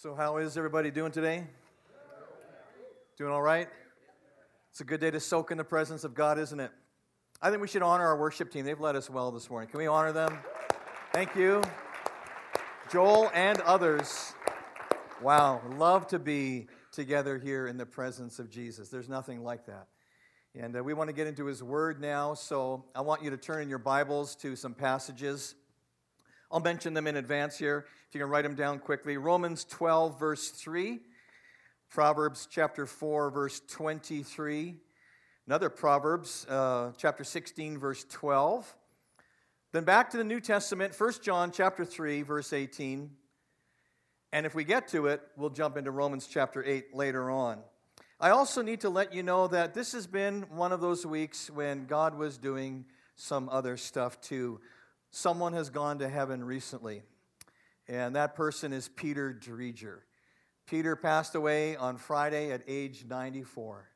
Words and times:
So, 0.00 0.14
how 0.14 0.36
is 0.36 0.56
everybody 0.56 0.92
doing 0.92 1.10
today? 1.10 1.44
Doing 3.16 3.32
all 3.32 3.42
right? 3.42 3.66
It's 4.70 4.80
a 4.80 4.84
good 4.84 5.00
day 5.00 5.10
to 5.10 5.18
soak 5.18 5.50
in 5.50 5.58
the 5.58 5.64
presence 5.64 6.04
of 6.04 6.14
God, 6.14 6.38
isn't 6.38 6.60
it? 6.60 6.70
I 7.42 7.50
think 7.50 7.60
we 7.60 7.66
should 7.66 7.82
honor 7.82 8.06
our 8.06 8.16
worship 8.16 8.52
team. 8.52 8.64
They've 8.64 8.78
led 8.78 8.94
us 8.94 9.10
well 9.10 9.32
this 9.32 9.50
morning. 9.50 9.68
Can 9.68 9.78
we 9.78 9.88
honor 9.88 10.12
them? 10.12 10.38
Thank 11.12 11.34
you. 11.34 11.64
Joel 12.92 13.28
and 13.34 13.60
others. 13.62 14.34
Wow, 15.20 15.62
love 15.68 16.06
to 16.08 16.20
be 16.20 16.68
together 16.92 17.36
here 17.36 17.66
in 17.66 17.76
the 17.76 17.86
presence 17.86 18.38
of 18.38 18.48
Jesus. 18.48 18.90
There's 18.90 19.08
nothing 19.08 19.42
like 19.42 19.66
that. 19.66 19.88
And 20.54 20.76
uh, 20.76 20.84
we 20.84 20.94
want 20.94 21.08
to 21.08 21.12
get 21.12 21.26
into 21.26 21.46
his 21.46 21.60
word 21.60 22.00
now, 22.00 22.34
so 22.34 22.84
I 22.94 23.00
want 23.00 23.24
you 23.24 23.30
to 23.30 23.36
turn 23.36 23.62
in 23.62 23.68
your 23.68 23.78
Bibles 23.78 24.36
to 24.36 24.54
some 24.54 24.74
passages. 24.74 25.56
I'll 26.50 26.60
mention 26.60 26.94
them 26.94 27.06
in 27.06 27.16
advance 27.16 27.58
here. 27.58 27.86
If 28.08 28.14
you 28.14 28.20
can 28.20 28.30
write 28.30 28.42
them 28.42 28.54
down 28.54 28.78
quickly. 28.78 29.18
Romans 29.18 29.64
12, 29.64 30.18
verse 30.18 30.48
3. 30.48 31.00
Proverbs 31.90 32.48
chapter 32.50 32.86
4, 32.86 33.30
verse 33.30 33.60
23. 33.68 34.76
Another 35.46 35.68
Proverbs, 35.68 36.46
uh, 36.48 36.92
chapter 36.96 37.24
16, 37.24 37.78
verse 37.78 38.04
12. 38.10 38.74
Then 39.72 39.84
back 39.84 40.10
to 40.10 40.16
the 40.16 40.24
New 40.24 40.40
Testament, 40.40 40.98
1 40.98 41.12
John 41.22 41.52
chapter 41.52 41.84
3, 41.84 42.22
verse 42.22 42.52
18. 42.52 43.10
And 44.32 44.46
if 44.46 44.54
we 44.54 44.64
get 44.64 44.88
to 44.88 45.06
it, 45.06 45.22
we'll 45.36 45.50
jump 45.50 45.76
into 45.76 45.90
Romans 45.90 46.26
chapter 46.26 46.64
8 46.64 46.94
later 46.94 47.30
on. 47.30 47.60
I 48.20 48.30
also 48.30 48.62
need 48.62 48.80
to 48.80 48.90
let 48.90 49.14
you 49.14 49.22
know 49.22 49.48
that 49.48 49.74
this 49.74 49.92
has 49.92 50.06
been 50.06 50.42
one 50.50 50.72
of 50.72 50.80
those 50.80 51.06
weeks 51.06 51.50
when 51.50 51.86
God 51.86 52.16
was 52.16 52.36
doing 52.36 52.86
some 53.16 53.48
other 53.48 53.76
stuff 53.76 54.20
too. 54.20 54.60
Someone 55.10 55.54
has 55.54 55.70
gone 55.70 55.98
to 56.00 56.08
heaven 56.08 56.44
recently, 56.44 57.02
and 57.88 58.14
that 58.14 58.34
person 58.34 58.72
is 58.72 58.88
Peter 58.88 59.36
Dreger. 59.38 60.00
Peter 60.66 60.96
passed 60.96 61.34
away 61.34 61.76
on 61.76 61.96
Friday 61.96 62.52
at 62.52 62.62
age 62.68 63.06
94, 63.08 63.88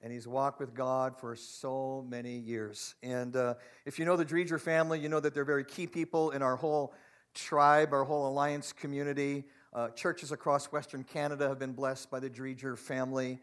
and 0.00 0.10
he's 0.10 0.26
walked 0.26 0.58
with 0.58 0.74
God 0.74 1.18
for 1.18 1.36
so 1.36 2.04
many 2.08 2.38
years. 2.38 2.94
And 3.02 3.36
uh, 3.36 3.54
if 3.84 3.98
you 3.98 4.06
know 4.06 4.16
the 4.16 4.24
Dreger 4.24 4.58
family, 4.58 4.98
you 4.98 5.10
know 5.10 5.20
that 5.20 5.34
they're 5.34 5.44
very 5.44 5.64
key 5.64 5.86
people 5.86 6.30
in 6.30 6.40
our 6.40 6.56
whole 6.56 6.94
tribe, 7.34 7.92
our 7.92 8.04
whole 8.04 8.26
alliance 8.26 8.72
community. 8.72 9.44
Uh, 9.74 9.90
churches 9.90 10.32
across 10.32 10.66
Western 10.72 11.04
Canada 11.04 11.46
have 11.48 11.58
been 11.58 11.72
blessed 11.72 12.10
by 12.10 12.20
the 12.20 12.30
Dreger 12.30 12.78
family. 12.78 13.38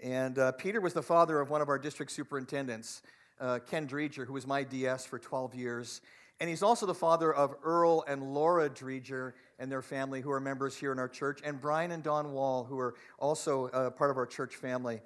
And 0.00 0.38
uh, 0.38 0.52
Peter 0.52 0.80
was 0.80 0.92
the 0.92 1.02
father 1.02 1.40
of 1.40 1.50
one 1.50 1.62
of 1.62 1.68
our 1.68 1.78
district 1.78 2.12
superintendents, 2.12 3.02
uh, 3.40 3.58
Ken 3.68 3.88
Dreger, 3.88 4.24
who 4.24 4.34
was 4.34 4.46
my 4.46 4.62
DS 4.62 5.04
for 5.04 5.18
12 5.18 5.56
years. 5.56 6.00
And 6.40 6.48
he's 6.48 6.62
also 6.62 6.86
the 6.86 6.94
father 6.94 7.32
of 7.32 7.54
Earl 7.64 8.04
and 8.06 8.32
Laura 8.32 8.70
Dreger 8.70 9.32
and 9.58 9.70
their 9.70 9.82
family, 9.82 10.20
who 10.20 10.30
are 10.30 10.38
members 10.38 10.76
here 10.76 10.92
in 10.92 10.98
our 10.98 11.08
church, 11.08 11.40
and 11.44 11.60
Brian 11.60 11.90
and 11.90 12.02
Don 12.02 12.32
Wall, 12.32 12.62
who 12.62 12.78
are 12.78 12.94
also 13.18 13.68
uh, 13.68 13.90
part 13.90 14.10
of 14.10 14.16
our 14.16 14.26
church 14.26 14.54
family. 14.54 15.00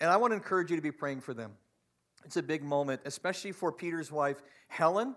And 0.00 0.08
I 0.08 0.16
want 0.16 0.30
to 0.30 0.34
encourage 0.36 0.70
you 0.70 0.76
to 0.76 0.82
be 0.82 0.92
praying 0.92 1.20
for 1.20 1.34
them. 1.34 1.52
It's 2.24 2.38
a 2.38 2.42
big 2.42 2.62
moment, 2.62 3.02
especially 3.04 3.52
for 3.52 3.70
Peter's 3.70 4.10
wife, 4.10 4.42
Helen. 4.68 5.14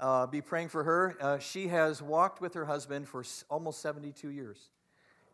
Uh, 0.00 0.26
be 0.26 0.40
praying 0.40 0.68
for 0.68 0.84
her. 0.84 1.16
Uh, 1.20 1.38
she 1.40 1.66
has 1.66 2.00
walked 2.00 2.40
with 2.40 2.54
her 2.54 2.64
husband 2.64 3.08
for 3.08 3.24
almost 3.50 3.82
72 3.82 4.28
years 4.28 4.70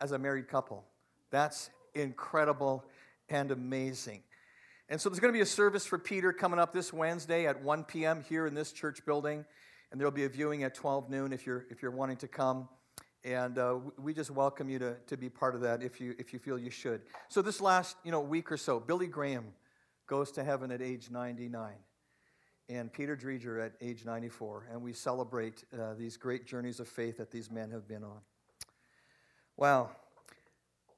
as 0.01 0.13
a 0.13 0.19
married 0.19 0.49
couple. 0.49 0.85
That's 1.31 1.69
incredible 1.95 2.85
and 3.29 3.51
amazing. 3.51 4.23
And 4.89 4.99
so 4.99 5.11
there's 5.11 5.21
going 5.21 5.33
to 5.33 5.37
be 5.37 5.43
a 5.43 5.47
service 5.47 5.85
for 5.85 5.99
Peter 5.99 6.33
coming 6.33 6.59
up 6.59 6.73
this 6.73 6.93
Wednesday 6.93 7.47
at 7.47 7.63
1 7.63 7.85
p.m. 7.85 8.25
here 8.27 8.47
in 8.47 8.55
this 8.55 8.73
church 8.73 9.05
building 9.05 9.45
and 9.95 10.01
there'll 10.01 10.11
be 10.11 10.25
a 10.25 10.29
viewing 10.29 10.65
at 10.65 10.75
12 10.75 11.09
noon 11.09 11.33
if 11.33 11.47
you're, 11.47 11.67
if 11.71 11.81
you're 11.81 11.93
wanting 11.93 12.17
to 12.17 12.27
come. 12.27 12.69
And 13.23 13.57
uh, 13.59 13.77
we 13.97 14.13
just 14.13 14.33
welcome 14.33 14.69
you 14.69 14.81
to, 14.81 14.97
to 15.07 15.17
be 15.17 15.29
part 15.29 15.55
of 15.55 15.61
that 15.61 15.85
if 15.85 16.01
you, 16.01 16.17
if 16.19 16.33
you 16.33 16.41
feel 16.41 16.59
you 16.59 16.73
should. 16.73 17.03
So 17.29 17.43
this 17.43 17.61
last 17.61 17.97
you 18.03 18.11
know, 18.11 18.19
week 18.19 18.51
or 18.51 18.57
so, 18.57 18.81
Billy 18.81 19.07
Graham 19.07 19.45
goes 20.09 20.33
to 20.33 20.43
heaven 20.43 20.73
at 20.73 20.83
age 20.83 21.13
99 21.13 21.75
and 22.69 22.93
Peter 22.93 23.17
Dreger 23.17 23.65
at 23.65 23.75
age 23.81 24.05
94, 24.05 24.67
and 24.73 24.83
we 24.83 24.93
celebrate 24.93 25.63
uh, 25.73 25.95
these 25.95 26.17
great 26.17 26.45
journeys 26.45 26.81
of 26.81 26.89
faith 26.89 27.19
that 27.19 27.31
these 27.31 27.49
men 27.49 27.71
have 27.71 27.87
been 27.87 28.03
on. 28.03 28.19
Wow. 29.57 29.91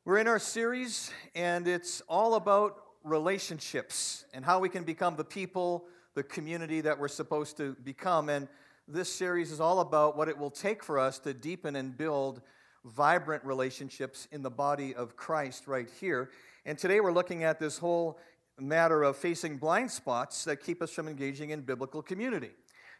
We're 0.06 0.16
in 0.16 0.26
our 0.26 0.38
series, 0.38 1.12
and 1.34 1.68
it's 1.68 2.00
all 2.08 2.36
about 2.36 2.82
relationships 3.04 4.24
and 4.32 4.42
how 4.42 4.58
we 4.58 4.70
can 4.70 4.84
become 4.84 5.16
the 5.16 5.24
people, 5.24 5.84
the 6.14 6.22
community 6.22 6.80
that 6.80 6.98
we're 6.98 7.08
supposed 7.08 7.58
to 7.58 7.76
become. 7.84 8.30
And 8.30 8.48
this 8.88 9.12
series 9.12 9.50
is 9.50 9.60
all 9.60 9.80
about 9.80 10.16
what 10.16 10.28
it 10.28 10.38
will 10.38 10.50
take 10.50 10.82
for 10.82 10.98
us 10.98 11.18
to 11.20 11.34
deepen 11.34 11.74
and 11.74 11.96
build 11.96 12.40
vibrant 12.84 13.44
relationships 13.44 14.28
in 14.30 14.42
the 14.42 14.50
body 14.50 14.94
of 14.94 15.16
Christ 15.16 15.66
right 15.66 15.88
here. 16.00 16.30
And 16.64 16.78
today 16.78 17.00
we're 17.00 17.12
looking 17.12 17.42
at 17.42 17.58
this 17.58 17.78
whole 17.78 18.18
matter 18.60 19.02
of 19.02 19.16
facing 19.16 19.58
blind 19.58 19.90
spots 19.90 20.44
that 20.44 20.62
keep 20.62 20.80
us 20.80 20.92
from 20.92 21.08
engaging 21.08 21.50
in 21.50 21.62
biblical 21.62 22.00
community. 22.00 22.50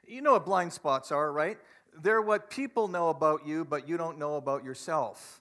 You 0.07 0.23
know 0.23 0.33
what 0.33 0.45
blind 0.45 0.73
spots 0.73 1.13
are, 1.13 1.33
right? 1.33 1.57
They're 2.03 2.21
what 2.21 2.51
people 2.51 2.89
know 2.89 3.09
about 3.09 3.47
you, 3.47 3.65
but 3.65 3.89
you 3.89 3.97
don't 3.97 4.19
know 4.19 4.35
about 4.37 4.65
yourself. 4.65 5.41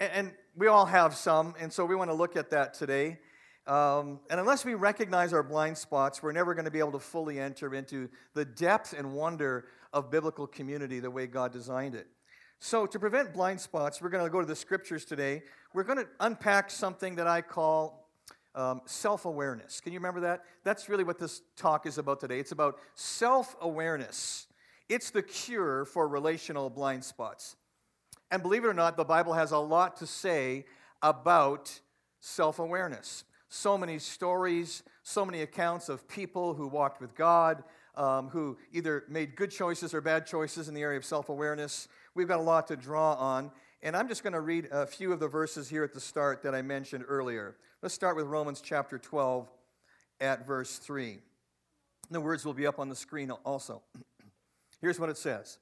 And 0.00 0.32
we 0.56 0.66
all 0.66 0.86
have 0.86 1.14
some, 1.14 1.54
and 1.60 1.72
so 1.72 1.84
we 1.84 1.94
want 1.94 2.10
to 2.10 2.14
look 2.14 2.36
at 2.36 2.50
that 2.50 2.74
today. 2.74 3.18
Um, 3.66 4.20
and 4.30 4.40
unless 4.40 4.64
we 4.64 4.74
recognize 4.74 5.32
our 5.32 5.42
blind 5.42 5.76
spots, 5.76 6.22
we're 6.22 6.32
never 6.32 6.54
going 6.54 6.64
to 6.64 6.70
be 6.70 6.78
able 6.78 6.92
to 6.92 6.98
fully 6.98 7.38
enter 7.38 7.74
into 7.74 8.08
the 8.34 8.44
depth 8.44 8.94
and 8.96 9.12
wonder 9.12 9.66
of 9.92 10.10
biblical 10.10 10.46
community 10.46 10.98
the 11.00 11.10
way 11.10 11.26
God 11.26 11.52
designed 11.52 11.94
it. 11.94 12.06
So, 12.58 12.86
to 12.86 12.98
prevent 12.98 13.32
blind 13.32 13.60
spots, 13.60 14.02
we're 14.02 14.10
going 14.10 14.24
to 14.24 14.30
go 14.30 14.40
to 14.40 14.46
the 14.46 14.56
scriptures 14.56 15.04
today. 15.04 15.42
We're 15.72 15.84
going 15.84 15.98
to 15.98 16.08
unpack 16.20 16.70
something 16.70 17.14
that 17.16 17.26
I 17.26 17.40
call 17.40 18.10
um, 18.54 18.82
self 18.86 19.24
awareness. 19.24 19.80
Can 19.80 19.92
you 19.92 19.98
remember 19.98 20.20
that? 20.20 20.44
That's 20.64 20.88
really 20.88 21.04
what 21.04 21.18
this 21.18 21.42
talk 21.56 21.86
is 21.86 21.96
about 21.96 22.20
today. 22.20 22.38
It's 22.38 22.52
about 22.52 22.78
self 22.94 23.56
awareness, 23.60 24.46
it's 24.88 25.10
the 25.10 25.22
cure 25.22 25.84
for 25.84 26.08
relational 26.08 26.70
blind 26.70 27.04
spots. 27.04 27.56
And 28.30 28.42
believe 28.42 28.64
it 28.64 28.68
or 28.68 28.74
not, 28.74 28.96
the 28.96 29.04
Bible 29.04 29.32
has 29.32 29.52
a 29.52 29.58
lot 29.58 29.96
to 29.98 30.06
say 30.06 30.66
about 31.02 31.80
self 32.20 32.58
awareness 32.58 33.24
so 33.50 33.76
many 33.76 33.98
stories, 33.98 34.82
so 35.02 35.26
many 35.26 35.42
accounts 35.42 35.88
of 35.88 36.08
people 36.08 36.54
who 36.54 36.68
walked 36.68 37.00
with 37.00 37.14
God, 37.14 37.62
um, 37.96 38.28
who 38.28 38.56
either 38.72 39.04
made 39.08 39.36
good 39.36 39.50
choices 39.50 39.92
or 39.92 40.00
bad 40.00 40.24
choices 40.24 40.68
in 40.68 40.74
the 40.74 40.80
area 40.80 40.96
of 40.96 41.04
self 41.04 41.28
awareness. 41.28 41.88
We've 42.14 42.28
got 42.28 42.38
a 42.38 42.42
lot 42.42 42.68
to 42.68 42.76
draw 42.76 43.14
on. 43.14 43.50
And 43.82 43.96
I'm 43.96 44.08
just 44.08 44.22
going 44.22 44.34
to 44.34 44.40
read 44.40 44.68
a 44.70 44.86
few 44.86 45.12
of 45.12 45.20
the 45.20 45.28
verses 45.28 45.68
here 45.68 45.82
at 45.82 45.94
the 45.94 46.00
start 46.00 46.42
that 46.42 46.54
I 46.54 46.62
mentioned 46.62 47.04
earlier. 47.08 47.56
Let's 47.82 47.94
start 47.94 48.14
with 48.14 48.26
Romans 48.26 48.60
chapter 48.60 48.98
12 48.98 49.48
at 50.20 50.46
verse 50.46 50.76
3. 50.78 51.18
The 52.10 52.20
words 52.20 52.44
will 52.44 52.52
be 52.52 52.66
up 52.66 52.78
on 52.78 52.88
the 52.88 52.94
screen 52.94 53.30
also. 53.30 53.82
Here's 54.80 55.00
what 55.00 55.08
it 55.08 55.16
says 55.16 55.58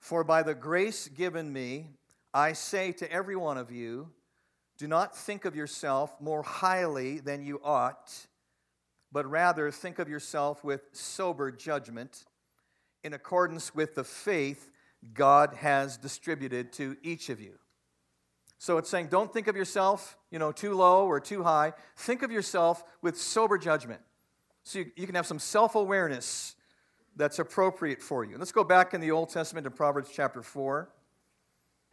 For 0.00 0.24
by 0.24 0.42
the 0.42 0.54
grace 0.54 1.08
given 1.08 1.52
me, 1.52 1.90
I 2.34 2.52
say 2.52 2.90
to 2.92 3.12
every 3.12 3.36
one 3.36 3.58
of 3.58 3.70
you, 3.70 4.08
do 4.78 4.86
not 4.86 5.16
think 5.16 5.44
of 5.44 5.56
yourself 5.56 6.14
more 6.20 6.42
highly 6.42 7.18
than 7.18 7.42
you 7.42 7.60
ought, 7.64 8.12
but 9.10 9.28
rather 9.30 9.70
think 9.70 9.98
of 9.98 10.08
yourself 10.08 10.62
with 10.62 10.82
sober 10.92 11.50
judgment 11.50 12.24
in 13.02 13.14
accordance 13.14 13.74
with 13.74 13.94
the 13.94 14.04
faith 14.04 14.70
God 15.14 15.54
has 15.54 15.96
distributed 15.96 16.72
to 16.74 16.96
each 17.02 17.28
of 17.28 17.40
you. 17.40 17.54
So 18.58 18.78
it's 18.78 18.88
saying 18.88 19.08
don't 19.08 19.32
think 19.32 19.48
of 19.48 19.56
yourself, 19.56 20.16
you 20.30 20.38
know, 20.38 20.52
too 20.52 20.74
low 20.74 21.06
or 21.06 21.20
too 21.20 21.42
high. 21.42 21.72
Think 21.96 22.22
of 22.22 22.30
yourself 22.30 22.82
with 23.02 23.18
sober 23.18 23.58
judgment. 23.58 24.00
So 24.64 24.80
you, 24.80 24.90
you 24.96 25.06
can 25.06 25.14
have 25.14 25.26
some 25.26 25.38
self-awareness 25.38 26.56
that's 27.14 27.38
appropriate 27.38 28.02
for 28.02 28.24
you. 28.24 28.36
Let's 28.36 28.52
go 28.52 28.64
back 28.64 28.92
in 28.92 29.00
the 29.00 29.10
Old 29.10 29.30
Testament 29.30 29.64
to 29.64 29.70
Proverbs 29.70 30.10
chapter 30.12 30.42
4. 30.42 30.88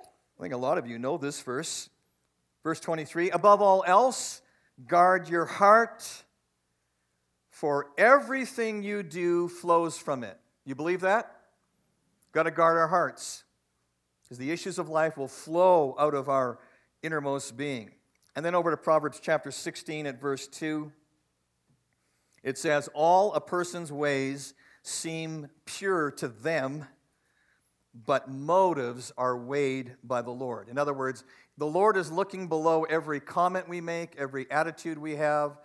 I 0.02 0.42
think 0.42 0.54
a 0.54 0.58
lot 0.58 0.78
of 0.78 0.88
you 0.88 0.98
know 0.98 1.18
this 1.18 1.42
verse. 1.42 1.90
Verse 2.64 2.80
23 2.80 3.30
Above 3.32 3.62
all 3.62 3.84
else, 3.86 4.42
guard 4.88 5.30
your 5.30 5.46
heart, 5.46 6.24
for 7.50 7.88
everything 7.98 8.84
you 8.84 9.04
do 9.04 9.48
flows 9.48 9.98
from 9.98 10.24
it. 10.24 10.40
You 10.66 10.76
believe 10.76 11.02
that? 11.02 11.32
Got 12.32 12.44
to 12.44 12.52
guard 12.52 12.78
our 12.78 12.88
hearts, 12.88 13.44
because 14.24 14.38
the 14.38 14.52
issues 14.52 14.80
of 14.80 14.90
life 14.90 15.18
will 15.18 15.28
flow 15.28 15.96
out 16.00 16.16
of 16.16 16.30
our 16.30 16.60
innermost 17.04 17.56
being. 17.56 17.92
And 18.36 18.44
then 18.44 18.56
over 18.56 18.72
to 18.72 18.78
Proverbs 18.78 19.20
chapter 19.22 19.52
16 19.52 20.08
at 20.08 20.20
verse 20.20 20.48
2. 20.48 20.92
It 22.42 22.58
says, 22.58 22.90
All 22.94 23.34
a 23.34 23.42
person's 23.42 23.92
ways 23.92 24.56
seem 24.82 25.50
pure 25.66 26.12
to 26.12 26.28
them, 26.28 26.88
but 27.94 28.30
motives 28.30 29.12
are 29.18 29.38
weighed 29.38 29.96
by 30.04 30.24
the 30.24 30.32
Lord. 30.32 30.68
In 30.68 30.78
other 30.78 30.94
words, 30.94 31.24
the 31.58 31.67
Lord 31.67 31.97
is 31.97 32.11
looking 32.11 32.47
below 32.47 32.84
every 32.84 33.20
comment 33.20 33.70
we 33.70 33.82
make, 33.82 34.16
every 34.17 34.50
attitude 34.50 34.97
we 34.97 35.16
have, 35.16 35.59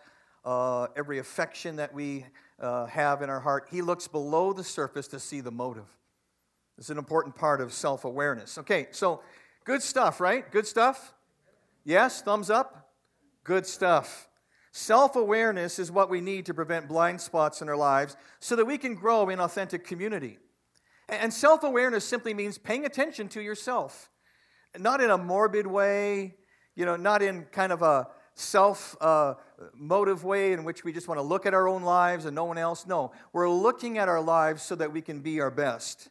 uh, 0.44 0.88
every 0.96 1.18
affection 1.18 1.76
that 1.76 1.94
we 1.94 2.26
uh, 2.60 2.86
have 2.86 3.22
in 3.22 3.30
our 3.30 3.40
heart. 3.40 3.68
He 3.70 3.82
looks 3.82 4.08
below 4.08 4.52
the 4.52 4.64
surface 4.64 5.08
to 5.08 5.20
see 5.20 5.40
the 5.40 5.50
motive. 5.50 5.88
It's 6.76 6.90
an 6.90 6.98
important 6.98 7.34
part 7.34 7.60
of 7.60 7.72
self 7.72 8.04
awareness. 8.04 8.58
Okay, 8.58 8.88
so 8.90 9.20
Good 9.68 9.82
stuff, 9.82 10.18
right? 10.18 10.50
Good 10.50 10.66
stuff? 10.66 11.12
Yes, 11.84 12.22
thumbs 12.22 12.48
up? 12.48 12.88
Good 13.44 13.66
stuff. 13.66 14.26
Self 14.72 15.14
awareness 15.14 15.78
is 15.78 15.92
what 15.92 16.08
we 16.08 16.22
need 16.22 16.46
to 16.46 16.54
prevent 16.54 16.88
blind 16.88 17.20
spots 17.20 17.60
in 17.60 17.68
our 17.68 17.76
lives 17.76 18.16
so 18.40 18.56
that 18.56 18.64
we 18.64 18.78
can 18.78 18.94
grow 18.94 19.28
in 19.28 19.40
authentic 19.40 19.86
community. 19.86 20.38
And 21.06 21.34
self 21.34 21.64
awareness 21.64 22.06
simply 22.06 22.32
means 22.32 22.56
paying 22.56 22.86
attention 22.86 23.28
to 23.28 23.42
yourself, 23.42 24.08
not 24.76 25.00
in 25.00 25.10
a 25.10 25.18
morbid 25.18 25.66
way, 25.66 26.34
you 26.74 26.84
know, 26.84 26.96
not 26.96 27.22
in 27.22 27.44
kind 27.44 27.72
of 27.72 27.82
a 27.82 28.08
self 28.34 28.96
uh, 29.00 29.34
motive 29.74 30.24
way 30.24 30.52
in 30.52 30.64
which 30.64 30.84
we 30.84 30.92
just 30.92 31.08
want 31.08 31.18
to 31.18 31.22
look 31.22 31.46
at 31.46 31.54
our 31.54 31.66
own 31.66 31.82
lives 31.82 32.24
and 32.24 32.34
no 32.34 32.44
one 32.44 32.58
else. 32.58 32.86
No, 32.86 33.12
we're 33.32 33.50
looking 33.50 33.98
at 33.98 34.08
our 34.08 34.20
lives 34.20 34.62
so 34.62 34.74
that 34.76 34.92
we 34.92 35.00
can 35.00 35.20
be 35.20 35.40
our 35.40 35.50
best. 35.50 36.08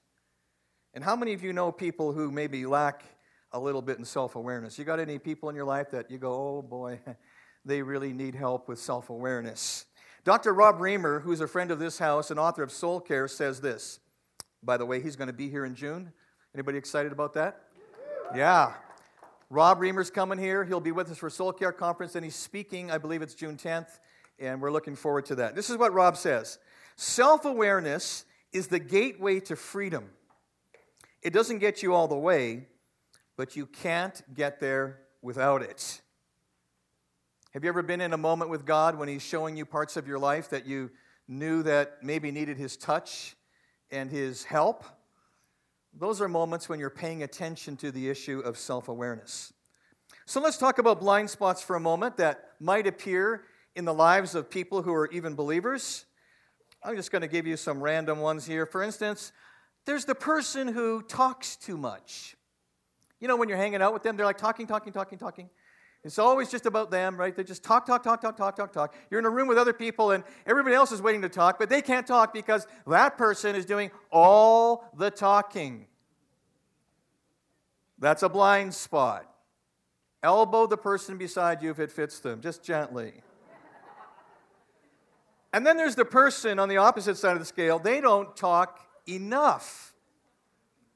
And 0.94 1.04
how 1.04 1.15
many 1.15 1.33
of 1.33 1.44
you 1.44 1.54
know 1.54 1.71
people 1.71 2.12
who 2.12 2.31
maybe 2.31 2.65
lack 2.65 3.04
a 3.51 3.59
little 3.59 3.81
bit 3.81 3.98
in 3.98 4.06
self 4.06 4.36
awareness? 4.36 4.77
You 4.77 4.86
got 4.86 5.00
any 5.00 5.19
people 5.19 5.50
in 5.50 5.56
your 5.56 5.65
life 5.65 5.92
that 5.92 6.12
you 6.12 6.18
go, 6.18 6.33
oh 6.33 6.62
boy, 6.62 7.00
they 7.65 7.81
really 7.81 8.13
need 8.13 8.36
help 8.36 8.68
with 8.68 8.80
self 8.80 9.10
awareness? 9.10 9.86
Dr. 10.25 10.53
Rob 10.53 10.80
Reimer, 10.80 11.21
who's 11.21 11.39
a 11.39 11.48
friend 11.48 11.71
of 11.71 11.80
this 11.80 12.00
house 12.00 12.31
and 12.31 12.39
author 12.39 12.63
of 12.63 12.71
Soul 12.71 13.00
Care, 13.00 13.30
says 13.30 13.62
this. 13.62 14.00
By 14.62 14.75
the 14.75 14.86
way, 14.86 15.01
he's 15.01 15.15
going 15.15 15.27
to 15.27 15.33
be 15.33 15.50
here 15.50 15.63
in 15.63 15.75
June. 15.75 16.12
Anybody 16.53 16.77
excited 16.77 17.13
about 17.13 17.33
that? 17.36 17.66
Yeah. 18.35 18.74
Rob 19.50 19.79
Reimer's 19.79 20.09
coming 20.09 20.38
here. 20.38 20.65
He'll 20.65 20.81
be 20.81 20.91
with 20.91 21.09
us 21.09 21.18
for 21.18 21.29
Soul 21.29 21.53
Care 21.53 21.71
Conference, 21.71 22.15
and 22.15 22.25
he's 22.25 22.35
speaking, 22.35 22.91
I 22.91 22.97
believe 22.97 23.21
it's 23.21 23.33
June 23.33 23.56
10th, 23.56 24.00
and 24.39 24.62
we're 24.62 24.71
looking 24.71 24.95
forward 24.95 25.25
to 25.27 25.35
that. 25.35 25.56
This 25.56 25.69
is 25.69 25.77
what 25.77 25.94
Rob 25.94 26.18
says 26.18 26.59
Self 26.97 27.45
awareness 27.45 28.25
is 28.51 28.68
the 28.68 28.79
gateway 28.79 29.39
to 29.41 29.56
freedom. 29.56 30.09
It 31.21 31.31
doesn't 31.31 31.59
get 31.59 31.81
you 31.81 31.94
all 31.94 32.07
the 32.07 32.18
way, 32.18 32.68
but 33.38 33.56
you 33.56 33.65
can't 33.65 34.21
get 34.33 34.59
there 34.59 35.00
without 35.21 35.62
it. 35.62 36.01
Have 37.53 37.63
you 37.63 37.69
ever 37.69 37.81
been 37.81 38.01
in 38.01 38.13
a 38.13 38.18
moment 38.18 38.51
with 38.51 38.65
God 38.65 38.97
when 38.97 39.07
He's 39.07 39.24
showing 39.24 39.56
you 39.56 39.65
parts 39.65 39.95
of 39.95 40.07
your 40.07 40.19
life 40.19 40.50
that 40.50 40.65
you 40.65 40.91
knew 41.27 41.63
that 41.63 42.03
maybe 42.03 42.31
needed 42.31 42.57
His 42.57 42.75
touch 42.75 43.35
and 43.89 44.12
His 44.12 44.44
help? 44.44 44.83
Those 45.94 46.22
are 46.22 46.28
moments 46.28 46.69
when 46.69 46.80
you're 46.80 46.89
paying 46.89 47.24
attention 47.24 47.78
to 47.78 47.92
the 47.92 48.10
issue 48.10 48.39
of 48.39 48.57
self 48.57 48.88
awareness. 48.88 49.54
So 50.25 50.42
let's 50.42 50.57
talk 50.57 50.78
about 50.78 51.00
blind 51.00 51.30
spots 51.30 51.62
for 51.62 51.75
a 51.75 51.80
moment 51.80 52.18
that 52.18 52.51
might 52.60 52.88
appear 52.88 53.44
in 53.75 53.86
the 53.86 53.94
lives 53.94 54.36
of 54.36 54.50
people 54.50 54.81
who 54.81 54.94
are 54.94 55.10
even 55.12 55.36
believers. 55.36 56.06
I'm 56.84 56.95
just 56.95 57.12
going 57.12 57.22
to 57.22 57.28
give 57.28 57.48
you 57.48 57.57
some 57.57 57.81
random 57.81 58.19
ones 58.19 58.45
here. 58.45 58.66
For 58.66 58.84
instance, 58.84 59.31
there's 59.86 60.06
the 60.06 60.16
person 60.16 60.68
who 60.68 61.01
talks 61.01 61.56
too 61.56 61.78
much. 61.78 62.36
You 63.19 63.28
know, 63.28 63.36
when 63.36 63.50
you're 63.50 63.57
hanging 63.57 63.81
out 63.81 63.94
with 63.94 64.04
them, 64.04 64.18
they're 64.18 64.25
like 64.25 64.38
talking, 64.38 64.68
talking, 64.68 64.94
talking, 64.94 65.18
talking. 65.18 65.50
It's 66.03 66.19
always 66.19 66.49
just 66.49 66.65
about 66.65 66.89
them, 66.89 67.17
right? 67.17 67.35
They 67.35 67.44
just 67.44 67.63
talk, 67.63 67.85
talk, 67.85 68.03
talk, 68.03 68.21
talk, 68.21 68.38
talk, 68.38 68.55
talk, 68.55 68.71
talk. 68.71 68.95
You're 69.09 69.19
in 69.19 69.25
a 69.25 69.29
room 69.29 69.47
with 69.47 69.57
other 69.57 69.73
people 69.73 70.11
and 70.11 70.23
everybody 70.45 70.75
else 70.75 70.91
is 70.91 71.01
waiting 71.01 71.21
to 71.23 71.29
talk, 71.29 71.59
but 71.59 71.69
they 71.69 71.81
can't 71.81 72.07
talk 72.07 72.33
because 72.33 72.65
that 72.85 73.17
person 73.17 73.55
is 73.55 73.65
doing 73.65 73.91
all 74.11 74.89
the 74.95 75.11
talking. 75.11 75.88
That's 77.99 78.23
a 78.23 78.29
blind 78.29 78.73
spot. 78.73 79.29
Elbow 80.23 80.67
the 80.67 80.77
person 80.77 81.17
beside 81.17 81.61
you 81.61 81.71
if 81.71 81.79
it 81.79 81.91
fits 81.91 82.19
them, 82.19 82.41
just 82.41 82.63
gently. 82.63 83.13
And 85.53 85.65
then 85.65 85.77
there's 85.77 85.95
the 85.95 86.05
person 86.05 86.59
on 86.59 86.69
the 86.69 86.77
opposite 86.77 87.17
side 87.17 87.33
of 87.33 87.39
the 87.39 87.45
scale. 87.45 87.79
They 87.79 88.01
don't 88.01 88.35
talk 88.35 88.79
enough. 89.07 89.93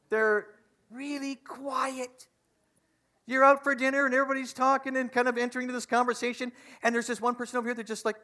They're 0.09 0.45
really 0.91 1.35
quiet. 1.35 2.27
You're 3.27 3.43
out 3.43 3.63
for 3.63 3.75
dinner 3.75 4.05
and 4.05 4.13
everybody's 4.13 4.53
talking 4.53 4.97
and 4.97 5.11
kind 5.11 5.27
of 5.27 5.37
entering 5.37 5.63
into 5.63 5.73
this 5.73 5.85
conversation, 5.85 6.51
and 6.83 6.93
there's 6.93 7.07
this 7.07 7.21
one 7.21 7.35
person 7.35 7.57
over 7.57 7.67
here 7.67 7.75
that's 7.75 7.87
just 7.87 8.05
like, 8.05 8.17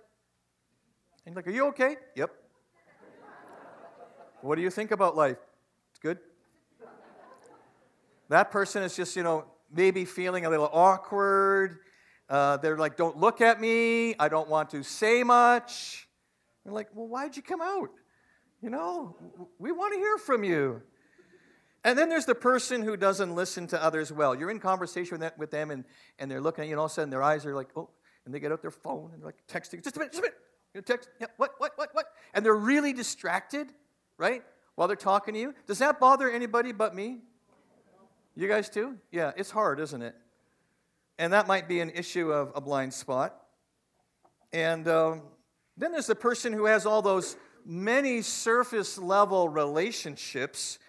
and 1.25 1.35
like, 1.35 1.47
are 1.47 1.51
you 1.51 1.67
okay? 1.67 1.97
Yep. 2.15 2.31
what 4.41 4.55
do 4.55 4.61
you 4.61 4.69
think 4.69 4.91
about 4.91 5.15
life? 5.15 5.37
It's 5.91 5.99
good. 5.99 6.17
That 8.29 8.51
person 8.51 8.83
is 8.83 8.95
just, 8.95 9.15
you 9.15 9.23
know, 9.23 9.45
maybe 9.73 10.05
feeling 10.05 10.45
a 10.45 10.49
little 10.49 10.69
awkward. 10.71 11.79
Uh, 12.29 12.57
they're 12.57 12.77
like, 12.77 12.97
don't 12.97 13.17
look 13.17 13.39
at 13.41 13.61
me. 13.61 14.15
I 14.19 14.27
don't 14.27 14.49
want 14.49 14.69
to 14.71 14.83
say 14.83 15.23
much. 15.23 16.07
You're 16.65 16.73
like, 16.73 16.89
well, 16.93 17.07
why'd 17.07 17.37
you 17.37 17.41
come 17.41 17.61
out? 17.61 17.89
You 18.61 18.69
know, 18.69 19.15
we 19.59 19.71
want 19.71 19.93
to 19.93 19.99
hear 19.99 20.17
from 20.17 20.43
you. 20.43 20.81
And 21.87 21.97
then 21.97 22.09
there's 22.09 22.25
the 22.25 22.35
person 22.35 22.81
who 22.81 22.97
doesn't 22.97 23.33
listen 23.33 23.65
to 23.67 23.81
others 23.81 24.11
well. 24.11 24.35
You're 24.35 24.51
in 24.51 24.59
conversation 24.59 25.23
with, 25.37 25.51
them, 25.51 25.71
and, 25.71 25.85
and 26.19 26.29
they're 26.29 26.41
looking 26.41 26.63
at 26.63 26.67
you, 26.67 26.73
and 26.73 26.79
all 26.81 26.87
of 26.87 26.91
a 26.91 26.95
sudden 26.95 27.09
their 27.09 27.23
eyes 27.23 27.45
are 27.45 27.55
like, 27.55 27.69
oh, 27.77 27.89
and 28.25 28.33
they 28.33 28.41
get 28.41 28.51
out 28.51 28.61
their 28.61 28.71
phone 28.71 29.11
and 29.13 29.21
they're 29.21 29.27
like 29.27 29.41
texting, 29.47 29.81
just 29.81 29.95
a 29.95 29.99
minute, 29.99 30.11
just 30.11 30.19
a 30.19 30.23
minute. 30.23 30.37
You 30.73 30.81
text, 30.81 31.07
yeah, 31.21 31.27
what, 31.37 31.51
what, 31.59 31.77
what, 31.77 31.91
what? 31.93 32.07
And 32.33 32.45
they're 32.45 32.53
really 32.53 32.91
distracted, 32.91 33.69
right? 34.17 34.43
While 34.75 34.89
they're 34.89 34.97
talking 34.97 35.33
to 35.35 35.39
you. 35.39 35.55
Does 35.65 35.79
that 35.79 35.97
bother 35.97 36.29
anybody 36.29 36.73
but 36.73 36.93
me? 36.93 37.19
You 38.35 38.49
guys 38.49 38.69
too? 38.69 38.97
Yeah, 39.09 39.31
it's 39.37 39.49
hard, 39.49 39.79
isn't 39.79 40.01
it? 40.01 40.13
And 41.17 41.31
that 41.31 41.47
might 41.47 41.69
be 41.69 41.79
an 41.79 41.91
issue 41.91 42.33
of 42.33 42.51
a 42.53 42.59
blind 42.59 42.93
spot. 42.93 43.33
And 44.51 44.89
um, 44.89 45.21
then 45.77 45.93
there's 45.93 46.07
the 46.07 46.15
person 46.15 46.51
who 46.51 46.65
has 46.65 46.85
all 46.85 47.01
those 47.01 47.37
many 47.65 48.21
surface 48.23 48.97
level 48.97 49.47
relationships, 49.47 50.79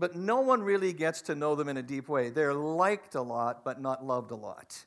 but 0.00 0.16
no 0.16 0.40
one 0.40 0.62
really 0.62 0.94
gets 0.94 1.20
to 1.20 1.34
know 1.34 1.54
them 1.54 1.68
in 1.68 1.76
a 1.76 1.82
deep 1.82 2.08
way. 2.08 2.30
They're 2.30 2.54
liked 2.54 3.14
a 3.14 3.20
lot, 3.20 3.62
but 3.62 3.80
not 3.82 4.02
loved 4.04 4.30
a 4.30 4.34
lot. 4.34 4.86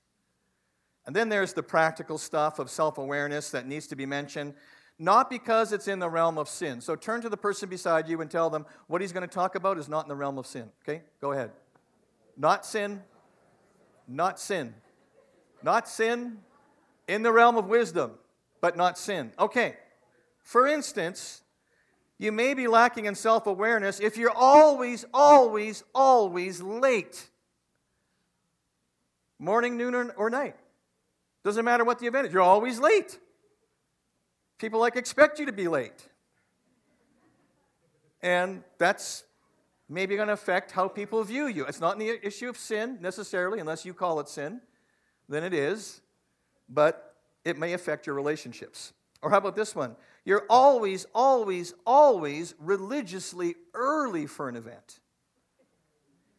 And 1.06 1.16
then 1.16 1.30
there's 1.30 1.54
the 1.54 1.62
practical 1.62 2.18
stuff 2.18 2.58
of 2.58 2.70
self 2.70 2.98
awareness 2.98 3.52
that 3.52 3.68
needs 3.68 3.86
to 3.88 3.96
be 3.96 4.08
mentioned, 4.08 4.56
not 4.98 5.30
because 5.30 5.72
it's 5.72 5.88
in 5.88 6.00
the 6.00 6.10
realm 6.10 6.40
of 6.40 6.50
sin. 6.50 6.82
So 6.82 6.96
turn 6.96 7.22
to 7.22 7.30
the 7.30 7.38
person 7.38 7.70
beside 7.70 8.10
you 8.10 8.22
and 8.22 8.32
tell 8.32 8.50
them 8.50 8.66
what 8.88 9.02
he's 9.02 9.12
going 9.12 9.28
to 9.28 9.34
talk 9.34 9.54
about 9.54 9.78
is 9.78 9.88
not 9.88 10.06
in 10.06 10.10
the 10.10 10.16
realm 10.16 10.40
of 10.40 10.48
sin. 10.48 10.72
Okay? 10.84 11.04
Go 11.22 11.32
ahead. 11.32 11.52
Not 12.36 12.66
sin. 12.66 13.04
Not 14.08 14.40
sin. 14.40 14.74
Not 15.62 15.88
sin 15.88 16.40
in 17.08 17.22
the 17.22 17.32
realm 17.32 17.56
of 17.56 17.68
wisdom, 17.68 18.14
but 18.62 18.76
not 18.76 18.98
sin. 18.98 19.32
Okay. 19.38 19.76
For 20.42 20.66
instance, 20.66 21.44
you 22.24 22.32
may 22.32 22.54
be 22.54 22.68
lacking 22.68 23.06
in 23.06 23.16
self 23.16 23.48
awareness 23.48 24.00
if 24.00 24.18
you're 24.18 24.32
always, 24.32 25.06
always, 25.14 25.84
always 25.94 26.62
late. 26.62 27.30
Morning, 29.38 29.76
noon, 29.76 30.12
or, 30.16 30.30
night. 30.30 30.56
Doesn't 31.44 31.66
matter 31.66 31.84
what 31.84 32.00
the 32.00 32.08
event 32.08 32.28
is, 32.28 32.34
you're 32.34 32.42
always 32.42 32.80
late. 32.80 33.20
People 34.58 34.80
like 34.80 34.96
expect 34.96 35.38
you 35.38 35.46
to 35.48 35.52
be 35.52 35.68
late. 35.68 36.08
And 38.22 38.64
that's 38.78 39.26
maybe 39.90 40.16
going 40.16 40.30
to 40.30 40.34
affect 40.34 40.72
how 40.72 40.88
people 40.88 41.22
view 41.26 41.48
you. 41.48 41.66
It's 41.66 41.82
not 41.82 42.00
the 42.00 42.26
issue 42.26 42.48
of 42.48 42.58
sin 42.58 43.00
necessarily, 43.02 43.60
unless 43.60 43.84
you 43.84 43.94
call 43.94 44.22
it 44.22 44.30
sin, 44.30 44.62
then 45.28 45.44
it 45.44 45.54
is, 45.54 46.00
but 46.70 47.16
it 47.44 47.58
may 47.58 47.74
affect 47.74 48.08
your 48.08 48.16
relationships. 48.16 48.94
Or 49.22 49.30
how 49.30 49.40
about 49.40 49.56
this 49.56 49.76
one? 49.76 49.98
You're 50.26 50.46
always, 50.50 51.06
always, 51.14 51.74
always 51.86 52.56
religiously 52.60 53.56
early 53.74 54.26
for 54.26 54.48
an 54.48 54.56
event. 54.56 55.00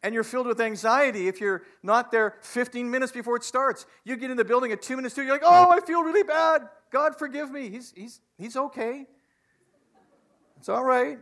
And 0.01 0.13
you're 0.13 0.23
filled 0.23 0.47
with 0.47 0.61
anxiety 0.61 1.27
if 1.27 1.41
you're 1.41 1.63
not 1.81 2.11
there 2.11 2.35
15 2.41 2.89
minutes 2.89 3.11
before 3.11 3.35
it 3.35 3.43
starts. 3.43 3.85
You 4.03 4.15
get 4.17 4.29
in 4.29 4.37
the 4.37 4.45
building 4.45 4.71
at 4.71 4.81
two 4.81 4.95
minutes 4.95 5.15
to, 5.15 5.23
you're 5.23 5.31
like, 5.31 5.41
oh, 5.43 5.71
I 5.71 5.79
feel 5.79 6.03
really 6.03 6.23
bad. 6.23 6.67
God 6.91 7.17
forgive 7.17 7.51
me. 7.51 7.69
He's, 7.69 7.91
he's, 7.95 8.21
he's 8.37 8.55
okay. 8.55 9.07
It's 10.57 10.69
all 10.69 10.83
right. 10.83 11.19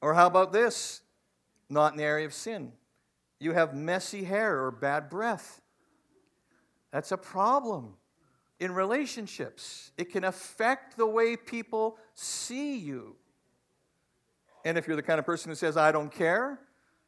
Or 0.00 0.14
how 0.14 0.26
about 0.26 0.52
this? 0.52 1.00
Not 1.68 1.92
in 1.92 1.98
the 1.98 2.04
area 2.04 2.26
of 2.26 2.34
sin. 2.34 2.72
You 3.38 3.52
have 3.52 3.74
messy 3.74 4.24
hair 4.24 4.62
or 4.62 4.70
bad 4.70 5.10
breath. 5.10 5.60
That's 6.90 7.12
a 7.12 7.16
problem 7.18 7.94
in 8.58 8.72
relationships. 8.72 9.92
It 9.98 10.10
can 10.10 10.24
affect 10.24 10.96
the 10.96 11.06
way 11.06 11.36
people 11.36 11.98
see 12.14 12.76
you. 12.76 13.16
And 14.64 14.76
if 14.76 14.86
you're 14.86 14.96
the 14.96 15.02
kind 15.02 15.18
of 15.18 15.26
person 15.26 15.50
who 15.50 15.54
says, 15.54 15.76
I 15.76 15.92
don't 15.92 16.10
care, 16.10 16.58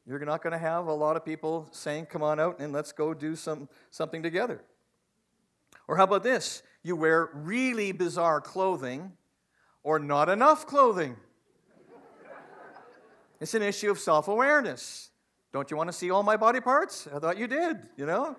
you're 0.07 0.19
not 0.21 0.43
going 0.43 0.53
to 0.53 0.59
have 0.59 0.87
a 0.87 0.93
lot 0.93 1.17
of 1.17 1.25
people 1.25 1.69
saying, 1.73 2.07
Come 2.07 2.23
on 2.23 2.39
out 2.41 2.61
and 2.61 2.73
let's 2.73 2.93
go 2.93 3.13
do 3.13 3.37
some, 3.37 3.69
something 3.91 4.23
together. 4.23 4.63
Or 5.87 5.97
how 5.97 6.05
about 6.05 6.23
this? 6.23 6.63
You 6.83 6.97
wear 6.97 7.31
really 7.33 7.93
bizarre 7.93 8.41
clothing 8.41 9.13
or 9.83 9.99
not 9.99 10.29
enough 10.29 10.67
clothing. 10.67 11.17
it's 13.41 13.55
an 13.55 13.63
issue 13.63 13.91
of 13.91 13.99
self 13.99 14.29
awareness. 14.29 15.11
Don't 15.53 15.71
you 15.71 15.77
want 15.77 15.89
to 15.89 15.93
see 15.93 16.11
all 16.11 16.23
my 16.23 16.37
body 16.37 16.61
parts? 16.61 17.09
I 17.13 17.19
thought 17.19 17.39
you 17.39 17.47
did, 17.47 17.79
you 17.97 18.07
know? 18.07 18.37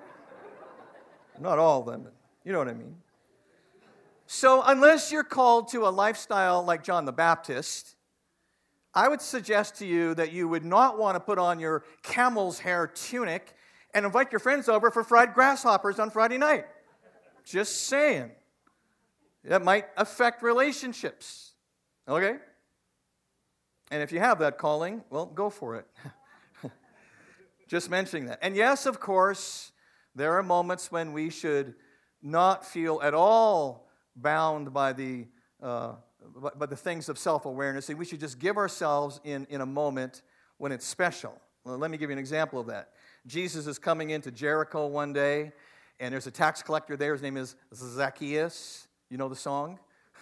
not 1.40 1.58
all 1.58 1.82
of 1.82 1.86
them, 1.88 2.08
you 2.50 2.54
know 2.54 2.60
what 2.60 2.68
I 2.68 2.74
mean? 2.74 2.96
So, 4.26 4.64
unless 4.66 5.12
you're 5.12 5.24
called 5.24 5.68
to 5.68 5.86
a 5.86 5.90
lifestyle 5.90 6.66
like 6.66 6.84
John 6.84 7.06
the 7.06 7.12
Baptist, 7.12 7.96
I 8.92 9.08
would 9.08 9.22
suggest 9.22 9.76
to 9.76 9.86
you 9.86 10.16
that 10.16 10.32
you 10.34 10.48
would 10.48 10.66
not 10.66 10.98
want 10.98 11.16
to 11.16 11.20
put 11.20 11.38
on 11.38 11.60
your 11.60 11.84
camel's 12.02 12.58
hair 12.58 12.88
tunic 12.88 13.54
and 13.94 14.04
invite 14.04 14.32
your 14.32 14.40
friends 14.40 14.68
over 14.68 14.90
for 14.90 15.04
fried 15.04 15.36
grasshoppers 15.36 16.00
on 16.00 16.10
Friday 16.10 16.40
night. 16.40 16.66
Just 17.44 17.84
saying. 17.84 18.32
That 19.44 19.64
might 19.64 19.86
affect 19.96 20.42
relationships. 20.42 21.52
Okay? 22.08 22.38
And 23.92 24.02
if 24.02 24.12
you 24.12 24.20
have 24.22 24.40
that 24.40 24.58
calling, 24.58 25.04
well, 25.12 25.28
go 25.28 25.52
for 25.52 25.76
it. 25.76 25.86
Just 27.68 27.92
mentioning 27.92 28.26
that. 28.26 28.40
And 28.42 28.56
yes, 28.56 28.88
of 28.88 29.00
course, 29.00 29.72
there 30.16 30.34
are 30.34 30.42
moments 30.42 30.92
when 30.92 31.14
we 31.14 31.30
should 31.30 31.76
not 32.22 32.66
feel 32.66 33.00
at 33.02 33.14
all 33.14 33.88
bound 34.16 34.74
by 34.74 34.94
the, 34.94 35.28
uh, 35.62 35.94
by 36.56 36.66
the 36.66 36.76
things 36.76 37.10
of 37.10 37.18
self 37.18 37.46
awareness, 37.46 37.90
and 37.90 37.98
we 37.98 38.06
should 38.06 38.20
just 38.20 38.40
give 38.40 38.58
ourselves 38.58 39.20
in, 39.24 39.48
in 39.50 39.62
a 39.62 39.66
moment 39.66 40.22
when 40.58 40.72
it's 40.72 40.86
special. 40.86 41.40
Well, 41.64 41.78
let 41.78 41.92
me 41.92 41.98
give 41.98 42.10
you 42.10 42.14
an 42.14 42.20
example 42.20 42.60
of 42.60 42.68
that. 42.68 42.90
Jesus 43.28 43.68
is 43.68 43.78
coming 43.78 44.12
into 44.12 44.32
Jericho 44.32 44.88
one 44.88 45.14
day, 45.14 45.52
and 46.00 46.14
there's 46.14 46.28
a 46.28 46.32
tax 46.32 46.62
collector 46.62 46.96
there. 46.96 47.14
His 47.14 47.22
name 47.22 47.38
is 47.38 47.56
Zacchaeus. 47.74 48.88
You 49.10 49.18
know 49.18 49.30
the 49.30 49.36
song? 49.36 49.80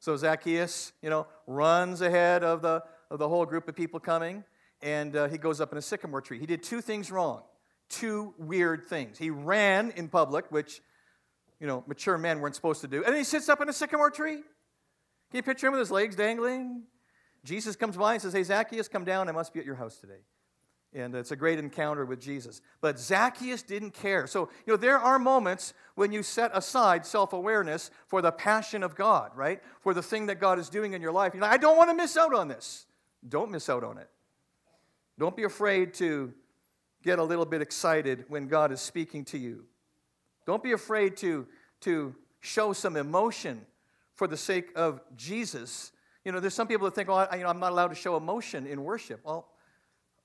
So 0.00 0.16
Zacchaeus, 0.16 0.92
you 1.02 1.10
know, 1.10 1.26
runs 1.48 2.02
ahead 2.02 2.44
of 2.44 2.62
the, 2.62 2.84
of 3.10 3.18
the 3.18 3.28
whole 3.28 3.44
group 3.44 3.66
of 3.66 3.74
people 3.74 3.98
coming, 3.98 4.44
and 4.80 5.16
uh, 5.16 5.26
he 5.26 5.38
goes 5.38 5.60
up 5.60 5.72
in 5.72 5.78
a 5.78 5.82
sycamore 5.82 6.20
tree. 6.20 6.38
He 6.38 6.46
did 6.46 6.62
two 6.62 6.80
things 6.80 7.10
wrong, 7.10 7.42
two 7.88 8.32
weird 8.38 8.86
things. 8.86 9.18
He 9.18 9.30
ran 9.30 9.90
in 9.96 10.08
public, 10.08 10.52
which, 10.52 10.80
you 11.60 11.66
know, 11.66 11.84
mature 11.86 12.18
men 12.18 12.40
weren't 12.40 12.54
supposed 12.54 12.80
to 12.82 12.88
do, 12.88 12.98
and 12.98 13.06
then 13.06 13.16
he 13.16 13.24
sits 13.24 13.48
up 13.48 13.60
in 13.60 13.68
a 13.68 13.72
sycamore 13.72 14.10
tree. 14.10 14.36
Can 15.30 15.36
you 15.36 15.42
picture 15.42 15.66
him 15.66 15.72
with 15.72 15.80
his 15.80 15.90
legs 15.90 16.16
dangling? 16.16 16.84
Jesus 17.44 17.76
comes 17.76 17.96
by 17.96 18.14
and 18.14 18.22
says, 18.22 18.32
Hey, 18.32 18.42
Zacchaeus, 18.42 18.88
come 18.88 19.04
down. 19.04 19.28
I 19.28 19.32
must 19.32 19.52
be 19.52 19.60
at 19.60 19.66
your 19.66 19.74
house 19.74 19.98
today. 19.98 20.20
And 20.94 21.14
it's 21.14 21.32
a 21.32 21.36
great 21.36 21.58
encounter 21.58 22.06
with 22.06 22.18
Jesus. 22.18 22.62
But 22.80 22.98
Zacchaeus 22.98 23.62
didn't 23.62 23.90
care. 23.90 24.26
So, 24.26 24.48
you 24.66 24.72
know, 24.72 24.76
there 24.78 24.98
are 24.98 25.18
moments 25.18 25.74
when 25.96 26.12
you 26.12 26.22
set 26.22 26.50
aside 26.54 27.04
self 27.04 27.34
awareness 27.34 27.90
for 28.06 28.22
the 28.22 28.32
passion 28.32 28.82
of 28.82 28.94
God, 28.94 29.32
right? 29.36 29.62
For 29.80 29.92
the 29.92 30.02
thing 30.02 30.26
that 30.26 30.40
God 30.40 30.58
is 30.58 30.70
doing 30.70 30.94
in 30.94 31.02
your 31.02 31.12
life. 31.12 31.34
You 31.34 31.40
know, 31.40 31.46
I 31.46 31.58
don't 31.58 31.76
want 31.76 31.90
to 31.90 31.94
miss 31.94 32.16
out 32.16 32.34
on 32.34 32.48
this. 32.48 32.86
Don't 33.26 33.50
miss 33.50 33.68
out 33.68 33.84
on 33.84 33.98
it. 33.98 34.08
Don't 35.18 35.36
be 35.36 35.44
afraid 35.44 35.92
to 35.94 36.32
get 37.02 37.18
a 37.18 37.24
little 37.24 37.44
bit 37.44 37.60
excited 37.60 38.24
when 38.28 38.48
God 38.48 38.72
is 38.72 38.80
speaking 38.80 39.24
to 39.26 39.38
you. 39.38 39.66
Don't 40.48 40.62
be 40.62 40.72
afraid 40.72 41.18
to, 41.18 41.46
to 41.82 42.14
show 42.40 42.72
some 42.72 42.96
emotion 42.96 43.66
for 44.14 44.26
the 44.26 44.36
sake 44.38 44.70
of 44.74 45.02
Jesus. 45.14 45.92
You 46.24 46.32
know, 46.32 46.40
there's 46.40 46.54
some 46.54 46.66
people 46.66 46.86
that 46.86 46.94
think, 46.94 47.10
oh, 47.10 47.16
I, 47.16 47.36
you 47.36 47.42
know, 47.42 47.50
I'm 47.50 47.60
not 47.60 47.72
allowed 47.72 47.88
to 47.88 47.94
show 47.94 48.16
emotion 48.16 48.66
in 48.66 48.82
worship. 48.82 49.20
Well, 49.24 49.46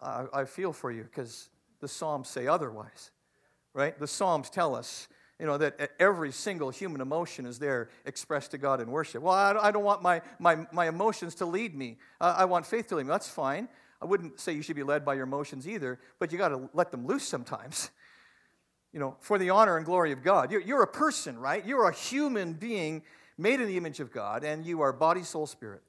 I, 0.01 0.23
I 0.33 0.45
feel 0.45 0.71
for 0.71 0.93
you 0.93 1.03
because 1.03 1.49
the 1.81 1.89
Psalms 1.89 2.29
say 2.29 2.47
otherwise, 2.47 3.11
right? 3.73 3.99
The 3.99 4.07
Psalms 4.07 4.49
tell 4.49 4.75
us, 4.75 5.09
you 5.41 5.45
know, 5.45 5.57
that 5.57 5.91
every 5.99 6.31
single 6.31 6.69
human 6.69 7.01
emotion 7.01 7.45
is 7.45 7.59
there 7.59 7.89
expressed 8.05 8.51
to 8.51 8.57
God 8.57 8.79
in 8.79 8.89
worship. 8.89 9.23
Well, 9.23 9.35
I, 9.35 9.51
I 9.61 9.71
don't 9.71 9.83
want 9.83 10.01
my, 10.01 10.21
my, 10.39 10.65
my 10.71 10.87
emotions 10.87 11.35
to 11.35 11.45
lead 11.45 11.75
me. 11.75 11.97
Uh, 12.21 12.35
I 12.37 12.45
want 12.45 12.65
faith 12.65 12.87
to 12.87 12.95
lead 12.95 13.07
me. 13.07 13.09
That's 13.09 13.27
fine. 13.27 13.67
I 14.01 14.05
wouldn't 14.05 14.39
say 14.39 14.53
you 14.53 14.61
should 14.61 14.77
be 14.77 14.83
led 14.83 15.03
by 15.03 15.15
your 15.15 15.23
emotions 15.23 15.67
either, 15.67 15.99
but 16.17 16.31
you 16.31 16.37
got 16.37 16.49
to 16.49 16.69
let 16.73 16.91
them 16.91 17.05
loose 17.05 17.27
sometimes. 17.27 17.89
You 18.93 18.99
know, 18.99 19.17
for 19.19 19.37
the 19.37 19.49
honor 19.49 19.75
and 19.75 19.85
glory 19.85 20.11
of 20.11 20.23
God. 20.23 20.51
You're, 20.51 20.61
you're 20.61 20.83
a 20.83 20.87
person, 20.87 21.37
right? 21.37 21.65
You're 21.65 21.89
a 21.89 21.93
human 21.93 22.53
being 22.53 23.03
made 23.37 23.59
in 23.59 23.67
the 23.67 23.77
image 23.77 23.99
of 23.99 24.11
God, 24.11 24.43
and 24.43 24.65
you 24.65 24.81
are 24.81 24.93
body, 24.93 25.23
soul, 25.23 25.47
spirit. 25.47 25.81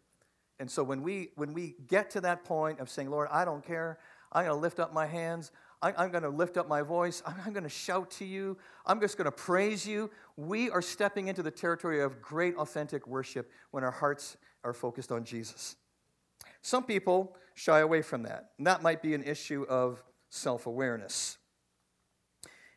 And 0.58 0.70
so 0.70 0.82
when 0.82 1.02
we, 1.02 1.30
when 1.34 1.52
we 1.52 1.74
get 1.86 2.10
to 2.10 2.20
that 2.22 2.44
point 2.44 2.80
of 2.80 2.88
saying, 2.88 3.10
Lord, 3.10 3.28
I 3.30 3.44
don't 3.44 3.64
care, 3.64 3.98
I'm 4.32 4.44
going 4.44 4.56
to 4.56 4.60
lift 4.60 4.80
up 4.80 4.92
my 4.92 5.06
hands, 5.06 5.52
I, 5.82 6.04
am 6.04 6.10
going 6.10 6.22
to 6.22 6.30
lift 6.30 6.56
up 6.56 6.68
my 6.68 6.82
voice, 6.82 7.22
I'm, 7.26 7.34
I'm 7.44 7.52
going 7.52 7.64
to 7.64 7.68
shout 7.68 8.10
to 8.12 8.24
you, 8.24 8.56
I'm 8.86 9.00
just 9.00 9.18
going 9.18 9.26
to 9.26 9.32
praise 9.32 9.86
you, 9.86 10.10
we 10.36 10.70
are 10.70 10.82
stepping 10.82 11.28
into 11.28 11.42
the 11.42 11.50
territory 11.50 12.02
of 12.02 12.22
great 12.22 12.56
authentic 12.56 13.06
worship 13.06 13.50
when 13.70 13.84
our 13.84 13.90
hearts 13.90 14.36
are 14.62 14.72
focused 14.72 15.12
on 15.12 15.24
Jesus. 15.24 15.76
Some 16.62 16.84
people 16.84 17.36
shy 17.54 17.80
away 17.80 18.02
from 18.02 18.22
that, 18.22 18.50
and 18.58 18.66
that 18.66 18.82
might 18.82 19.02
be 19.02 19.14
an 19.14 19.22
issue 19.22 19.66
of 19.68 20.02
self 20.30 20.66
awareness. 20.66 21.36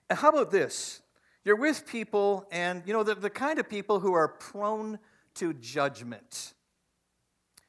How 0.10 0.30
about 0.30 0.52
this? 0.52 1.02
You're 1.44 1.56
with 1.56 1.86
people, 1.88 2.48
and 2.52 2.84
you 2.86 2.94
know, 2.94 3.04
the, 3.04 3.16
the 3.16 3.30
kind 3.30 3.60
of 3.60 3.70
people 3.70 4.00
who 4.00 4.14
are 4.14 4.28
prone 4.28 5.00
to 5.36 5.54
judgment. 5.54 6.54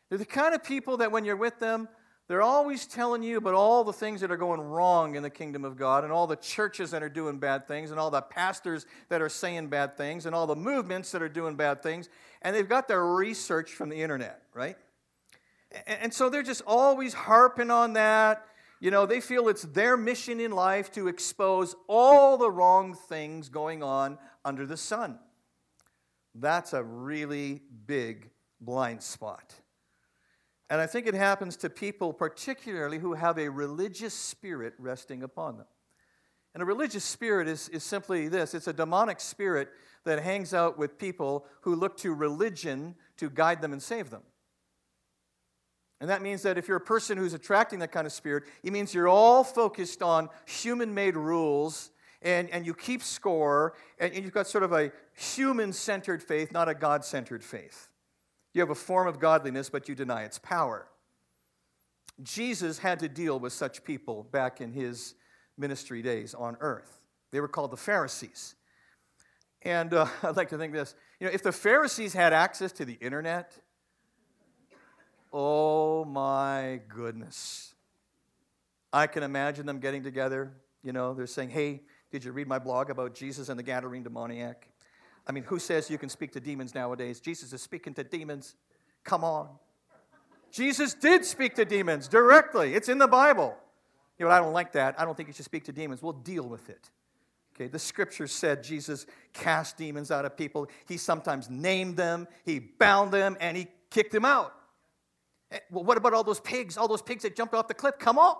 They're 0.09 0.19
the 0.19 0.25
kind 0.25 0.55
of 0.55 0.65
people 0.65 0.97
that 0.99 1.13
when 1.13 1.25
you're 1.25 1.37
with 1.37 1.59
them, 1.59 1.89
they're 2.29 2.43
always 2.43 2.87
telling 2.87 3.23
you 3.23 3.39
about 3.39 3.55
all 3.55 3.85
the 3.85 3.93
things 3.93 4.21
that 4.21 4.31
are 4.31 4.37
going 4.37 4.61
wrong 4.61 5.15
in 5.15 5.23
the 5.23 5.31
kingdom 5.31 5.65
of 5.65 5.77
God, 5.77 6.05
and 6.05 6.13
all 6.13 6.27
the 6.27 6.37
churches 6.37 6.91
that 6.91 7.03
are 7.03 7.09
doing 7.09 7.39
bad 7.39 7.67
things, 7.67 7.91
and 7.91 7.99
all 7.99 8.11
the 8.11 8.21
pastors 8.21 8.85
that 9.09 9.23
are 9.23 9.29
saying 9.29 9.69
bad 9.69 9.97
things, 9.97 10.27
and 10.27 10.35
all 10.35 10.47
the 10.47 10.57
movements 10.57 11.11
that 11.13 11.23
are 11.23 11.29
doing 11.29 11.57
bad 11.57 11.83
things. 11.83 12.09
And 12.43 12.55
they've 12.55 12.69
got 12.69 12.89
their 12.89 13.05
research 13.05 13.71
from 13.71 13.89
the 13.89 14.03
internet, 14.03 14.43
right? 14.55 14.77
And 15.87 16.13
so 16.13 16.31
they're 16.31 16.43
just 16.43 16.63
always 16.67 17.15
harping 17.15 17.71
on 17.71 17.95
that. 17.95 18.45
You 18.81 18.91
know, 18.91 19.07
they 19.07 19.21
feel 19.21 19.49
it's 19.49 19.63
their 19.63 19.97
mission 19.97 20.41
in 20.41 20.53
life 20.53 20.93
to 20.93 21.09
expose 21.09 21.75
all 21.89 22.39
the 22.39 22.51
wrong 22.51 22.95
things 22.95 23.49
going 23.49 23.83
on 23.83 24.19
under 24.45 24.67
the 24.67 24.77
sun. 24.77 25.19
That's 26.35 26.73
a 26.73 26.83
really 26.83 27.63
big 27.87 28.31
blind 28.61 29.03
spot. 29.03 29.55
And 30.71 30.81
I 30.81 30.87
think 30.87 31.07
it 31.07 31.15
happens 31.15 31.57
to 31.59 31.71
people, 31.71 32.13
particularly 32.13 32.99
who 32.99 33.15
have 33.15 33.39
a 33.39 33.49
religious 33.49 34.15
spirit 34.15 34.75
resting 34.79 35.23
upon 35.23 35.57
them. 35.57 35.67
And 36.55 36.63
a 36.63 36.67
religious 36.67 37.05
spirit 37.05 37.49
is, 37.49 37.69
is 37.71 37.85
simply 37.85 38.29
this 38.29 38.55
it's 38.55 38.69
a 38.69 38.73
demonic 38.73 39.21
spirit 39.21 39.71
that 40.05 40.23
hangs 40.23 40.55
out 40.55 40.79
with 40.79 40.99
people 40.99 41.47
who 41.63 41.75
look 41.75 41.97
to 41.99 42.13
religion 42.15 42.95
to 43.17 43.31
guide 43.31 43.61
them 43.61 43.73
and 43.73 43.83
save 43.83 44.11
them. 44.11 44.23
And 46.01 46.09
that 46.11 46.23
means 46.23 46.43
that 46.43 46.57
if 46.57 46.69
you're 46.69 46.77
a 46.77 46.81
person 46.81 47.19
who's 47.19 47.35
attracting 47.35 47.81
that 47.81 47.91
kind 47.91 48.07
of 48.07 48.13
spirit, 48.13 48.45
it 48.63 48.73
means 48.73 48.95
you're 48.95 49.09
all 49.09 49.43
focused 49.43 50.03
on 50.03 50.29
human 50.47 50.95
made 50.95 51.17
rules 51.17 51.91
and, 52.23 52.51
and 52.51 52.67
you 52.67 52.75
keep 52.75 53.03
score, 53.03 53.75
and, 53.99 54.13
and 54.13 54.25
you've 54.25 54.35
got 54.35 54.49
sort 54.49 54.65
of 54.65 54.73
a 54.73 54.91
human 55.15 55.73
centered 55.73 56.23
faith, 56.23 56.51
not 56.51 56.69
a 56.69 56.75
God 56.75 57.05
centered 57.05 57.45
faith. 57.45 57.89
You 58.55 58.61
have 58.61 58.71
a 58.71 58.75
form 58.75 59.07
of 59.07 59.21
godliness, 59.21 59.71
but 59.71 59.89
you 59.89 59.95
deny 59.95 60.25
its 60.25 60.39
power. 60.39 60.89
Jesus 62.23 62.79
had 62.79 62.99
to 63.01 63.09
deal 63.09 63.39
with 63.39 63.53
such 63.53 63.85
people 63.85 64.25
back 64.33 64.61
in 64.61 64.73
his 64.73 65.15
ministry 65.57 66.03
days 66.03 66.35
on 66.35 66.57
earth. 66.61 67.01
They 67.31 67.41
were 67.41 67.49
called 67.49 67.71
the 67.71 67.77
Pharisees. 67.77 68.57
And 69.63 69.95
uh, 69.95 70.07
I'd 70.23 70.37
like 70.37 70.49
to 70.51 70.59
think 70.59 70.73
this 70.73 70.95
you 71.21 71.27
know, 71.27 71.33
if 71.33 71.43
the 71.43 71.53
Pharisees 71.53 72.15
had 72.15 72.33
access 72.33 72.73
to 72.73 72.85
the 72.85 72.95
internet, 72.95 73.53
oh 75.33 76.05
my 76.05 76.81
goodness. 76.89 77.75
I 78.93 79.07
can 79.07 79.23
imagine 79.23 79.67
them 79.67 79.81
getting 79.81 80.03
together. 80.03 80.53
You 80.83 80.93
know, 80.93 81.15
they're 81.15 81.27
saying, 81.27 81.51
hey, 81.51 81.83
did 82.11 82.25
you 82.25 82.33
read 82.33 82.49
my 82.49 82.59
blog 82.59 82.91
about 82.91 83.15
Jesus 83.15 83.49
and 83.49 83.59
the 83.59 83.63
Gadarene 83.63 84.03
demoniac? 84.03 84.69
I 85.27 85.33
mean, 85.33 85.45
who 85.45 85.59
says 85.59 85.91
you 85.91 85.99
can 85.99 86.09
speak 86.09 86.33
to 86.33 86.41
demons 86.41 86.75
nowadays? 86.75 87.21
Jesus 87.21 87.53
is 87.53 87.61
speaking 87.61 87.93
to 87.95 88.05
demons. 88.05 88.55
Come 89.05 89.25
on. 89.25 89.49
Jesus 90.51 90.95
did 90.95 91.25
speak 91.25 91.55
to 91.57 91.65
demons 91.67 92.09
directly. 92.09 92.75
It's 92.75 92.89
in 92.89 92.97
the 92.97 93.07
Bible. 93.07 93.55
You 94.19 94.27
know, 94.27 94.33
I 94.33 94.39
don't 94.39 94.55
like 94.55 94.73
that. 94.73 94.99
I 94.99 95.05
don't 95.05 95.17
think 95.17 95.29
you 95.29 95.35
should 95.35 95.45
speak 95.45 95.65
to 95.65 95.73
demons. 95.73 96.03
We'll 96.03 96.15
deal 96.15 96.45
with 96.45 96.71
it. 96.71 96.91
Okay, 97.55 97.67
the 97.67 97.79
scripture 97.79 98.27
said 98.27 98.63
Jesus 98.63 99.05
cast 99.33 99.77
demons 99.77 100.11
out 100.11 100.25
of 100.25 100.37
people. 100.37 100.69
He 100.87 100.97
sometimes 100.97 101.51
named 101.51 101.97
them, 101.97 102.29
he 102.45 102.61
bound 102.61 103.13
them, 103.13 103.37
and 103.41 103.57
he 103.57 103.67
kicked 103.91 104.13
them 104.13 104.25
out. 104.25 104.55
Eh, 105.51 105.59
well, 105.71 105.85
what 105.85 105.97
about 105.97 106.15
all 106.15 106.25
those 106.25 106.41
pigs? 106.41 106.77
All 106.77 106.89
those 106.89 107.03
pigs 107.03 107.23
that 107.23 107.37
jumped 107.37 107.55
off 107.55 107.69
the 107.69 107.75
cliff? 107.75 107.99
Come 107.99 108.19
on. 108.19 108.37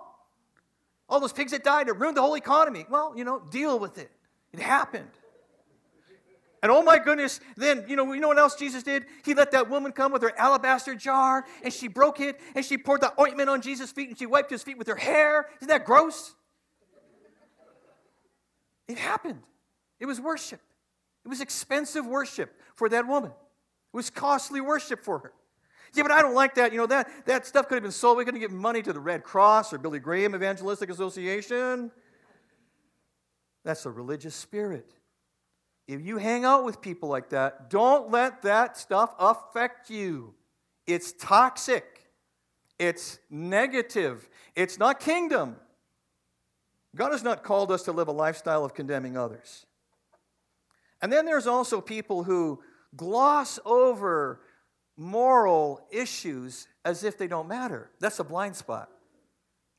All 1.07 1.19
those 1.19 1.33
pigs 1.33 1.51
that 1.51 1.63
died, 1.63 1.87
it 1.87 1.97
ruined 1.97 2.17
the 2.17 2.21
whole 2.21 2.35
economy. 2.35 2.85
Well, 2.89 3.13
you 3.15 3.23
know, 3.23 3.41
deal 3.49 3.79
with 3.79 3.97
it. 3.97 4.11
It 4.53 4.59
happened. 4.59 5.09
And 6.61 6.71
oh 6.71 6.83
my 6.83 6.99
goodness, 6.99 7.39
then, 7.55 7.85
you 7.87 7.95
know, 7.95 8.11
you 8.11 8.19
know 8.19 8.27
what 8.27 8.37
else 8.37 8.55
Jesus 8.55 8.83
did? 8.83 9.05
He 9.23 9.33
let 9.33 9.51
that 9.51 9.69
woman 9.69 9.93
come 9.93 10.11
with 10.11 10.21
her 10.21 10.37
alabaster 10.37 10.93
jar 10.93 11.45
and 11.63 11.73
she 11.73 11.87
broke 11.87 12.19
it 12.19 12.39
and 12.53 12.65
she 12.65 12.77
poured 12.77 13.01
the 13.01 13.13
ointment 13.19 13.49
on 13.49 13.61
Jesus' 13.61 13.91
feet 13.91 14.09
and 14.09 14.19
she 14.19 14.25
wiped 14.25 14.51
his 14.51 14.61
feet 14.61 14.77
with 14.77 14.87
her 14.87 14.97
hair. 14.97 15.47
Isn't 15.61 15.69
that 15.69 15.85
gross? 15.85 16.35
It 18.89 18.97
happened. 18.97 19.41
It 19.99 20.05
was 20.05 20.19
worship. 20.19 20.59
It 21.23 21.29
was 21.29 21.41
expensive 21.41 22.05
worship 22.05 22.59
for 22.75 22.89
that 22.89 23.07
woman. 23.07 23.31
It 23.31 23.97
was 23.97 24.09
costly 24.09 24.59
worship 24.59 25.01
for 25.01 25.19
her. 25.19 25.33
Yeah, 25.93 26.03
but 26.03 26.11
I 26.11 26.21
don't 26.21 26.35
like 26.35 26.55
that. 26.55 26.71
You 26.71 26.77
know, 26.79 26.85
that, 26.87 27.09
that 27.25 27.45
stuff 27.45 27.67
could 27.67 27.75
have 27.75 27.83
been 27.83 27.91
sold. 27.91 28.17
We 28.17 28.25
could 28.25 28.33
have 28.33 28.41
given 28.41 28.57
money 28.57 28.81
to 28.81 28.93
the 28.93 28.99
Red 28.99 29.23
Cross 29.23 29.73
or 29.73 29.77
Billy 29.77 29.99
Graham 29.99 30.35
Evangelistic 30.35 30.89
Association. 30.89 31.91
That's 33.63 33.85
a 33.85 33.89
religious 33.89 34.35
spirit. 34.35 34.93
If 35.87 36.01
you 36.01 36.17
hang 36.17 36.45
out 36.45 36.65
with 36.65 36.81
people 36.81 37.09
like 37.09 37.29
that, 37.29 37.69
don't 37.69 38.11
let 38.11 38.43
that 38.43 38.77
stuff 38.77 39.13
affect 39.19 39.89
you. 39.89 40.35
It's 40.85 41.11
toxic. 41.13 42.07
It's 42.77 43.19
negative. 43.29 44.29
It's 44.55 44.79
not 44.79 44.99
kingdom. 44.99 45.55
God 46.95 47.11
has 47.11 47.23
not 47.23 47.43
called 47.43 47.71
us 47.71 47.83
to 47.83 47.91
live 47.91 48.07
a 48.07 48.11
lifestyle 48.11 48.63
of 48.63 48.73
condemning 48.73 49.17
others. 49.17 49.65
And 51.01 51.11
then 51.11 51.25
there's 51.25 51.47
also 51.47 51.81
people 51.81 52.23
who 52.23 52.61
gloss 52.95 53.59
over 53.65 54.41
moral 54.99 55.87
issues 55.89 56.67
as 56.83 57.05
if 57.05 57.17
they 57.17 57.27
don't 57.27 57.47
matter. 57.47 57.89
That's 58.01 58.19
a 58.19 58.23
blind 58.23 58.55
spot. 58.57 58.89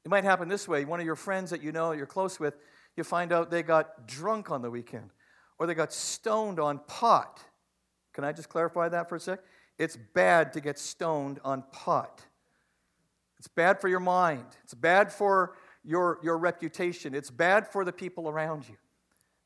It 0.04 0.08
might 0.08 0.24
happen 0.24 0.48
this 0.48 0.66
way. 0.66 0.86
One 0.86 0.98
of 0.98 1.04
your 1.04 1.14
friends 1.14 1.50
that 1.50 1.62
you 1.62 1.72
know, 1.72 1.92
you're 1.92 2.06
close 2.06 2.40
with, 2.40 2.54
you 2.96 3.04
find 3.04 3.30
out 3.30 3.50
they 3.50 3.62
got 3.62 4.08
drunk 4.08 4.50
on 4.50 4.62
the 4.62 4.70
weekend 4.70 5.10
or 5.58 5.66
they 5.66 5.74
got 5.74 5.92
stoned 5.92 6.58
on 6.58 6.80
pot. 6.86 7.44
Can 8.14 8.24
I 8.24 8.32
just 8.32 8.48
clarify 8.48 8.88
that 8.88 9.10
for 9.10 9.16
a 9.16 9.20
sec? 9.20 9.40
It's 9.78 9.96
bad 9.96 10.54
to 10.54 10.60
get 10.60 10.78
stoned 10.78 11.38
on 11.44 11.64
pot. 11.70 12.24
It's 13.38 13.48
bad 13.48 13.78
for 13.80 13.88
your 13.88 14.00
mind. 14.00 14.46
It's 14.64 14.74
bad 14.74 15.12
for 15.12 15.54
your, 15.84 16.18
your 16.22 16.38
reputation. 16.38 17.14
It's 17.14 17.30
bad 17.30 17.68
for 17.68 17.84
the 17.84 17.92
people 17.92 18.28
around 18.28 18.68
you. 18.68 18.76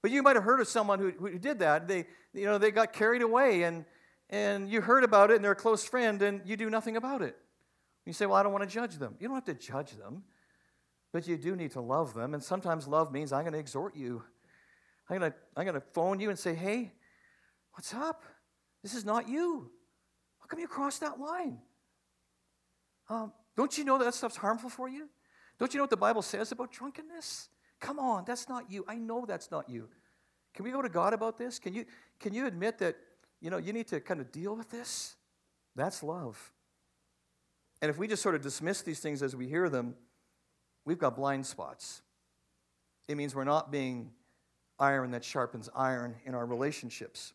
But 0.03 0.13
you 0.13 0.23
might 0.23 0.37
have 0.37 0.45
heard 0.45 0.61
of 0.61 0.69
someone 0.69 1.01
who, 1.01 1.11
who 1.11 1.39
did 1.39 1.59
that. 1.61 1.89
They, 1.89 2.07
you 2.33 2.45
know, 2.47 2.59
they 2.59 2.71
got 2.71 2.93
carried 2.93 3.23
away 3.23 3.65
and, 3.65 3.85
and 4.35 4.69
you 4.69 4.81
heard 4.81 5.05
about 5.05 5.31
it 5.31 5.37
and 5.37 5.45
they're 5.45 5.53
a 5.53 5.57
close 5.57 5.85
friend 5.85 6.21
and 6.21 6.41
you 6.45 6.57
do 6.57 6.69
nothing 6.69 6.97
about 6.97 7.23
it. 7.23 7.37
You 8.05 8.13
say, 8.13 8.27
Well, 8.27 8.35
I 8.35 8.43
don't 8.43 8.53
want 8.53 8.69
to 8.69 8.75
judge 8.75 8.97
them. 8.97 9.15
You 9.21 9.29
don't 9.29 9.37
have 9.37 9.45
to 9.45 9.55
judge 9.55 9.93
them, 9.93 10.25
but 11.13 11.29
you 11.29 11.37
do 11.37 11.55
need 11.55 11.71
to 11.73 11.81
love 11.81 12.15
them. 12.15 12.35
And 12.35 12.43
sometimes 12.43 12.89
love 12.89 13.13
means 13.13 13.33
I'm 13.33 13.43
going 13.43 13.53
to 13.53 13.61
exhort 13.61 13.95
you. 13.95 14.25
I'm 15.09 15.21
going 15.21 15.31
to, 15.31 15.39
I'm 15.57 15.65
going 15.65 15.75
to 15.75 15.87
phone 15.93 16.19
you 16.19 16.31
and 16.31 16.39
say, 16.39 16.53
Hey, 16.53 16.93
what's 17.75 17.95
up? 17.95 18.25
This 18.83 18.95
is 18.95 19.05
not 19.05 19.29
you. 19.29 19.71
How 20.41 20.47
come 20.47 20.59
you 20.59 20.67
crossed 20.67 21.01
that 21.01 21.21
line? 21.21 21.59
Um, 23.09 23.33
don't 23.57 23.79
you 23.79 23.85
know 23.85 23.99
that, 23.99 24.05
that 24.05 24.15
stuff's 24.15 24.37
harmful 24.37 24.69
for 24.69 24.89
you? 24.89 25.09
Don't 25.61 25.73
you 25.73 25.79
know 25.79 25.85
what 25.85 25.91
the 25.91 25.97
Bible 25.97 26.23
says 26.23 26.51
about 26.51 26.73
drunkenness? 26.73 27.51
Come 27.79 28.01
on, 28.01 28.25
that's 28.27 28.49
not 28.49 28.69
you. 28.69 28.85
I 28.89 28.97
know 28.97 29.27
that's 29.27 29.53
not 29.53 29.71
you. 29.71 29.89
Can 30.55 30.65
we 30.65 30.73
go 30.73 30.83
to 30.83 30.89
God 30.89 31.15
about 31.15 31.39
this? 31.39 31.61
Can 31.61 31.73
you, 31.73 31.85
can 32.19 32.35
you 32.35 32.47
admit 32.47 32.79
that, 32.79 32.97
you 33.45 33.51
know, 33.51 33.59
you 33.59 33.75
need 33.75 33.89
to 33.89 34.01
kind 34.01 34.23
of 34.23 34.33
deal 34.33 34.57
with 34.57 34.71
this? 34.71 35.17
That's 35.77 36.03
love. 36.03 36.51
And 37.83 37.91
if 37.91 37.99
we 37.99 38.09
just 38.09 38.23
sort 38.23 38.35
of 38.35 38.41
dismiss 38.41 38.81
these 38.81 39.01
things 39.01 39.23
as 39.23 39.37
we 39.37 39.47
hear 39.47 39.69
them, 39.69 39.97
we've 40.87 40.99
got 40.99 41.15
blind 41.15 41.45
spots. 41.45 42.01
It 43.07 43.19
means 43.19 43.35
we're 43.35 43.45
not 43.45 43.71
being 43.71 44.13
iron 44.79 45.11
that 45.11 45.23
sharpens 45.23 45.69
iron 45.77 46.15
in 46.25 46.35
our 46.35 46.47
relationships. 46.47 47.35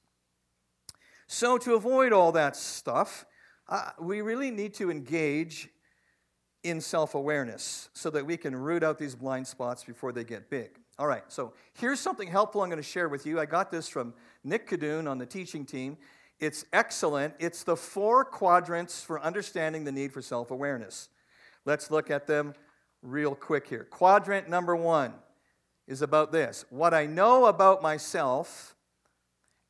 So, 1.27 1.59
to 1.59 1.75
avoid 1.75 2.11
all 2.11 2.31
that 2.31 2.55
stuff, 2.55 3.27
uh, 3.67 3.91
we 3.99 4.21
really 4.21 4.49
need 4.49 4.73
to 4.75 4.89
engage 4.89 5.69
in 6.63 6.81
self 6.81 7.13
awareness 7.13 7.89
so 7.93 8.09
that 8.09 8.25
we 8.25 8.35
can 8.35 8.55
root 8.55 8.83
out 8.83 8.97
these 8.97 9.13
blind 9.13 9.45
spots 9.45 9.83
before 9.83 10.11
they 10.11 10.23
get 10.23 10.49
big. 10.49 10.78
All 10.99 11.07
right, 11.07 11.23
so 11.29 11.53
here's 11.75 12.01
something 12.01 12.27
helpful 12.27 12.61
I'm 12.61 12.67
going 12.67 12.75
to 12.75 12.83
share 12.83 13.07
with 13.07 13.25
you. 13.25 13.39
I 13.39 13.45
got 13.45 13.71
this 13.71 13.87
from 13.87 14.13
Nick 14.43 14.69
Cadoon 14.69 15.09
on 15.09 15.17
the 15.17 15.25
teaching 15.25 15.65
team. 15.65 15.95
It's 16.41 16.65
excellent. 16.73 17.35
It's 17.39 17.63
the 17.63 17.77
four 17.77 18.25
quadrants 18.25 19.01
for 19.01 19.21
understanding 19.21 19.85
the 19.85 19.93
need 19.93 20.11
for 20.11 20.21
self 20.21 20.51
awareness. 20.51 21.07
Let's 21.63 21.89
look 21.89 22.11
at 22.11 22.27
them 22.27 22.53
real 23.01 23.33
quick 23.33 23.67
here. 23.67 23.85
Quadrant 23.89 24.49
number 24.49 24.75
one 24.75 25.13
is 25.87 26.01
about 26.01 26.33
this 26.33 26.65
what 26.69 26.93
I 26.93 27.05
know 27.05 27.45
about 27.45 27.81
myself 27.81 28.75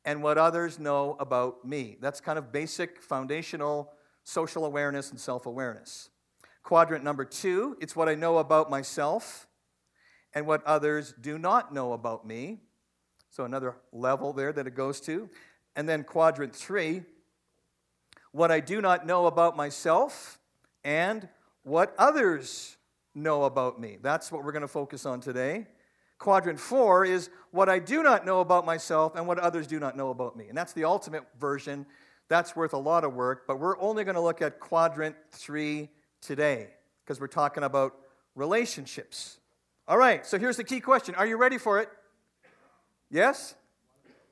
and 0.04 0.24
what 0.24 0.36
others 0.36 0.80
know 0.80 1.16
about 1.20 1.64
me. 1.64 1.96
That's 2.00 2.20
kind 2.20 2.40
of 2.40 2.50
basic, 2.50 3.00
foundational 3.00 3.92
social 4.24 4.64
awareness 4.64 5.12
and 5.12 5.20
self 5.20 5.46
awareness. 5.46 6.10
Quadrant 6.64 7.04
number 7.04 7.24
two, 7.24 7.76
it's 7.80 7.94
what 7.94 8.08
I 8.08 8.16
know 8.16 8.38
about 8.38 8.68
myself 8.68 9.46
and 10.34 10.46
what 10.46 10.64
others 10.64 11.14
do 11.20 11.38
not 11.38 11.72
know 11.72 11.92
about 11.92 12.26
me. 12.26 12.60
So 13.30 13.44
another 13.44 13.76
level 13.92 14.32
there 14.32 14.52
that 14.52 14.66
it 14.66 14.74
goes 14.74 15.00
to. 15.02 15.28
And 15.76 15.88
then 15.88 16.04
quadrant 16.04 16.54
three, 16.54 17.02
what 18.32 18.50
I 18.50 18.60
do 18.60 18.80
not 18.80 19.06
know 19.06 19.26
about 19.26 19.56
myself 19.56 20.38
and 20.84 21.28
what 21.62 21.94
others 21.98 22.76
know 23.14 23.44
about 23.44 23.80
me. 23.80 23.98
That's 24.00 24.30
what 24.30 24.44
we're 24.44 24.52
going 24.52 24.62
to 24.62 24.68
focus 24.68 25.06
on 25.06 25.20
today. 25.20 25.66
Quadrant 26.18 26.60
four 26.60 27.04
is 27.04 27.30
what 27.50 27.68
I 27.68 27.78
do 27.78 28.02
not 28.02 28.26
know 28.26 28.40
about 28.40 28.66
myself 28.66 29.16
and 29.16 29.26
what 29.26 29.38
others 29.38 29.66
do 29.66 29.80
not 29.80 29.96
know 29.96 30.10
about 30.10 30.36
me. 30.36 30.48
And 30.48 30.56
that's 30.56 30.72
the 30.72 30.84
ultimate 30.84 31.24
version. 31.38 31.86
That's 32.28 32.54
worth 32.54 32.74
a 32.74 32.78
lot 32.78 33.04
of 33.04 33.14
work, 33.14 33.46
but 33.46 33.58
we're 33.58 33.78
only 33.80 34.04
going 34.04 34.14
to 34.14 34.20
look 34.20 34.42
at 34.42 34.60
quadrant 34.60 35.16
three 35.32 35.88
today 36.20 36.68
because 37.02 37.20
we're 37.20 37.26
talking 37.26 37.64
about 37.64 37.96
relationships. 38.36 39.39
All 39.90 39.98
right, 39.98 40.24
so 40.24 40.38
here's 40.38 40.56
the 40.56 40.62
key 40.62 40.78
question 40.78 41.16
Are 41.16 41.26
you 41.26 41.36
ready 41.36 41.58
for 41.58 41.80
it? 41.80 41.88
Yes? 43.10 43.56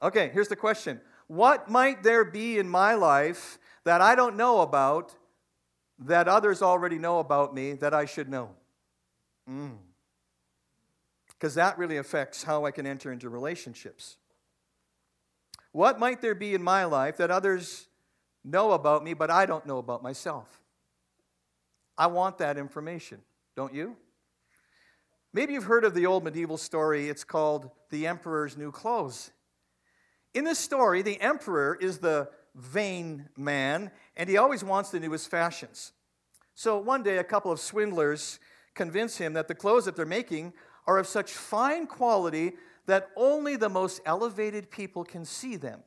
Okay, 0.00 0.30
here's 0.32 0.46
the 0.46 0.54
question 0.54 1.00
What 1.26 1.68
might 1.68 2.04
there 2.04 2.24
be 2.24 2.60
in 2.60 2.68
my 2.68 2.94
life 2.94 3.58
that 3.82 4.00
I 4.00 4.14
don't 4.14 4.36
know 4.36 4.60
about 4.60 5.16
that 5.98 6.28
others 6.28 6.62
already 6.62 6.96
know 6.96 7.18
about 7.18 7.56
me 7.56 7.72
that 7.72 7.92
I 7.92 8.04
should 8.04 8.28
know? 8.28 8.50
Because 11.30 11.54
mm. 11.54 11.56
that 11.56 11.76
really 11.76 11.96
affects 11.96 12.44
how 12.44 12.64
I 12.64 12.70
can 12.70 12.86
enter 12.86 13.10
into 13.10 13.28
relationships. 13.28 14.16
What 15.72 15.98
might 15.98 16.20
there 16.20 16.36
be 16.36 16.54
in 16.54 16.62
my 16.62 16.84
life 16.84 17.16
that 17.16 17.32
others 17.32 17.88
know 18.44 18.70
about 18.70 19.02
me, 19.02 19.12
but 19.12 19.28
I 19.28 19.44
don't 19.44 19.66
know 19.66 19.78
about 19.78 20.04
myself? 20.04 20.60
I 21.96 22.06
want 22.06 22.38
that 22.38 22.58
information, 22.58 23.22
don't 23.56 23.74
you? 23.74 23.96
Maybe 25.38 25.52
you've 25.52 25.62
heard 25.62 25.84
of 25.84 25.94
the 25.94 26.04
old 26.04 26.24
medieval 26.24 26.56
story. 26.56 27.08
It's 27.08 27.22
called 27.22 27.70
The 27.90 28.08
Emperor's 28.08 28.56
New 28.56 28.72
Clothes. 28.72 29.30
In 30.34 30.42
this 30.42 30.58
story, 30.58 31.00
the 31.00 31.20
emperor 31.20 31.78
is 31.80 31.98
the 31.98 32.28
vain 32.56 33.28
man, 33.36 33.92
and 34.16 34.28
he 34.28 34.36
always 34.36 34.64
wants 34.64 34.90
the 34.90 34.98
newest 34.98 35.30
fashions. 35.30 35.92
So 36.56 36.76
one 36.76 37.04
day, 37.04 37.18
a 37.18 37.22
couple 37.22 37.52
of 37.52 37.60
swindlers 37.60 38.40
convince 38.74 39.18
him 39.18 39.34
that 39.34 39.46
the 39.46 39.54
clothes 39.54 39.84
that 39.84 39.94
they're 39.94 40.04
making 40.04 40.54
are 40.88 40.98
of 40.98 41.06
such 41.06 41.30
fine 41.30 41.86
quality 41.86 42.54
that 42.86 43.10
only 43.14 43.54
the 43.54 43.68
most 43.68 44.00
elevated 44.04 44.72
people 44.72 45.04
can 45.04 45.24
see 45.24 45.54
them. 45.54 45.84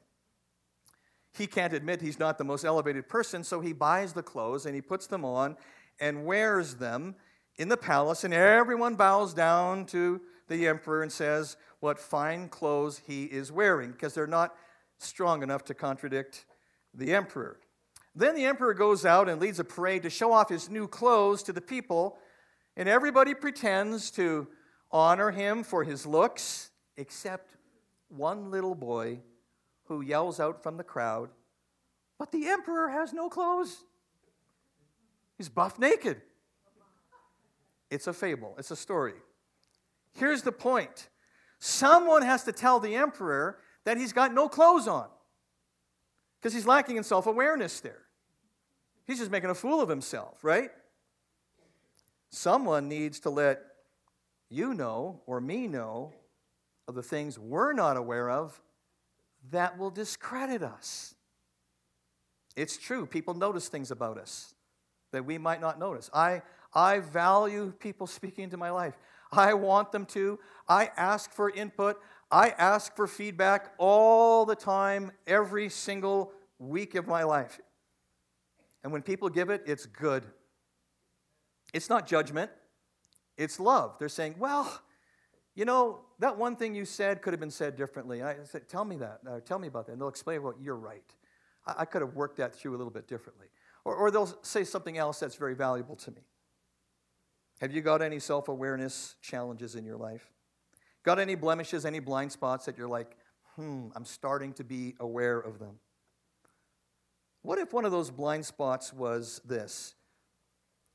He 1.33 1.45
can't 1.45 1.73
admit 1.73 1.99
he's 1.99 2.19
not 2.19 2.37
the 2.37 2.45
most 2.45 2.63
elevated 2.63 3.09
person, 3.09 3.43
so 3.43 3.59
he 3.59 3.73
buys 3.73 4.13
the 4.13 4.23
clothes 4.23 4.65
and 4.65 4.75
he 4.75 4.81
puts 4.81 5.07
them 5.07 5.25
on 5.25 5.57
and 5.99 6.25
wears 6.25 6.75
them 6.75 7.15
in 7.57 7.69
the 7.69 7.77
palace, 7.77 8.23
and 8.23 8.33
everyone 8.33 8.95
bows 8.95 9.33
down 9.33 9.85
to 9.87 10.21
the 10.47 10.67
emperor 10.67 11.03
and 11.03 11.11
says 11.11 11.57
what 11.79 11.99
fine 11.99 12.49
clothes 12.49 13.01
he 13.05 13.25
is 13.25 13.51
wearing, 13.51 13.91
because 13.91 14.13
they're 14.13 14.27
not 14.27 14.55
strong 14.97 15.43
enough 15.43 15.63
to 15.65 15.73
contradict 15.73 16.45
the 16.93 17.13
emperor. 17.13 17.59
Then 18.13 18.35
the 18.35 18.45
emperor 18.45 18.73
goes 18.73 19.05
out 19.05 19.29
and 19.29 19.39
leads 19.39 19.59
a 19.59 19.63
parade 19.63 20.03
to 20.03 20.09
show 20.09 20.33
off 20.33 20.49
his 20.49 20.69
new 20.69 20.87
clothes 20.87 21.43
to 21.43 21.53
the 21.53 21.61
people, 21.61 22.17
and 22.75 22.89
everybody 22.89 23.33
pretends 23.33 24.11
to 24.11 24.47
honor 24.91 25.31
him 25.31 25.63
for 25.63 25.83
his 25.83 26.05
looks, 26.05 26.71
except 26.97 27.55
one 28.09 28.51
little 28.51 28.75
boy 28.75 29.19
who 29.85 30.01
yells 30.01 30.39
out 30.39 30.61
from 30.61 30.77
the 30.77 30.83
crowd, 30.83 31.29
But 32.21 32.31
the 32.31 32.49
emperor 32.49 32.89
has 32.89 33.13
no 33.13 33.29
clothes. 33.29 33.83
He's 35.39 35.49
buff 35.49 35.79
naked. 35.79 36.21
It's 37.91 38.07
a 38.07 38.13
fable, 38.13 38.55
it's 38.57 38.71
a 38.71 38.75
story. 38.75 39.13
Here's 40.13 40.41
the 40.41 40.51
point 40.51 41.09
someone 41.59 42.23
has 42.23 42.43
to 42.45 42.51
tell 42.51 42.79
the 42.79 42.95
emperor 42.95 43.59
that 43.83 43.97
he's 43.97 44.13
got 44.13 44.33
no 44.33 44.49
clothes 44.49 44.87
on 44.87 45.07
because 46.39 46.53
he's 46.53 46.65
lacking 46.65 46.97
in 46.97 47.03
self 47.03 47.27
awareness 47.27 47.81
there. 47.81 47.99
He's 49.05 49.19
just 49.19 49.29
making 49.29 49.49
a 49.49 49.55
fool 49.55 49.81
of 49.81 49.89
himself, 49.89 50.43
right? 50.43 50.71
Someone 52.29 52.87
needs 52.87 53.19
to 53.21 53.29
let 53.29 53.61
you 54.49 54.73
know 54.73 55.21
or 55.25 55.41
me 55.41 55.67
know 55.67 56.13
of 56.87 56.95
the 56.95 57.03
things 57.03 57.37
we're 57.37 57.73
not 57.73 57.97
aware 57.97 58.29
of 58.29 58.61
that 59.51 59.77
will 59.77 59.89
discredit 59.89 60.63
us. 60.63 61.15
It's 62.55 62.77
true, 62.77 63.05
people 63.05 63.33
notice 63.33 63.67
things 63.67 63.91
about 63.91 64.17
us 64.17 64.53
that 65.11 65.25
we 65.25 65.37
might 65.37 65.61
not 65.61 65.79
notice. 65.79 66.09
I, 66.13 66.41
I 66.73 66.99
value 66.99 67.73
people 67.79 68.07
speaking 68.19 68.45
into 68.45 68.57
my 68.57 68.71
life. 68.71 68.97
I 69.31 69.53
want 69.53 69.91
them 69.91 70.05
to. 70.07 70.39
I 70.67 70.91
ask 70.97 71.31
for 71.31 71.49
input. 71.49 72.01
I 72.29 72.49
ask 72.57 72.95
for 72.95 73.07
feedback 73.07 73.73
all 73.77 74.45
the 74.45 74.55
time, 74.55 75.11
every 75.27 75.69
single 75.69 76.31
week 76.59 76.95
of 76.95 77.07
my 77.07 77.23
life. 77.23 77.59
And 78.83 78.91
when 78.91 79.01
people 79.01 79.29
give 79.29 79.49
it, 79.49 79.63
it's 79.65 79.85
good. 79.85 80.25
It's 81.73 81.89
not 81.89 82.07
judgment, 82.07 82.51
it's 83.37 83.59
love. 83.59 83.95
They're 83.99 84.09
saying, 84.09 84.35
well, 84.37 84.81
you 85.55 85.65
know, 85.65 86.01
that 86.19 86.37
one 86.37 86.55
thing 86.55 86.75
you 86.75 86.85
said 86.85 87.21
could 87.21 87.33
have 87.33 87.39
been 87.39 87.51
said 87.51 87.75
differently. 87.75 88.21
I 88.23 88.35
said, 88.43 88.67
tell 88.69 88.85
me 88.85 88.97
that. 88.97 89.19
Uh, 89.27 89.39
tell 89.39 89.59
me 89.59 89.67
about 89.67 89.85
that. 89.87 89.93
And 89.93 90.01
they'll 90.01 90.07
explain, 90.07 90.41
well, 90.43 90.55
you're 90.61 90.75
right. 90.75 91.03
I, 91.65 91.75
I 91.79 91.85
could 91.85 92.01
have 92.01 92.15
worked 92.15 92.37
that 92.37 92.55
through 92.55 92.75
a 92.75 92.77
little 92.77 92.91
bit 92.91 93.07
differently. 93.07 93.47
Or, 93.83 93.95
or 93.95 94.11
they'll 94.11 94.33
say 94.43 94.63
something 94.63 94.97
else 94.97 95.19
that's 95.19 95.35
very 95.35 95.55
valuable 95.55 95.95
to 95.97 96.11
me. 96.11 96.21
Have 97.61 97.71
you 97.71 97.81
got 97.81 98.01
any 98.01 98.17
self 98.17 98.47
awareness 98.47 99.15
challenges 99.21 99.75
in 99.75 99.85
your 99.85 99.95
life? 99.95 100.31
Got 101.03 101.19
any 101.19 101.35
blemishes, 101.35 101.85
any 101.85 101.99
blind 101.99 102.31
spots 102.31 102.65
that 102.65 102.75
you're 102.75 102.87
like, 102.87 103.15
hmm, 103.55 103.89
I'm 103.95 104.03
starting 104.03 104.51
to 104.53 104.63
be 104.63 104.95
aware 104.99 105.39
of 105.39 105.59
them? 105.59 105.75
What 107.43 107.59
if 107.59 107.71
one 107.71 107.85
of 107.85 107.91
those 107.91 108.09
blind 108.09 108.47
spots 108.47 108.91
was 108.91 109.41
this? 109.45 109.93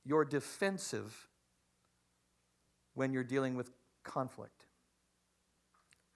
You're 0.04 0.24
defensive 0.24 1.28
when 2.94 3.12
you're 3.12 3.24
dealing 3.24 3.54
with 3.54 3.70
conflict. 4.02 4.66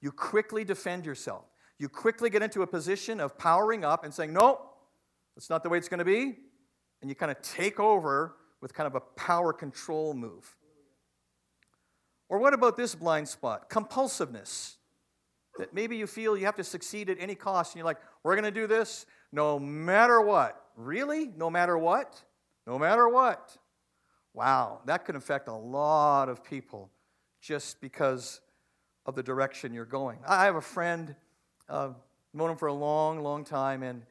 You 0.00 0.10
quickly 0.10 0.64
defend 0.64 1.06
yourself. 1.06 1.44
You 1.78 1.88
quickly 1.88 2.28
get 2.28 2.42
into 2.42 2.62
a 2.62 2.66
position 2.66 3.20
of 3.20 3.38
powering 3.38 3.84
up 3.84 4.02
and 4.02 4.12
saying, 4.12 4.32
no, 4.32 4.60
that's 5.36 5.48
not 5.48 5.62
the 5.62 5.68
way 5.68 5.78
it's 5.78 5.88
going 5.88 5.98
to 5.98 6.04
be. 6.04 6.38
And 7.02 7.08
you 7.08 7.14
kind 7.14 7.30
of 7.30 7.40
take 7.40 7.78
over 7.78 8.34
with 8.60 8.74
kind 8.74 8.86
of 8.86 8.94
a 8.94 9.00
power 9.00 9.52
control 9.52 10.14
move. 10.14 10.56
Or 12.28 12.38
what 12.38 12.54
about 12.54 12.76
this 12.76 12.94
blind 12.94 13.28
spot? 13.28 13.68
Compulsiveness. 13.68 14.76
That 15.58 15.74
maybe 15.74 15.96
you 15.96 16.06
feel 16.06 16.36
you 16.36 16.46
have 16.46 16.56
to 16.56 16.64
succeed 16.64 17.10
at 17.10 17.16
any 17.20 17.34
cost, 17.34 17.72
and 17.72 17.78
you're 17.78 17.86
like, 17.86 17.98
we're 18.22 18.34
going 18.34 18.44
to 18.44 18.50
do 18.50 18.66
this 18.66 19.04
no 19.32 19.58
matter 19.58 20.20
what. 20.20 20.64
Really? 20.76 21.30
No 21.36 21.50
matter 21.50 21.76
what? 21.76 22.22
No 22.66 22.78
matter 22.78 23.08
what. 23.08 23.56
Wow, 24.32 24.80
that 24.86 25.04
could 25.04 25.16
affect 25.16 25.48
a 25.48 25.54
lot 25.54 26.28
of 26.28 26.44
people 26.44 26.90
just 27.40 27.80
because 27.80 28.40
of 29.06 29.16
the 29.16 29.22
direction 29.22 29.74
you're 29.74 29.84
going. 29.84 30.18
I 30.26 30.44
have 30.44 30.54
a 30.54 30.60
friend, 30.60 31.16
uh, 31.68 31.90
known 32.32 32.50
him 32.50 32.56
for 32.56 32.68
a 32.68 32.72
long, 32.72 33.22
long 33.22 33.44
time, 33.44 33.82
and 33.82 34.02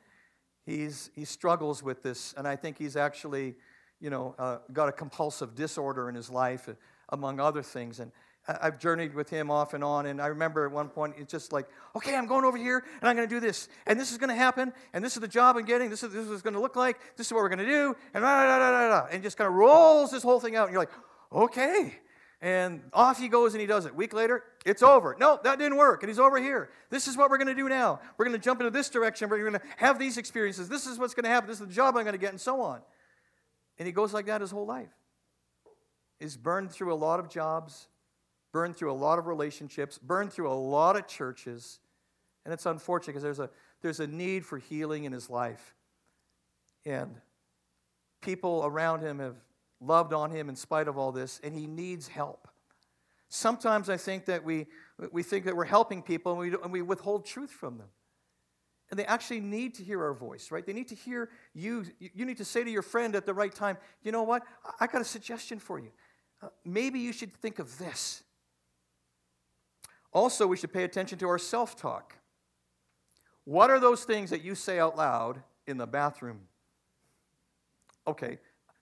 he's, 0.65 1.09
he 1.15 1.23
struggles 1.23 1.81
with 1.81 2.03
this, 2.03 2.33
and 2.37 2.47
I 2.47 2.57
think 2.57 2.77
he's 2.77 2.97
actually, 2.97 3.55
you 3.99 4.09
know, 4.09 4.35
uh, 4.37 4.57
got 4.73 4.89
a 4.89 4.91
compulsive 4.91 5.55
disorder 5.55 6.09
in 6.09 6.15
his 6.15 6.29
life, 6.29 6.69
uh, 6.69 6.73
among 7.09 7.39
other 7.39 7.61
things. 7.61 7.99
And 7.99 8.11
I've 8.47 8.79
journeyed 8.79 9.13
with 9.13 9.29
him 9.29 9.51
off 9.51 9.73
and 9.73 9.83
on, 9.83 10.07
and 10.07 10.21
I 10.21 10.27
remember 10.27 10.65
at 10.65 10.71
one 10.71 10.89
point 10.89 11.15
it's 11.17 11.31
just 11.31 11.53
like, 11.53 11.67
okay, 11.95 12.15
I'm 12.15 12.25
going 12.25 12.45
over 12.45 12.57
here, 12.57 12.83
and 12.99 13.09
I'm 13.09 13.15
going 13.15 13.27
to 13.27 13.33
do 13.33 13.39
this, 13.39 13.67
and 13.85 13.99
this 13.99 14.11
is 14.11 14.17
going 14.17 14.29
to 14.29 14.35
happen, 14.35 14.73
and 14.93 15.03
this 15.03 15.15
is 15.15 15.21
the 15.21 15.27
job 15.27 15.55
I'm 15.57 15.65
getting, 15.65 15.89
this 15.89 16.01
is 16.03 16.11
this 16.11 16.27
is 16.27 16.41
going 16.41 16.55
to 16.55 16.59
look 16.59 16.75
like, 16.75 16.99
this 17.15 17.27
is 17.27 17.33
what 17.33 17.43
we're 17.43 17.49
going 17.49 17.59
to 17.59 17.65
do, 17.65 17.95
and 18.13 18.23
da, 18.23 18.43
da, 18.43 18.59
da, 18.59 18.71
da, 18.71 18.89
da, 18.89 19.07
and 19.11 19.21
just 19.21 19.37
kind 19.37 19.47
of 19.47 19.53
rolls 19.53 20.09
this 20.09 20.23
whole 20.23 20.39
thing 20.39 20.55
out, 20.55 20.67
and 20.67 20.73
you're 20.73 20.81
like, 20.81 20.91
okay, 21.31 21.93
and 22.41 22.81
off 22.93 23.19
he 23.19 23.27
goes 23.27 23.53
and 23.53 23.59
he 23.61 23.67
does 23.67 23.85
it. 23.85 23.93
week 23.93 24.13
later, 24.13 24.43
it's 24.65 24.81
over. 24.81 25.15
No, 25.19 25.39
that 25.43 25.59
didn't 25.59 25.77
work, 25.77 26.01
and 26.01 26.09
he's 26.09 26.19
over 26.19 26.39
here. 26.39 26.69
This 26.89 27.07
is 27.07 27.17
what 27.17 27.29
we're 27.29 27.37
going 27.37 27.47
to 27.47 27.53
do 27.53 27.67
now. 27.67 27.99
We're 28.17 28.25
going 28.25 28.37
to 28.37 28.43
jump 28.43 28.61
into 28.61 28.71
this 28.71 28.89
direction. 28.89 29.29
We're 29.29 29.39
going 29.39 29.53
to 29.53 29.61
have 29.77 29.99
these 29.99 30.17
experiences. 30.17 30.69
This 30.69 30.87
is 30.87 30.97
what's 30.97 31.13
going 31.13 31.25
to 31.25 31.29
happen. 31.29 31.49
This 31.49 31.59
is 31.59 31.67
the 31.67 31.73
job 31.73 31.97
I'm 31.97 32.03
going 32.03 32.13
to 32.13 32.17
get, 32.17 32.31
and 32.31 32.41
so 32.41 32.61
on. 32.61 32.79
And 33.79 33.87
he 33.87 33.91
goes 33.91 34.13
like 34.13 34.27
that 34.27 34.41
his 34.41 34.51
whole 34.51 34.65
life. 34.65 34.93
He's 36.19 36.37
burned 36.37 36.71
through 36.71 36.93
a 36.93 36.95
lot 36.95 37.19
of 37.19 37.29
jobs 37.29 37.87
burned 38.51 38.75
through 38.75 38.91
a 38.91 38.93
lot 38.93 39.19
of 39.19 39.27
relationships, 39.27 39.97
burned 39.97 40.33
through 40.33 40.49
a 40.49 40.53
lot 40.53 40.95
of 40.95 41.07
churches. 41.07 41.79
And 42.45 42.53
it's 42.53 42.65
unfortunate 42.65 43.13
because 43.13 43.23
there's 43.23 43.39
a, 43.39 43.49
there's 43.81 43.99
a 43.99 44.07
need 44.07 44.45
for 44.45 44.57
healing 44.57 45.03
in 45.03 45.11
his 45.11 45.29
life. 45.29 45.75
And 46.85 47.15
people 48.21 48.63
around 48.65 49.01
him 49.01 49.19
have 49.19 49.35
loved 49.79 50.13
on 50.13 50.31
him 50.31 50.49
in 50.49 50.55
spite 50.55 50.87
of 50.87 50.97
all 50.97 51.11
this, 51.11 51.39
and 51.43 51.53
he 51.53 51.67
needs 51.67 52.07
help. 52.07 52.47
Sometimes 53.29 53.89
I 53.89 53.97
think 53.97 54.25
that 54.25 54.43
we, 54.43 54.65
we 55.11 55.21
think 55.21 55.45
that 55.45 55.55
we're 55.55 55.65
helping 55.65 56.01
people 56.01 56.31
and 56.31 56.39
we, 56.39 56.57
and 56.63 56.71
we 56.71 56.81
withhold 56.81 57.25
truth 57.25 57.51
from 57.51 57.77
them. 57.77 57.87
And 58.89 58.99
they 58.99 59.05
actually 59.05 59.39
need 59.39 59.75
to 59.75 59.83
hear 59.83 60.03
our 60.03 60.13
voice, 60.13 60.51
right? 60.51 60.65
They 60.65 60.73
need 60.73 60.87
to 60.87 60.95
hear 60.95 61.29
you. 61.53 61.85
You 61.99 62.25
need 62.25 62.37
to 62.37 62.45
say 62.45 62.63
to 62.63 62.71
your 62.71 62.81
friend 62.81 63.15
at 63.15 63.25
the 63.25 63.33
right 63.33 63.53
time, 63.53 63.77
you 64.01 64.11
know 64.11 64.23
what? 64.23 64.43
I 64.79 64.87
got 64.87 65.01
a 65.01 65.05
suggestion 65.05 65.59
for 65.59 65.79
you. 65.79 65.91
Uh, 66.41 66.47
maybe 66.65 66.99
you 66.99 67.13
should 67.13 67.33
think 67.33 67.59
of 67.59 67.77
this. 67.77 68.23
Also, 70.11 70.47
we 70.47 70.57
should 70.57 70.73
pay 70.73 70.83
attention 70.83 71.19
to 71.19 71.27
our 71.27 71.37
self 71.37 71.75
talk. 71.75 72.15
What 73.43 73.69
are 73.69 73.79
those 73.79 74.03
things 74.03 74.29
that 74.31 74.43
you 74.43 74.55
say 74.55 74.79
out 74.79 74.97
loud 74.97 75.41
in 75.67 75.77
the 75.77 75.87
bathroom? 75.87 76.41
Okay, 78.07 78.39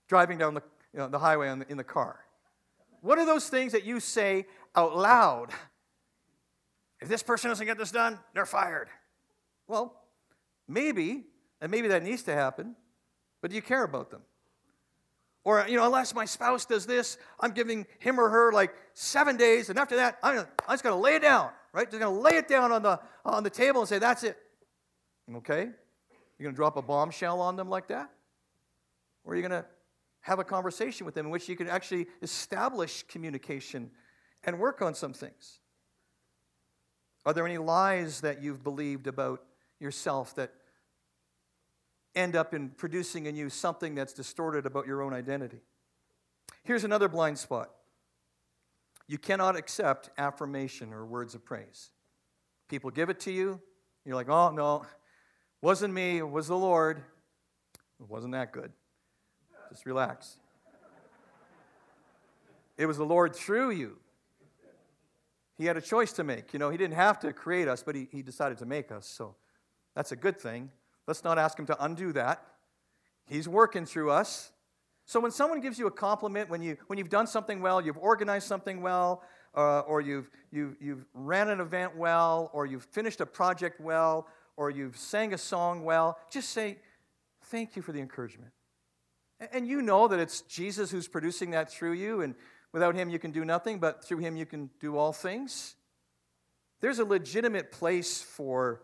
driving 0.07 0.37
down 0.37 0.53
the, 0.53 0.63
you 0.93 0.99
know, 0.99 1.07
the 1.09 1.19
highway 1.19 1.53
the, 1.53 1.65
in 1.69 1.77
the 1.77 1.83
car. 1.83 2.19
What 3.01 3.17
are 3.17 3.25
those 3.25 3.49
things 3.49 3.73
that 3.73 3.83
you 3.83 3.99
say 3.99 4.45
out 4.75 4.97
loud? 4.97 5.51
If 6.99 7.09
this 7.09 7.23
person 7.23 7.49
doesn't 7.49 7.65
get 7.65 7.77
this 7.77 7.91
done, 7.91 8.19
they're 8.33 8.45
fired. 8.45 8.89
Well, 9.67 10.01
maybe, 10.67 11.25
and 11.62 11.71
maybe 11.71 11.89
that 11.89 12.03
needs 12.03 12.23
to 12.23 12.34
happen, 12.34 12.75
but 13.41 13.51
do 13.51 13.56
you 13.56 13.62
care 13.62 13.84
about 13.84 14.10
them? 14.10 14.21
Or, 15.43 15.65
you 15.67 15.77
know, 15.77 15.86
unless 15.86 16.13
my 16.13 16.25
spouse 16.25 16.65
does 16.65 16.86
this, 16.86 17.17
I'm 17.39 17.51
giving 17.51 17.86
him 17.99 18.19
or 18.19 18.30
her 18.30 18.51
like 18.51 18.73
seven 18.93 19.38
days, 19.38 19.69
and 19.69 19.80
after 19.80 19.95
that, 19.95 20.17
I'm, 20.21 20.36
gonna, 20.36 20.49
I'm 20.67 20.73
just 20.73 20.84
going 20.84 20.95
to 20.95 21.01
lay 21.01 21.15
it 21.15 21.21
down, 21.21 21.51
right? 21.71 21.89
Just 21.89 22.01
going 22.01 22.13
to 22.13 22.21
lay 22.21 22.38
it 22.38 22.47
down 22.47 22.71
on 22.71 22.82
the, 22.82 22.99
on 23.23 23.43
the 23.43 23.49
table 23.49 23.82
and 23.82 23.88
say, 23.88 23.99
that's 23.99 24.23
it. 24.23 24.38
Okay? 25.34 25.69
You're 26.38 26.45
going 26.45 26.53
to 26.53 26.58
drop 26.58 26.75
a 26.75 26.82
bombshell 26.82 27.39
on 27.39 27.56
them 27.56 27.69
like 27.69 27.88
that? 27.88 28.10
Or 29.23 29.34
are 29.34 29.36
you 29.36 29.41
going 29.41 29.62
to 29.62 29.65
have 30.21 30.39
a 30.39 30.43
conversation 30.43 31.06
with 31.06 31.15
them 31.15 31.27
in 31.27 31.32
which 31.32 31.47
you 31.47 31.56
can 31.56 31.69
actually 31.69 32.08
establish 32.21 33.03
communication 33.03 33.91
and 34.43 34.60
work 34.60 34.82
on 34.82 34.93
some 34.93 35.13
things? 35.13 35.60
Are 37.25 37.34
there 37.34 37.45
any 37.45 37.58
lies 37.58 38.21
that 38.21 38.41
you've 38.41 38.63
believed 38.63 39.08
about 39.08 39.43
yourself 39.79 40.35
that 40.35 40.51
end 42.15 42.35
up 42.35 42.53
in 42.53 42.69
producing 42.69 43.27
in 43.27 43.35
you 43.35 43.49
something 43.49 43.95
that's 43.95 44.13
distorted 44.13 44.65
about 44.65 44.87
your 44.87 45.01
own 45.01 45.13
identity. 45.13 45.61
Here's 46.63 46.83
another 46.83 47.07
blind 47.07 47.37
spot 47.37 47.69
you 49.07 49.17
cannot 49.17 49.55
accept 49.55 50.09
affirmation 50.17 50.93
or 50.93 51.05
words 51.05 51.33
of 51.33 51.45
praise. 51.45 51.91
People 52.67 52.89
give 52.89 53.09
it 53.09 53.21
to 53.21 53.31
you, 53.31 53.61
you're 54.05 54.15
like, 54.15 54.29
oh, 54.29 54.51
no, 54.51 54.85
wasn't 55.61 55.93
me, 55.93 56.17
it 56.17 56.29
was 56.29 56.47
the 56.47 56.57
Lord. 56.57 57.01
It 57.99 58.07
wasn't 58.07 58.33
that 58.33 58.51
good. 58.51 58.71
Just 59.69 59.85
relax. 59.85 60.37
It 62.77 62.85
was 62.85 62.97
the 62.97 63.05
Lord 63.05 63.35
through 63.35 63.71
you. 63.71 63.97
He 65.57 65.65
had 65.65 65.77
a 65.77 65.81
choice 65.81 66.13
to 66.13 66.23
make. 66.23 66.53
You 66.53 66.59
know, 66.59 66.69
He 66.69 66.77
didn't 66.77 66.93
have 66.93 67.19
to 67.21 67.33
create 67.33 67.67
us, 67.67 67.81
but 67.81 67.95
He, 67.95 68.07
he 68.11 68.21
decided 68.21 68.59
to 68.59 68.65
make 68.65 68.91
us. 68.91 69.07
So 69.07 69.35
that's 69.97 70.12
a 70.12 70.15
good 70.15 70.39
thing. 70.39 70.69
Let's 71.07 71.23
not 71.23 71.39
ask 71.39 71.57
him 71.57 71.65
to 71.65 71.83
undo 71.83 72.13
that. 72.13 72.45
He's 73.25 73.49
working 73.49 73.83
through 73.83 74.12
us. 74.12 74.51
So 75.07 75.19
when 75.19 75.31
someone 75.31 75.60
gives 75.60 75.79
you 75.79 75.88
a 75.88 75.91
compliment, 75.91 76.51
when, 76.51 76.62
you, 76.62 76.77
when 76.86 76.99
you've 76.99 77.10
done 77.10 77.25
something 77.25 77.62
well, 77.62 77.81
you've 77.81 77.97
organized 77.97 78.45
something 78.45 78.83
well, 78.83 79.23
uh, 79.55 79.79
or 79.79 79.99
you've, 79.99 80.29
you've, 80.51 80.75
you've 80.79 81.03
ran 81.15 81.49
an 81.49 81.60
event 81.60 81.97
well, 81.97 82.51
or 82.53 82.67
you've 82.67 82.83
finished 82.83 83.21
a 83.21 83.25
project 83.25 83.81
well, 83.81 84.27
or 84.55 84.69
you've 84.69 84.95
sang 84.97 85.33
a 85.33 85.38
song 85.38 85.83
well, 85.83 86.19
just 86.29 86.49
say, 86.49 86.77
thank 87.45 87.75
you 87.75 87.81
for 87.81 87.91
the 87.91 87.99
encouragement. 87.99 88.51
And 89.51 89.67
you 89.67 89.81
know 89.81 90.07
that 90.07 90.19
it's 90.19 90.41
Jesus 90.41 90.91
who's 90.91 91.07
producing 91.07 91.49
that 91.51 91.71
through 91.71 91.93
you, 91.93 92.21
and 92.21 92.36
without 92.71 92.93
him 92.93 93.10
you 93.10 93.17
can 93.17 93.31
do 93.31 93.43
nothing, 93.43 93.79
but 93.79 94.05
through 94.05 94.19
him 94.19 94.36
you 94.36 94.45
can 94.45 94.69
do 94.79 94.95
all 94.95 95.12
things. 95.12 95.75
There's 96.81 96.99
a 96.99 97.05
legitimate 97.05 97.71
place 97.71 98.21
for 98.21 98.83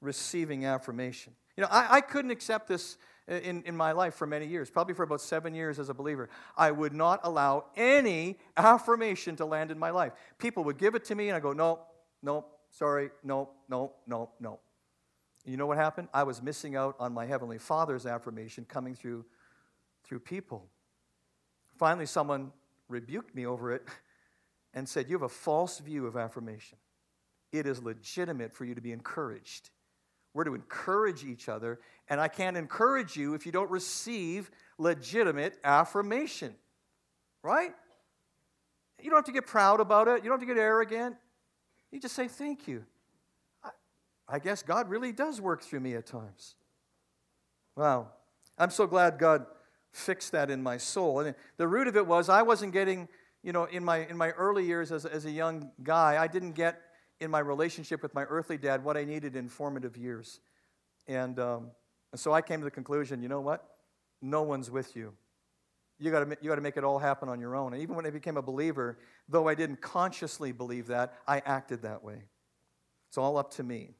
receiving 0.00 0.64
affirmation. 0.64 1.34
You 1.56 1.62
know, 1.62 1.68
I, 1.70 1.96
I 1.96 2.00
couldn't 2.00 2.30
accept 2.30 2.68
this 2.68 2.96
in, 3.28 3.62
in 3.64 3.76
my 3.76 3.92
life 3.92 4.14
for 4.14 4.26
many 4.26 4.46
years, 4.46 4.70
probably 4.70 4.94
for 4.94 5.02
about 5.02 5.20
seven 5.20 5.54
years 5.54 5.78
as 5.78 5.88
a 5.88 5.94
believer. 5.94 6.28
I 6.56 6.70
would 6.70 6.94
not 6.94 7.20
allow 7.24 7.66
any 7.76 8.38
affirmation 8.56 9.36
to 9.36 9.44
land 9.44 9.70
in 9.70 9.78
my 9.78 9.90
life. 9.90 10.12
People 10.38 10.64
would 10.64 10.78
give 10.78 10.94
it 10.94 11.04
to 11.06 11.14
me, 11.14 11.28
and 11.28 11.36
I 11.36 11.40
go, 11.40 11.52
no, 11.52 11.80
no, 12.22 12.46
sorry, 12.70 13.10
no, 13.22 13.50
no, 13.68 13.92
no, 14.06 14.30
no. 14.40 14.60
You 15.44 15.56
know 15.56 15.66
what 15.66 15.78
happened? 15.78 16.08
I 16.12 16.24
was 16.24 16.42
missing 16.42 16.76
out 16.76 16.96
on 16.98 17.12
my 17.12 17.26
Heavenly 17.26 17.58
Father's 17.58 18.06
affirmation 18.06 18.66
coming 18.68 18.94
through, 18.94 19.24
through 20.04 20.20
people. 20.20 20.66
Finally, 21.78 22.06
someone 22.06 22.52
rebuked 22.88 23.34
me 23.34 23.46
over 23.46 23.72
it 23.72 23.82
and 24.74 24.88
said, 24.88 25.08
You 25.08 25.14
have 25.16 25.22
a 25.22 25.28
false 25.28 25.78
view 25.78 26.06
of 26.06 26.16
affirmation. 26.16 26.78
It 27.52 27.66
is 27.66 27.82
legitimate 27.82 28.52
for 28.52 28.64
you 28.64 28.74
to 28.74 28.80
be 28.80 28.92
encouraged. 28.92 29.70
We're 30.38 30.44
to 30.44 30.54
encourage 30.54 31.24
each 31.24 31.48
other, 31.48 31.80
and 32.08 32.20
I 32.20 32.28
can't 32.28 32.56
encourage 32.56 33.16
you 33.16 33.34
if 33.34 33.44
you 33.44 33.50
don't 33.50 33.72
receive 33.72 34.52
legitimate 34.78 35.58
affirmation. 35.64 36.54
Right? 37.42 37.72
You 39.02 39.10
don't 39.10 39.16
have 39.16 39.24
to 39.24 39.32
get 39.32 39.48
proud 39.48 39.80
about 39.80 40.06
it, 40.06 40.22
you 40.22 40.30
don't 40.30 40.38
have 40.38 40.46
to 40.48 40.54
get 40.54 40.56
arrogant. 40.56 41.16
You 41.90 41.98
just 41.98 42.14
say, 42.14 42.28
Thank 42.28 42.68
you. 42.68 42.84
I, 43.64 43.70
I 44.28 44.38
guess 44.38 44.62
God 44.62 44.88
really 44.88 45.10
does 45.10 45.40
work 45.40 45.60
through 45.60 45.80
me 45.80 45.96
at 45.96 46.06
times. 46.06 46.54
Wow. 47.74 48.06
I'm 48.56 48.70
so 48.70 48.86
glad 48.86 49.18
God 49.18 49.44
fixed 49.90 50.30
that 50.30 50.50
in 50.50 50.62
my 50.62 50.76
soul. 50.76 51.18
And 51.18 51.34
the 51.56 51.66
root 51.66 51.88
of 51.88 51.96
it 51.96 52.06
was 52.06 52.28
I 52.28 52.42
wasn't 52.42 52.72
getting, 52.72 53.08
you 53.42 53.52
know, 53.52 53.64
in 53.64 53.84
my, 53.84 54.06
in 54.06 54.16
my 54.16 54.30
early 54.30 54.64
years 54.64 54.92
as, 54.92 55.04
as 55.04 55.24
a 55.24 55.32
young 55.32 55.72
guy, 55.82 56.16
I 56.16 56.28
didn't 56.28 56.52
get 56.52 56.80
in 57.20 57.30
my 57.30 57.40
relationship 57.40 58.02
with 58.02 58.14
my 58.14 58.24
earthly 58.24 58.58
dad 58.58 58.84
what 58.84 58.96
I 58.96 59.04
needed 59.04 59.36
in 59.36 59.48
formative 59.48 59.96
years. 59.96 60.40
And, 61.06 61.38
um, 61.38 61.70
and 62.12 62.20
so 62.20 62.32
I 62.32 62.42
came 62.42 62.60
to 62.60 62.64
the 62.64 62.70
conclusion 62.70 63.22
you 63.22 63.28
know 63.28 63.40
what? 63.40 63.64
no 64.20 64.42
one's 64.42 64.70
with 64.70 64.96
you. 64.96 65.12
You 65.98 66.10
got 66.10 66.42
you 66.42 66.54
to 66.54 66.60
make 66.60 66.76
it 66.76 66.84
all 66.84 66.98
happen 66.98 67.28
on 67.28 67.40
your 67.40 67.56
own. 67.56 67.72
And 67.72 67.82
even 67.82 67.96
when 67.96 68.06
I 68.06 68.10
became 68.10 68.36
a 68.36 68.42
believer, 68.42 68.98
though 69.28 69.48
I 69.48 69.54
didn't 69.54 69.80
consciously 69.80 70.52
believe 70.52 70.86
that, 70.88 71.14
I 71.26 71.40
acted 71.44 71.82
that 71.82 72.04
way. 72.04 72.22
It's 73.08 73.18
all 73.18 73.36
up 73.36 73.52
to 73.52 73.64
me. 73.64 73.90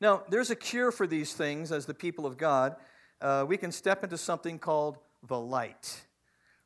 Now, 0.00 0.24
there's 0.28 0.50
a 0.50 0.56
cure 0.56 0.90
for 0.90 1.06
these 1.06 1.32
things 1.32 1.72
as 1.72 1.86
the 1.86 1.94
people 1.94 2.26
of 2.26 2.36
God. 2.36 2.76
Uh, 3.20 3.46
we 3.48 3.56
can 3.56 3.72
step 3.72 4.04
into 4.04 4.18
something 4.18 4.58
called 4.58 4.98
the 5.26 5.38
light. 5.38 6.02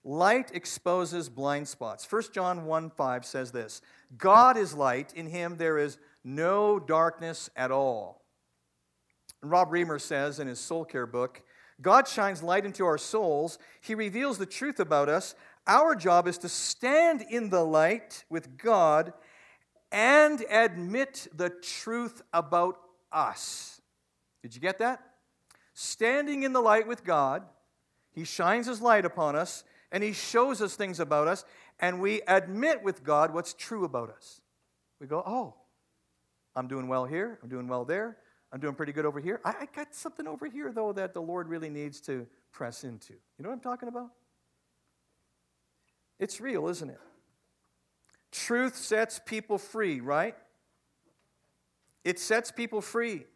Light 0.09 0.53
exposes 0.55 1.29
blind 1.29 1.67
spots. 1.67 2.07
1 2.09 2.23
John 2.33 2.65
1 2.65 2.91
5 2.91 3.25
says 3.25 3.51
this 3.51 3.83
God 4.17 4.57
is 4.57 4.73
light, 4.73 5.13
in 5.13 5.27
him 5.27 5.57
there 5.57 5.79
is 5.79 5.99
no 6.23 6.79
darkness 6.79 7.51
at 7.57 7.73
all. 7.73 8.23
And 9.43 9.51
Rob 9.51 9.69
Reimer 9.73 10.01
says 10.01 10.39
in 10.39 10.47
his 10.47 10.61
soul 10.61 10.85
care 10.85 11.07
book 11.07 11.43
God 11.81 12.07
shines 12.07 12.41
light 12.41 12.65
into 12.65 12.87
our 12.87 12.99
souls, 12.99 13.59
He 13.81 13.97
reveals 13.97 14.39
the 14.39 14.47
truth 14.47 14.79
about 14.79 15.09
us. 15.09 15.35
Our 15.67 15.97
job 15.97 16.29
is 16.29 16.39
to 16.39 16.49
stand 16.49 17.25
in 17.29 17.51
the 17.51 17.65
light 17.65 18.25
with 18.31 18.57
God 18.57 19.13
and 19.91 20.41
admit 20.49 21.27
the 21.35 21.51
truth 21.51 22.23
about 22.33 22.79
us. 23.11 23.81
Did 24.41 24.55
you 24.55 24.61
get 24.61 24.79
that? 24.79 25.03
Standing 25.75 26.45
in 26.45 26.53
the 26.53 26.61
light 26.61 26.87
with 26.87 27.03
God, 27.03 27.43
He 28.13 28.23
shines 28.23 28.69
His 28.69 28.81
light 28.81 29.05
upon 29.05 29.35
us 29.35 29.65
and 29.93 30.03
He 30.03 30.13
shows 30.13 30.61
us 30.61 30.77
things 30.77 31.01
about 31.01 31.29
us, 31.29 31.45
and 31.79 32.01
we 32.01 32.23
admit 32.27 32.83
with 32.83 33.05
God 33.05 33.33
what's 33.33 33.55
true 33.55 33.85
about 33.85 34.11
us. 34.11 34.41
We 35.01 35.07
go, 35.07 35.23
Oh, 35.27 35.55
I'm 36.55 36.69
doing 36.69 36.89
well 36.89 37.05
here, 37.05 37.39
I'm 37.43 37.49
doing 37.49 37.69
well 37.69 37.85
there, 37.85 38.17
I'm 38.53 38.61
doing 38.61 38.75
pretty 38.75 38.93
good 38.93 39.05
over 39.05 39.21
here. 39.21 39.41
I, 39.45 39.51
I 39.61 39.69
got 39.75 39.95
something 39.95 40.27
over 40.27 40.47
here, 40.47 40.73
though, 40.73 40.93
that 40.93 41.15
the 41.15 41.21
Lord 41.21 41.49
really 41.49 41.71
needs 41.71 42.01
to 42.03 42.27
press 42.53 42.85
into. 42.85 43.13
You 43.13 43.43
know 43.43 43.51
what 43.51 43.57
I'm 43.57 43.61
talking 43.61 43.89
about? 43.89 44.11
It's 46.19 46.41
real, 46.41 46.69
isn't 46.69 46.89
it? 46.89 47.01
Truth 48.33 48.77
sets 48.77 49.21
people 49.25 49.59
free, 49.59 50.01
right? 50.01 50.35
It 52.05 52.19
sets 52.19 52.51
people 52.51 52.81
free. 52.81 53.27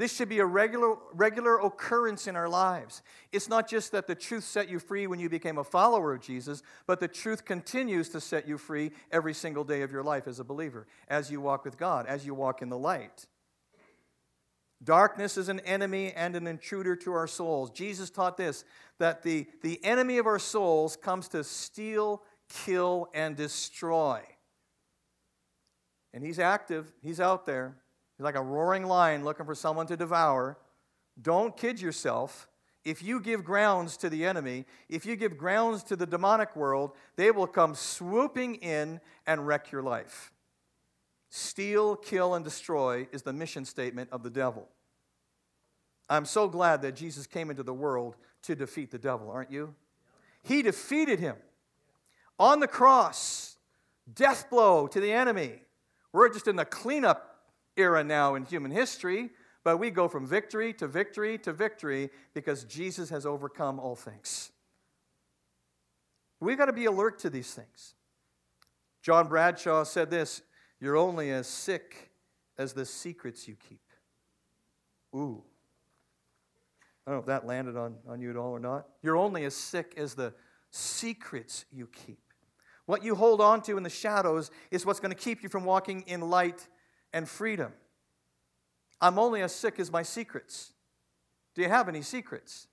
This 0.00 0.16
should 0.16 0.30
be 0.30 0.38
a 0.38 0.46
regular, 0.46 0.96
regular 1.12 1.58
occurrence 1.58 2.26
in 2.26 2.34
our 2.34 2.48
lives. 2.48 3.02
It's 3.32 3.50
not 3.50 3.68
just 3.68 3.92
that 3.92 4.06
the 4.06 4.14
truth 4.14 4.44
set 4.44 4.70
you 4.70 4.78
free 4.78 5.06
when 5.06 5.20
you 5.20 5.28
became 5.28 5.58
a 5.58 5.62
follower 5.62 6.14
of 6.14 6.22
Jesus, 6.22 6.62
but 6.86 7.00
the 7.00 7.06
truth 7.06 7.44
continues 7.44 8.08
to 8.08 8.20
set 8.22 8.48
you 8.48 8.56
free 8.56 8.92
every 9.12 9.34
single 9.34 9.62
day 9.62 9.82
of 9.82 9.92
your 9.92 10.02
life 10.02 10.26
as 10.26 10.40
a 10.40 10.44
believer, 10.44 10.86
as 11.08 11.30
you 11.30 11.42
walk 11.42 11.66
with 11.66 11.76
God, 11.76 12.06
as 12.06 12.24
you 12.24 12.32
walk 12.32 12.62
in 12.62 12.70
the 12.70 12.78
light. 12.78 13.26
Darkness 14.82 15.36
is 15.36 15.50
an 15.50 15.60
enemy 15.60 16.14
and 16.14 16.34
an 16.34 16.46
intruder 16.46 16.96
to 16.96 17.12
our 17.12 17.26
souls. 17.26 17.70
Jesus 17.70 18.08
taught 18.08 18.38
this 18.38 18.64
that 19.00 19.22
the, 19.22 19.48
the 19.62 19.84
enemy 19.84 20.16
of 20.16 20.26
our 20.26 20.38
souls 20.38 20.96
comes 20.96 21.28
to 21.28 21.44
steal, 21.44 22.22
kill, 22.48 23.10
and 23.12 23.36
destroy. 23.36 24.22
And 26.14 26.24
he's 26.24 26.38
active, 26.38 26.90
he's 27.02 27.20
out 27.20 27.44
there. 27.44 27.76
He's 28.20 28.24
like 28.26 28.34
a 28.34 28.42
roaring 28.42 28.84
lion 28.84 29.24
looking 29.24 29.46
for 29.46 29.54
someone 29.54 29.86
to 29.86 29.96
devour. 29.96 30.58
Don't 31.22 31.56
kid 31.56 31.80
yourself. 31.80 32.50
If 32.84 33.02
you 33.02 33.18
give 33.18 33.42
grounds 33.44 33.96
to 33.96 34.10
the 34.10 34.26
enemy, 34.26 34.66
if 34.90 35.06
you 35.06 35.16
give 35.16 35.38
grounds 35.38 35.82
to 35.84 35.96
the 35.96 36.04
demonic 36.04 36.54
world, 36.54 36.90
they 37.16 37.30
will 37.30 37.46
come 37.46 37.74
swooping 37.74 38.56
in 38.56 39.00
and 39.26 39.46
wreck 39.46 39.72
your 39.72 39.80
life. 39.80 40.32
Steal, 41.30 41.96
kill, 41.96 42.34
and 42.34 42.44
destroy 42.44 43.08
is 43.10 43.22
the 43.22 43.32
mission 43.32 43.64
statement 43.64 44.10
of 44.12 44.22
the 44.22 44.28
devil. 44.28 44.68
I'm 46.10 46.26
so 46.26 46.46
glad 46.46 46.82
that 46.82 46.96
Jesus 46.96 47.26
came 47.26 47.48
into 47.48 47.62
the 47.62 47.72
world 47.72 48.16
to 48.42 48.54
defeat 48.54 48.90
the 48.90 48.98
devil, 48.98 49.30
aren't 49.30 49.50
you? 49.50 49.74
He 50.42 50.60
defeated 50.60 51.20
him 51.20 51.36
on 52.38 52.60
the 52.60 52.68
cross, 52.68 53.56
death 54.12 54.50
blow 54.50 54.86
to 54.88 55.00
the 55.00 55.10
enemy. 55.10 55.62
We're 56.12 56.28
just 56.28 56.48
in 56.48 56.56
the 56.56 56.66
cleanup 56.66 57.29
era 57.76 58.02
now 58.04 58.34
in 58.34 58.44
human 58.44 58.70
history, 58.70 59.30
but 59.64 59.78
we 59.78 59.90
go 59.90 60.08
from 60.08 60.26
victory 60.26 60.72
to 60.74 60.86
victory 60.86 61.38
to 61.38 61.52
victory 61.52 62.10
because 62.34 62.64
Jesus 62.64 63.10
has 63.10 63.26
overcome 63.26 63.78
all 63.78 63.96
things. 63.96 64.50
We've 66.40 66.58
got 66.58 66.66
to 66.66 66.72
be 66.72 66.86
alert 66.86 67.18
to 67.20 67.30
these 67.30 67.52
things. 67.52 67.94
John 69.02 69.28
Bradshaw 69.28 69.84
said 69.84 70.10
this 70.10 70.42
you're 70.80 70.96
only 70.96 71.30
as 71.30 71.46
sick 71.46 72.10
as 72.58 72.72
the 72.72 72.86
secrets 72.86 73.46
you 73.46 73.56
keep. 73.68 73.80
Ooh. 75.14 75.42
I 77.06 77.10
don't 77.10 77.16
know 77.16 77.20
if 77.20 77.26
that 77.26 77.46
landed 77.46 77.76
on, 77.76 77.96
on 78.08 78.20
you 78.20 78.30
at 78.30 78.36
all 78.36 78.50
or 78.50 78.60
not. 78.60 78.86
You're 79.02 79.16
only 79.16 79.44
as 79.44 79.54
sick 79.54 79.94
as 79.96 80.14
the 80.14 80.32
secrets 80.70 81.64
you 81.72 81.86
keep. 81.86 82.20
What 82.86 83.04
you 83.04 83.14
hold 83.14 83.40
on 83.40 83.62
to 83.62 83.76
in 83.76 83.82
the 83.82 83.90
shadows 83.90 84.50
is 84.70 84.84
what's 84.86 85.00
going 85.00 85.12
to 85.12 85.18
keep 85.18 85.42
you 85.42 85.48
from 85.48 85.64
walking 85.64 86.02
in 86.06 86.20
light 86.22 86.68
and 87.12 87.28
freedom. 87.28 87.72
I'm 89.00 89.18
only 89.18 89.42
as 89.42 89.54
sick 89.54 89.80
as 89.80 89.90
my 89.90 90.02
secrets. 90.02 90.72
Do 91.54 91.62
you 91.62 91.68
have 91.68 91.88
any 91.88 92.02
secrets? 92.02 92.68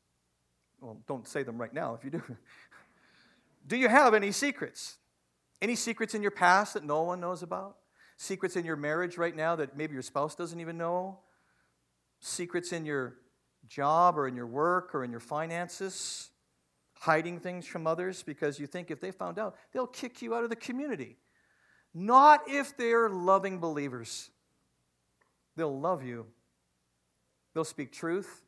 Well, 0.82 0.98
don't 1.08 1.28
say 1.28 1.44
them 1.44 1.58
right 1.58 1.74
now 1.74 1.96
if 1.96 2.04
you 2.04 2.12
do. 2.12 2.22
do 3.68 3.78
you 3.78 3.88
have 3.88 4.14
any 4.14 4.32
secrets? 4.32 4.98
Any 5.62 5.76
secrets 5.76 6.14
in 6.14 6.22
your 6.22 6.32
past 6.32 6.76
that 6.76 6.84
no 6.84 7.02
one 7.04 7.20
knows 7.20 7.42
about? 7.42 7.78
Secrets 8.18 8.56
in 8.56 8.66
your 8.66 8.76
marriage 8.76 9.18
right 9.18 9.36
now 9.36 9.56
that 9.56 9.78
maybe 9.78 9.94
your 9.94 10.02
spouse 10.02 10.36
doesn't 10.36 10.60
even 10.60 10.78
know? 10.78 11.20
Secrets 12.20 12.72
in 12.72 12.86
your 12.86 13.16
job 13.68 14.18
or 14.18 14.28
in 14.28 14.36
your 14.36 14.48
work 14.48 14.94
or 14.94 15.04
in 15.04 15.12
your 15.12 15.20
finances? 15.20 16.30
Hiding 16.94 17.40
things 17.40 17.66
from 17.66 17.88
others 17.88 18.24
because 18.24 18.60
you 18.60 18.68
think 18.68 18.92
if 18.92 19.00
they 19.00 19.12
found 19.12 19.40
out, 19.40 19.56
they'll 19.72 19.88
kick 19.88 20.22
you 20.22 20.36
out 20.36 20.44
of 20.44 20.50
the 20.50 20.56
community. 20.56 21.18
Not 21.94 22.42
if 22.48 22.78
they're 22.78 23.10
loving 23.10 23.60
believers. 23.60 24.30
They'll 25.56 25.80
love 25.80 26.04
you, 26.04 26.28
they'll 27.54 27.64
speak 27.64 27.92
truth. 27.92 28.44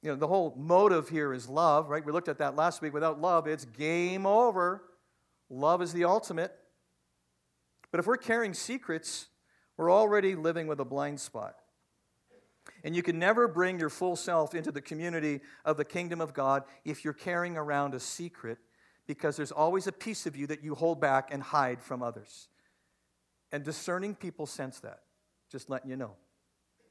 You 0.00 0.10
know, 0.10 0.16
the 0.16 0.28
whole 0.28 0.54
motive 0.56 1.08
here 1.08 1.32
is 1.32 1.48
love, 1.48 1.90
right? 1.90 2.04
We 2.04 2.12
looked 2.12 2.28
at 2.28 2.38
that 2.38 2.54
last 2.54 2.80
week. 2.80 2.94
Without 2.94 3.20
love, 3.20 3.48
it's 3.48 3.64
game 3.64 4.26
over. 4.26 4.84
Love 5.50 5.82
is 5.82 5.92
the 5.92 6.04
ultimate. 6.04 6.54
But 7.90 7.98
if 7.98 8.06
we're 8.06 8.16
carrying 8.16 8.54
secrets, 8.54 9.26
we're 9.76 9.90
already 9.90 10.36
living 10.36 10.66
with 10.68 10.78
a 10.78 10.84
blind 10.84 11.18
spot. 11.18 11.56
And 12.84 12.94
you 12.94 13.02
can 13.02 13.18
never 13.18 13.48
bring 13.48 13.80
your 13.80 13.90
full 13.90 14.14
self 14.14 14.54
into 14.54 14.70
the 14.70 14.80
community 14.80 15.40
of 15.64 15.76
the 15.76 15.84
kingdom 15.84 16.20
of 16.20 16.34
God 16.34 16.62
if 16.84 17.04
you're 17.04 17.14
carrying 17.14 17.56
around 17.56 17.94
a 17.94 18.00
secret, 18.00 18.58
because 19.08 19.36
there's 19.36 19.50
always 19.50 19.86
a 19.88 19.92
piece 19.92 20.26
of 20.26 20.36
you 20.36 20.46
that 20.46 20.62
you 20.62 20.76
hold 20.76 21.00
back 21.00 21.32
and 21.32 21.42
hide 21.42 21.82
from 21.82 22.02
others. 22.02 22.48
And 23.50 23.64
discerning 23.64 24.14
people 24.14 24.46
sense 24.46 24.78
that, 24.80 25.00
just 25.50 25.70
letting 25.70 25.90
you 25.90 25.96
know. 25.96 26.12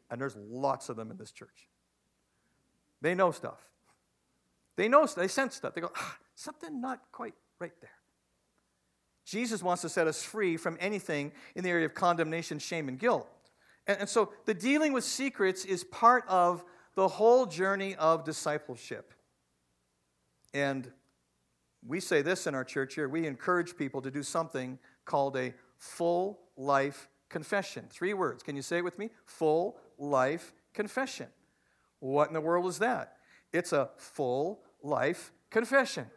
And 0.10 0.19
there's 0.19 0.36
lots 0.36 0.89
of 0.89 0.97
them 0.97 1.12
in 1.12 1.17
this 1.17 1.32
church. 1.32 1.69
They 3.01 3.13
know 3.13 3.32
stuff. 3.32 3.60
They 4.75 4.89
know, 4.89 5.06
they 5.06 5.27
sense 5.27 5.56
stuff. 5.56 5.75
They 5.75 5.82
go, 5.82 5.91
ah, 5.95 6.17
something 6.36 6.82
not 6.82 7.01
quite 7.12 7.36
right 7.60 7.73
there. 7.82 7.89
Jesus 9.23 9.62
wants 9.62 9.84
to 9.84 9.89
set 9.89 10.08
us 10.08 10.23
free 10.23 10.58
from 10.58 10.75
anything 10.80 11.32
in 11.56 11.63
the 11.63 11.69
area 11.69 11.86
of 11.86 11.93
condemnation, 11.93 12.58
shame, 12.58 12.88
and 12.88 12.97
guilt. 12.97 13.30
And, 13.86 13.99
and 13.99 14.10
so 14.10 14.32
the 14.45 14.53
dealing 14.56 14.91
with 14.91 15.03
secrets 15.03 15.65
is 15.65 15.84
part 15.84 16.23
of 16.27 16.65
the 16.95 17.08
whole 17.08 17.45
journey 17.45 17.93
of 17.95 18.23
discipleship. 18.23 19.13
And 20.53 20.91
we 21.85 21.99
say 21.99 22.21
this 22.21 22.47
in 22.47 22.55
our 22.55 22.63
church 22.63 22.95
here 22.95 23.07
we 23.07 23.25
encourage 23.27 23.77
people 23.77 24.01
to 24.01 24.11
do 24.11 24.23
something 24.23 24.79
called 25.05 25.37
a 25.37 25.53
full 25.77 26.39
life 26.55 27.09
confession. 27.29 27.85
Three 27.89 28.13
words. 28.13 28.43
Can 28.43 28.55
you 28.55 28.61
say 28.61 28.77
it 28.77 28.83
with 28.83 28.97
me? 28.97 29.09
Full 29.25 29.77
life 29.97 30.53
confession. 30.73 31.27
What 31.99 32.27
in 32.27 32.33
the 32.33 32.41
world 32.41 32.67
is 32.67 32.79
that? 32.79 33.17
It's 33.53 33.73
a 33.73 33.89
full 33.97 34.61
life 34.83 35.31
confession. 35.49 36.07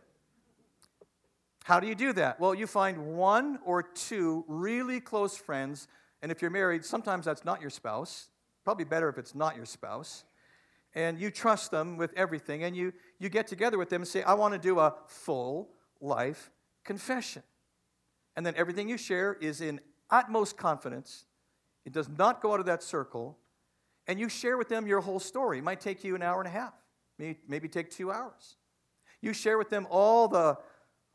How 1.65 1.81
do 1.81 1.87
you 1.87 1.95
do 1.95 2.13
that? 2.15 2.41
Well, 2.41 2.55
you 2.55 2.67
find 2.67 3.17
one 3.17 3.59
or 3.65 3.83
two 3.83 4.45
really 4.49 5.01
close 5.01 5.37
friends, 5.37 5.89
and 6.23 6.33
if 6.33 6.43
you're 6.43 6.51
married, 6.51 6.85
sometimes 6.85 7.27
that's 7.27 7.45
not 7.45 7.61
your 7.61 7.71
spouse. 7.71 8.29
Probably 8.65 8.85
better 8.85 9.09
if 9.09 9.19
it's 9.19 9.35
not 9.35 9.57
your 9.57 9.67
spouse. 9.67 10.25
And 10.95 11.21
you 11.21 11.31
trust 11.31 11.71
them 11.71 11.97
with 11.97 12.13
everything, 12.17 12.65
and 12.65 12.75
you, 12.75 12.93
you 13.21 13.29
get 13.29 13.47
together 13.47 13.79
with 13.79 13.91
them 13.91 14.03
and 14.03 14.09
say, 14.09 14.23
I 14.23 14.35
want 14.35 14.55
to 14.55 14.59
do 14.59 14.81
a 14.81 14.95
full 15.07 15.69
life 16.01 16.51
confession. 16.85 17.43
And 18.35 18.45
then 18.45 18.55
everything 18.57 18.89
you 18.89 18.97
share 18.97 19.35
is 19.35 19.61
in 19.61 19.81
utmost 20.09 20.57
confidence. 20.57 21.27
It 21.85 21.93
does 21.93 22.09
not 22.09 22.41
go 22.41 22.55
out 22.55 22.61
of 22.61 22.67
that 22.67 22.83
circle. 22.83 23.39
And 24.07 24.19
you 24.19 24.29
share 24.29 24.57
with 24.57 24.69
them 24.69 24.87
your 24.87 25.01
whole 25.01 25.21
story. 25.21 25.59
It 25.59 25.65
might 25.65 25.81
take 25.81 26.03
you 26.03 26.17
an 26.17 26.23
hour 26.23 26.41
and 26.41 26.49
a 26.49 26.51
half, 26.51 26.75
maybe, 27.19 27.69
take 27.69 27.91
two 27.91 28.11
hours. 28.11 28.57
You 29.21 29.35
share 29.35 29.59
with 29.59 29.69
them 29.69 29.87
all 29.91 30.27
the 30.27 30.57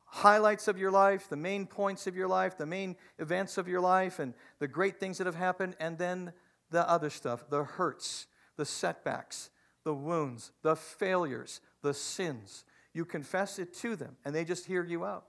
highlights 0.05 0.67
of 0.67 0.77
your 0.77 0.91
life, 0.91 1.27
the 1.27 1.35
main 1.35 1.65
points 1.65 2.05
of 2.05 2.15
your 2.15 2.27
life, 2.27 2.57
the 2.57 2.67
main 2.67 2.95
events 3.17 3.57
of 3.57 3.67
your 3.67 3.81
life, 3.81 4.19
and 4.19 4.35
the 4.59 4.67
great 4.67 4.99
things 4.99 5.17
that 5.17 5.25
have 5.25 5.35
happened, 5.35 5.75
and 5.79 5.97
then 5.97 6.31
the 6.69 6.87
other 6.87 7.09
stuff, 7.09 7.49
the 7.49 7.63
hurts, 7.63 8.27
the 8.55 8.65
setbacks, 8.65 9.49
the 9.83 9.93
wounds, 9.93 10.51
the 10.61 10.75
failures, 10.75 11.61
the 11.85 11.93
sins. 11.93 12.65
You 12.93 13.05
confess 13.05 13.59
it 13.59 13.73
to 13.75 13.95
them, 13.95 14.17
and 14.25 14.35
they 14.35 14.43
just 14.43 14.65
hear 14.65 14.83
you 14.83 15.05
out. 15.05 15.25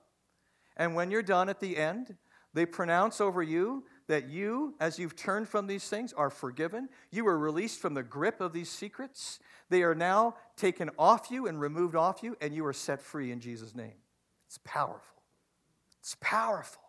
And 0.76 0.94
when 0.94 1.10
you're 1.10 1.22
done 1.22 1.48
at 1.48 1.60
the 1.60 1.76
end, 1.76 2.16
they 2.54 2.64
pronounce 2.64 3.20
over 3.20 3.42
you 3.42 3.84
that 4.08 4.30
you, 4.30 4.74
as 4.80 4.98
you've 4.98 5.14
turned 5.14 5.48
from 5.48 5.66
these 5.66 5.88
things, 5.88 6.12
are 6.14 6.30
forgiven. 6.30 6.88
You 7.10 7.26
are 7.28 7.38
released 7.38 7.80
from 7.80 7.92
the 7.94 8.02
grip 8.02 8.40
of 8.40 8.52
these 8.52 8.70
secrets. 8.70 9.40
They 9.68 9.82
are 9.82 9.94
now 9.94 10.36
taken 10.56 10.90
off 10.98 11.30
you 11.30 11.46
and 11.46 11.60
removed 11.60 11.94
off 11.94 12.22
you, 12.22 12.36
and 12.40 12.54
you 12.54 12.64
are 12.64 12.72
set 12.72 13.02
free 13.02 13.30
in 13.30 13.40
Jesus' 13.40 13.74
name. 13.74 13.92
It's 14.46 14.58
powerful. 14.64 15.22
It's 16.00 16.16
powerful. 16.20 16.82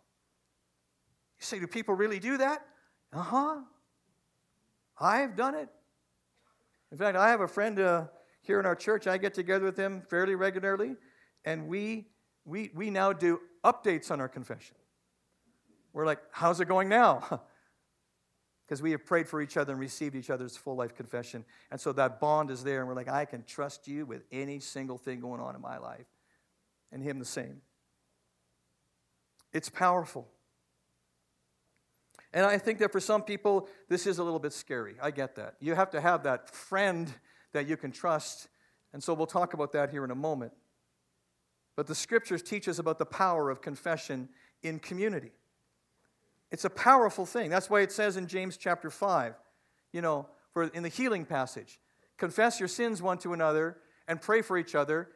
You 1.39 1.45
say, 1.45 1.59
Do 1.59 1.67
people 1.67 1.95
really 1.95 2.19
do 2.19 2.37
that? 2.37 2.65
Uh 3.11 3.21
huh. 3.21 3.57
I've 4.99 5.35
done 5.35 5.55
it. 5.55 5.69
In 6.91 6.97
fact, 6.97 7.17
I 7.17 7.29
have 7.29 7.41
a 7.41 7.47
friend 7.47 7.79
uh, 7.79 8.05
here 8.47 8.59
in 8.59 8.65
our 8.65 8.75
church. 8.75 9.05
I 9.05 9.17
get 9.17 9.33
together 9.33 9.65
with 9.65 9.77
him 9.77 10.01
fairly 10.09 10.35
regularly, 10.35 10.95
and 11.45 11.67
we, 11.67 12.07
we, 12.45 12.71
we 12.73 12.89
now 12.89 13.13
do 13.13 13.41
updates 13.63 14.09
on 14.09 14.19
our 14.19 14.29
confession. 14.29 14.75
We're 15.93 16.05
like, 16.05 16.19
how's 16.31 16.59
it 16.59 16.67
going 16.67 16.89
now? 16.89 17.41
Because 18.65 18.81
we 18.81 18.91
have 18.91 19.05
prayed 19.05 19.29
for 19.29 19.41
each 19.41 19.55
other 19.55 19.71
and 19.71 19.79
received 19.79 20.13
each 20.13 20.29
other's 20.29 20.57
full 20.57 20.75
life 20.75 20.93
confession. 20.93 21.45
And 21.71 21.79
so 21.79 21.93
that 21.93 22.19
bond 22.19 22.51
is 22.51 22.65
there, 22.65 22.79
and 22.79 22.87
we're 22.89 22.95
like, 22.95 23.07
I 23.07 23.23
can 23.23 23.45
trust 23.45 23.87
you 23.87 24.05
with 24.05 24.25
any 24.29 24.59
single 24.59 24.97
thing 24.97 25.21
going 25.21 25.39
on 25.39 25.55
in 25.55 25.61
my 25.61 25.77
life. 25.77 26.05
And 26.91 27.01
him 27.01 27.17
the 27.17 27.23
same. 27.23 27.61
It's 29.53 29.69
powerful. 29.69 30.27
And 32.33 32.45
I 32.45 32.57
think 32.57 32.79
that 32.79 32.91
for 32.91 32.99
some 32.99 33.21
people, 33.21 33.69
this 33.87 34.05
is 34.05 34.19
a 34.19 34.23
little 34.23 34.37
bit 34.37 34.51
scary. 34.51 34.95
I 35.01 35.11
get 35.11 35.35
that. 35.35 35.55
You 35.61 35.73
have 35.75 35.91
to 35.91 36.01
have 36.01 36.23
that 36.23 36.53
friend 36.53 37.09
that 37.53 37.67
you 37.67 37.77
can 37.77 37.91
trust. 37.91 38.47
And 38.93 39.03
so 39.03 39.13
we'll 39.13 39.27
talk 39.27 39.53
about 39.53 39.71
that 39.73 39.89
here 39.89 40.03
in 40.03 40.11
a 40.11 40.15
moment. 40.15 40.53
But 41.75 41.87
the 41.87 41.95
scriptures 41.95 42.41
teach 42.41 42.67
us 42.67 42.79
about 42.79 42.97
the 42.97 43.05
power 43.05 43.49
of 43.49 43.61
confession 43.61 44.29
in 44.63 44.79
community. 44.79 45.31
It's 46.51 46.65
a 46.65 46.69
powerful 46.69 47.25
thing. 47.25 47.49
That's 47.49 47.69
why 47.69 47.81
it 47.81 47.91
says 47.91 48.17
in 48.17 48.27
James 48.27 48.57
chapter 48.57 48.89
5, 48.89 49.35
you 49.91 50.01
know, 50.01 50.27
for 50.51 50.63
in 50.63 50.81
the 50.83 50.89
healing 50.89 51.25
passage, 51.25 51.79
confess 52.17 52.59
your 52.59 52.69
sins 52.69 53.01
one 53.01 53.17
to 53.19 53.33
another 53.33 53.77
and 54.07 54.21
pray 54.21 54.41
for 54.41 54.57
each 54.57 54.73
other 54.73 55.09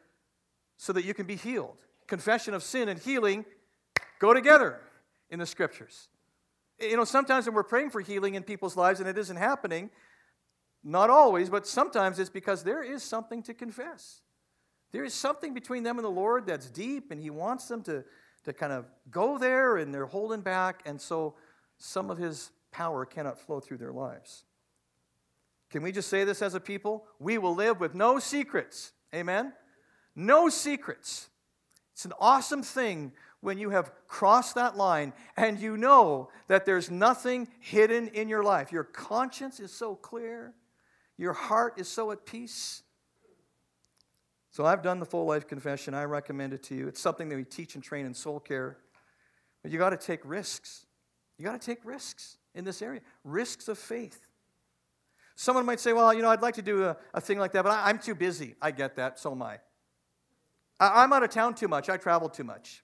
so 0.76 0.92
that 0.92 1.04
you 1.04 1.14
can 1.14 1.26
be 1.26 1.36
healed. 1.36 1.76
Confession 2.06 2.54
of 2.54 2.62
sin 2.62 2.88
and 2.88 3.00
healing 3.00 3.44
go 4.18 4.34
together 4.34 4.80
in 5.30 5.38
the 5.38 5.46
scriptures. 5.46 6.08
You 6.78 6.96
know, 6.96 7.04
sometimes 7.04 7.46
when 7.46 7.54
we're 7.54 7.62
praying 7.62 7.90
for 7.90 8.00
healing 8.00 8.34
in 8.34 8.42
people's 8.42 8.76
lives 8.76 9.00
and 9.00 9.08
it 9.08 9.16
isn't 9.16 9.36
happening, 9.36 9.90
not 10.84 11.10
always, 11.10 11.48
but 11.48 11.66
sometimes 11.66 12.18
it's 12.18 12.30
because 12.30 12.64
there 12.64 12.82
is 12.82 13.02
something 13.02 13.42
to 13.44 13.54
confess. 13.54 14.20
There 14.92 15.04
is 15.04 15.14
something 15.14 15.54
between 15.54 15.82
them 15.82 15.98
and 15.98 16.04
the 16.04 16.10
Lord 16.10 16.46
that's 16.46 16.68
deep, 16.70 17.10
and 17.10 17.20
He 17.20 17.30
wants 17.30 17.68
them 17.68 17.82
to, 17.84 18.04
to 18.44 18.52
kind 18.52 18.72
of 18.72 18.86
go 19.10 19.38
there, 19.38 19.76
and 19.76 19.94
they're 19.94 20.06
holding 20.06 20.40
back, 20.40 20.82
and 20.84 21.00
so 21.00 21.34
some 21.78 22.10
of 22.10 22.18
His 22.18 22.50
power 22.70 23.04
cannot 23.04 23.38
flow 23.38 23.60
through 23.60 23.78
their 23.78 23.92
lives. 23.92 24.44
Can 25.70 25.82
we 25.82 25.92
just 25.92 26.10
say 26.10 26.24
this 26.24 26.42
as 26.42 26.54
a 26.54 26.60
people? 26.60 27.06
We 27.18 27.38
will 27.38 27.54
live 27.54 27.80
with 27.80 27.94
no 27.94 28.18
secrets. 28.18 28.92
Amen? 29.14 29.54
No 30.14 30.50
secrets. 30.50 31.30
It's 31.94 32.04
an 32.04 32.12
awesome 32.20 32.62
thing 32.62 33.12
when 33.40 33.58
you 33.58 33.70
have 33.70 33.90
crossed 34.06 34.54
that 34.54 34.76
line 34.76 35.12
and 35.36 35.58
you 35.58 35.76
know 35.76 36.30
that 36.48 36.66
there's 36.66 36.90
nothing 36.90 37.48
hidden 37.60 38.08
in 38.08 38.28
your 38.28 38.42
life. 38.42 38.70
Your 38.70 38.84
conscience 38.84 39.60
is 39.60 39.72
so 39.72 39.94
clear, 39.94 40.54
your 41.22 41.34
heart 41.34 41.74
is 41.76 41.86
so 41.86 42.10
at 42.10 42.26
peace. 42.26 42.82
So 44.50 44.66
I've 44.66 44.82
done 44.82 44.98
the 44.98 45.06
full 45.06 45.24
life 45.24 45.46
confession. 45.46 45.94
I 45.94 46.02
recommend 46.02 46.52
it 46.52 46.64
to 46.64 46.74
you. 46.74 46.88
It's 46.88 47.00
something 47.00 47.28
that 47.28 47.36
we 47.36 47.44
teach 47.44 47.76
and 47.76 47.84
train 47.84 48.06
in 48.06 48.12
soul 48.12 48.40
care. 48.40 48.76
But 49.62 49.70
you 49.70 49.78
got 49.78 49.90
to 49.90 49.96
take 49.96 50.18
risks. 50.24 50.84
You 51.38 51.44
got 51.44 51.58
to 51.58 51.64
take 51.64 51.78
risks 51.84 52.38
in 52.56 52.64
this 52.64 52.82
area 52.82 53.02
risks 53.22 53.68
of 53.68 53.78
faith. 53.78 54.26
Someone 55.36 55.64
might 55.64 55.78
say, 55.78 55.92
Well, 55.92 56.12
you 56.12 56.22
know, 56.22 56.28
I'd 56.28 56.42
like 56.42 56.56
to 56.56 56.62
do 56.62 56.86
a, 56.86 56.96
a 57.14 57.20
thing 57.20 57.38
like 57.38 57.52
that, 57.52 57.62
but 57.62 57.70
I, 57.70 57.88
am 57.88 58.00
too 58.00 58.16
busy. 58.16 58.56
I 58.60 58.72
get 58.72 58.96
that. 58.96 59.20
So 59.20 59.30
am 59.30 59.42
I. 59.42 59.60
I. 60.80 61.04
I'm 61.04 61.12
out 61.12 61.22
of 61.22 61.30
town 61.30 61.54
too 61.54 61.68
much. 61.68 61.88
I 61.88 61.98
travel 61.98 62.28
too 62.28 62.44
much. 62.44 62.82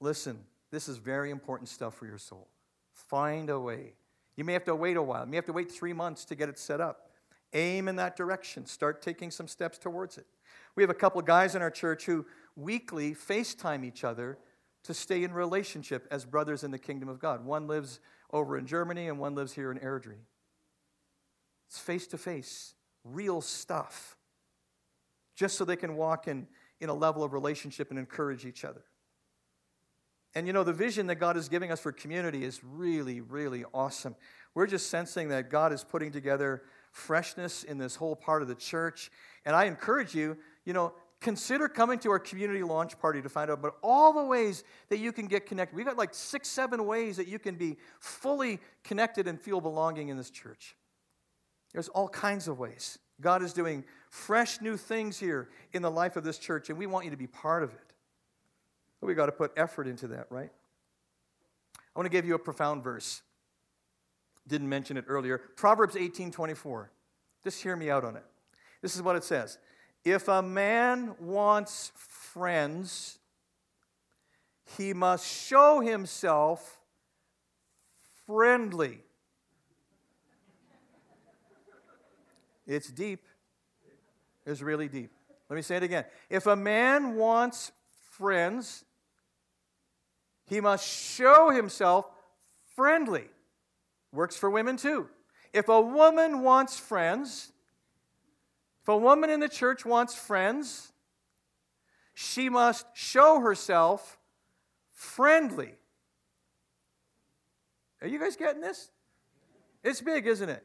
Listen, 0.00 0.38
this 0.70 0.88
is 0.88 0.96
very 0.96 1.30
important 1.30 1.68
stuff 1.68 1.94
for 1.94 2.06
your 2.06 2.16
soul. 2.16 2.48
Find 2.94 3.50
a 3.50 3.60
way. 3.60 3.92
You 4.36 4.44
may 4.44 4.52
have 4.52 4.64
to 4.64 4.74
wait 4.74 4.96
a 4.96 5.02
while. 5.02 5.24
You 5.24 5.30
may 5.30 5.36
have 5.36 5.46
to 5.46 5.52
wait 5.52 5.70
three 5.70 5.92
months 5.92 6.24
to 6.26 6.34
get 6.34 6.48
it 6.48 6.58
set 6.58 6.80
up. 6.80 7.10
Aim 7.52 7.88
in 7.88 7.96
that 7.96 8.16
direction. 8.16 8.64
Start 8.66 9.02
taking 9.02 9.30
some 9.30 9.46
steps 9.46 9.78
towards 9.78 10.16
it. 10.16 10.26
We 10.74 10.82
have 10.82 10.90
a 10.90 10.94
couple 10.94 11.20
guys 11.22 11.54
in 11.54 11.62
our 11.62 11.70
church 11.70 12.06
who 12.06 12.24
weekly 12.56 13.14
FaceTime 13.14 13.84
each 13.84 14.04
other 14.04 14.38
to 14.84 14.94
stay 14.94 15.22
in 15.22 15.32
relationship 15.32 16.08
as 16.10 16.24
brothers 16.24 16.64
in 16.64 16.70
the 16.70 16.78
kingdom 16.78 17.08
of 17.08 17.18
God. 17.18 17.44
One 17.44 17.66
lives 17.66 18.00
over 18.32 18.56
in 18.56 18.66
Germany 18.66 19.08
and 19.08 19.18
one 19.18 19.34
lives 19.34 19.52
here 19.52 19.70
in 19.70 19.78
Airdrie. 19.78 20.24
It's 21.68 21.78
face 21.78 22.06
to 22.08 22.18
face, 22.18 22.74
real 23.04 23.40
stuff, 23.40 24.16
just 25.36 25.56
so 25.56 25.64
they 25.64 25.76
can 25.76 25.96
walk 25.96 26.28
in, 26.28 26.46
in 26.80 26.88
a 26.88 26.94
level 26.94 27.22
of 27.22 27.32
relationship 27.32 27.90
and 27.90 27.98
encourage 27.98 28.44
each 28.44 28.64
other. 28.64 28.82
And 30.34 30.46
you 30.46 30.52
know, 30.52 30.64
the 30.64 30.72
vision 30.72 31.06
that 31.08 31.16
God 31.16 31.36
is 31.36 31.48
giving 31.48 31.70
us 31.70 31.80
for 31.80 31.92
community 31.92 32.44
is 32.44 32.62
really, 32.64 33.20
really 33.20 33.64
awesome. 33.74 34.16
We're 34.54 34.66
just 34.66 34.90
sensing 34.90 35.28
that 35.28 35.50
God 35.50 35.72
is 35.72 35.84
putting 35.84 36.10
together 36.10 36.62
freshness 36.90 37.64
in 37.64 37.78
this 37.78 37.96
whole 37.96 38.16
part 38.16 38.42
of 38.42 38.48
the 38.48 38.54
church. 38.54 39.10
And 39.44 39.56
I 39.56 39.64
encourage 39.64 40.14
you, 40.14 40.36
you 40.64 40.72
know, 40.72 40.92
consider 41.20 41.68
coming 41.68 41.98
to 42.00 42.10
our 42.10 42.18
community 42.18 42.62
launch 42.62 42.98
party 42.98 43.22
to 43.22 43.28
find 43.28 43.50
out 43.50 43.58
about 43.58 43.76
all 43.82 44.12
the 44.12 44.24
ways 44.24 44.64
that 44.88 44.98
you 44.98 45.12
can 45.12 45.26
get 45.26 45.46
connected. 45.46 45.76
We've 45.76 45.86
got 45.86 45.96
like 45.96 46.14
six, 46.14 46.48
seven 46.48 46.84
ways 46.86 47.16
that 47.16 47.28
you 47.28 47.38
can 47.38 47.54
be 47.54 47.76
fully 48.00 48.58
connected 48.84 49.26
and 49.28 49.40
feel 49.40 49.60
belonging 49.60 50.08
in 50.08 50.16
this 50.16 50.30
church. 50.30 50.76
There's 51.72 51.88
all 51.88 52.08
kinds 52.08 52.48
of 52.48 52.58
ways. 52.58 52.98
God 53.20 53.42
is 53.42 53.52
doing 53.52 53.84
fresh 54.10 54.60
new 54.60 54.76
things 54.76 55.18
here 55.18 55.48
in 55.72 55.80
the 55.80 55.90
life 55.90 56.16
of 56.16 56.24
this 56.24 56.38
church, 56.38 56.68
and 56.68 56.78
we 56.78 56.86
want 56.86 57.04
you 57.04 57.10
to 57.12 57.16
be 57.16 57.26
part 57.26 57.62
of 57.62 57.72
it. 57.72 57.91
But 59.02 59.08
we 59.08 59.14
got 59.14 59.26
to 59.26 59.32
put 59.32 59.50
effort 59.56 59.88
into 59.88 60.06
that, 60.08 60.28
right? 60.30 60.50
I 61.76 61.98
want 61.98 62.06
to 62.06 62.10
give 62.10 62.24
you 62.24 62.36
a 62.36 62.38
profound 62.38 62.84
verse. 62.84 63.20
Didn't 64.46 64.68
mention 64.68 64.96
it 64.96 65.06
earlier. 65.08 65.38
Proverbs 65.56 65.96
18 65.96 66.30
24. 66.30 66.88
Just 67.42 67.60
hear 67.60 67.74
me 67.74 67.90
out 67.90 68.04
on 68.04 68.14
it. 68.14 68.22
This 68.80 68.94
is 68.94 69.02
what 69.02 69.16
it 69.16 69.24
says 69.24 69.58
If 70.04 70.28
a 70.28 70.40
man 70.40 71.16
wants 71.18 71.90
friends, 71.96 73.18
he 74.78 74.94
must 74.94 75.26
show 75.26 75.80
himself 75.80 76.80
friendly. 78.24 79.00
It's 82.68 82.88
deep. 82.92 83.26
It's 84.46 84.62
really 84.62 84.86
deep. 84.86 85.10
Let 85.50 85.56
me 85.56 85.62
say 85.62 85.78
it 85.78 85.82
again. 85.82 86.04
If 86.30 86.46
a 86.46 86.54
man 86.54 87.16
wants 87.16 87.72
friends, 88.12 88.84
he 90.52 90.60
must 90.60 90.86
show 90.86 91.48
himself 91.48 92.04
friendly. 92.76 93.24
Works 94.12 94.36
for 94.36 94.50
women 94.50 94.76
too. 94.76 95.08
If 95.54 95.70
a 95.70 95.80
woman 95.80 96.42
wants 96.42 96.78
friends, 96.78 97.52
if 98.82 98.88
a 98.88 98.96
woman 98.96 99.30
in 99.30 99.40
the 99.40 99.48
church 99.48 99.86
wants 99.86 100.14
friends, 100.14 100.92
she 102.12 102.50
must 102.50 102.84
show 102.92 103.40
herself 103.40 104.18
friendly. 104.92 105.72
Are 108.02 108.06
you 108.06 108.20
guys 108.20 108.36
getting 108.36 108.60
this? 108.60 108.90
It's 109.82 110.02
big, 110.02 110.26
isn't 110.26 110.50
it? 110.50 110.62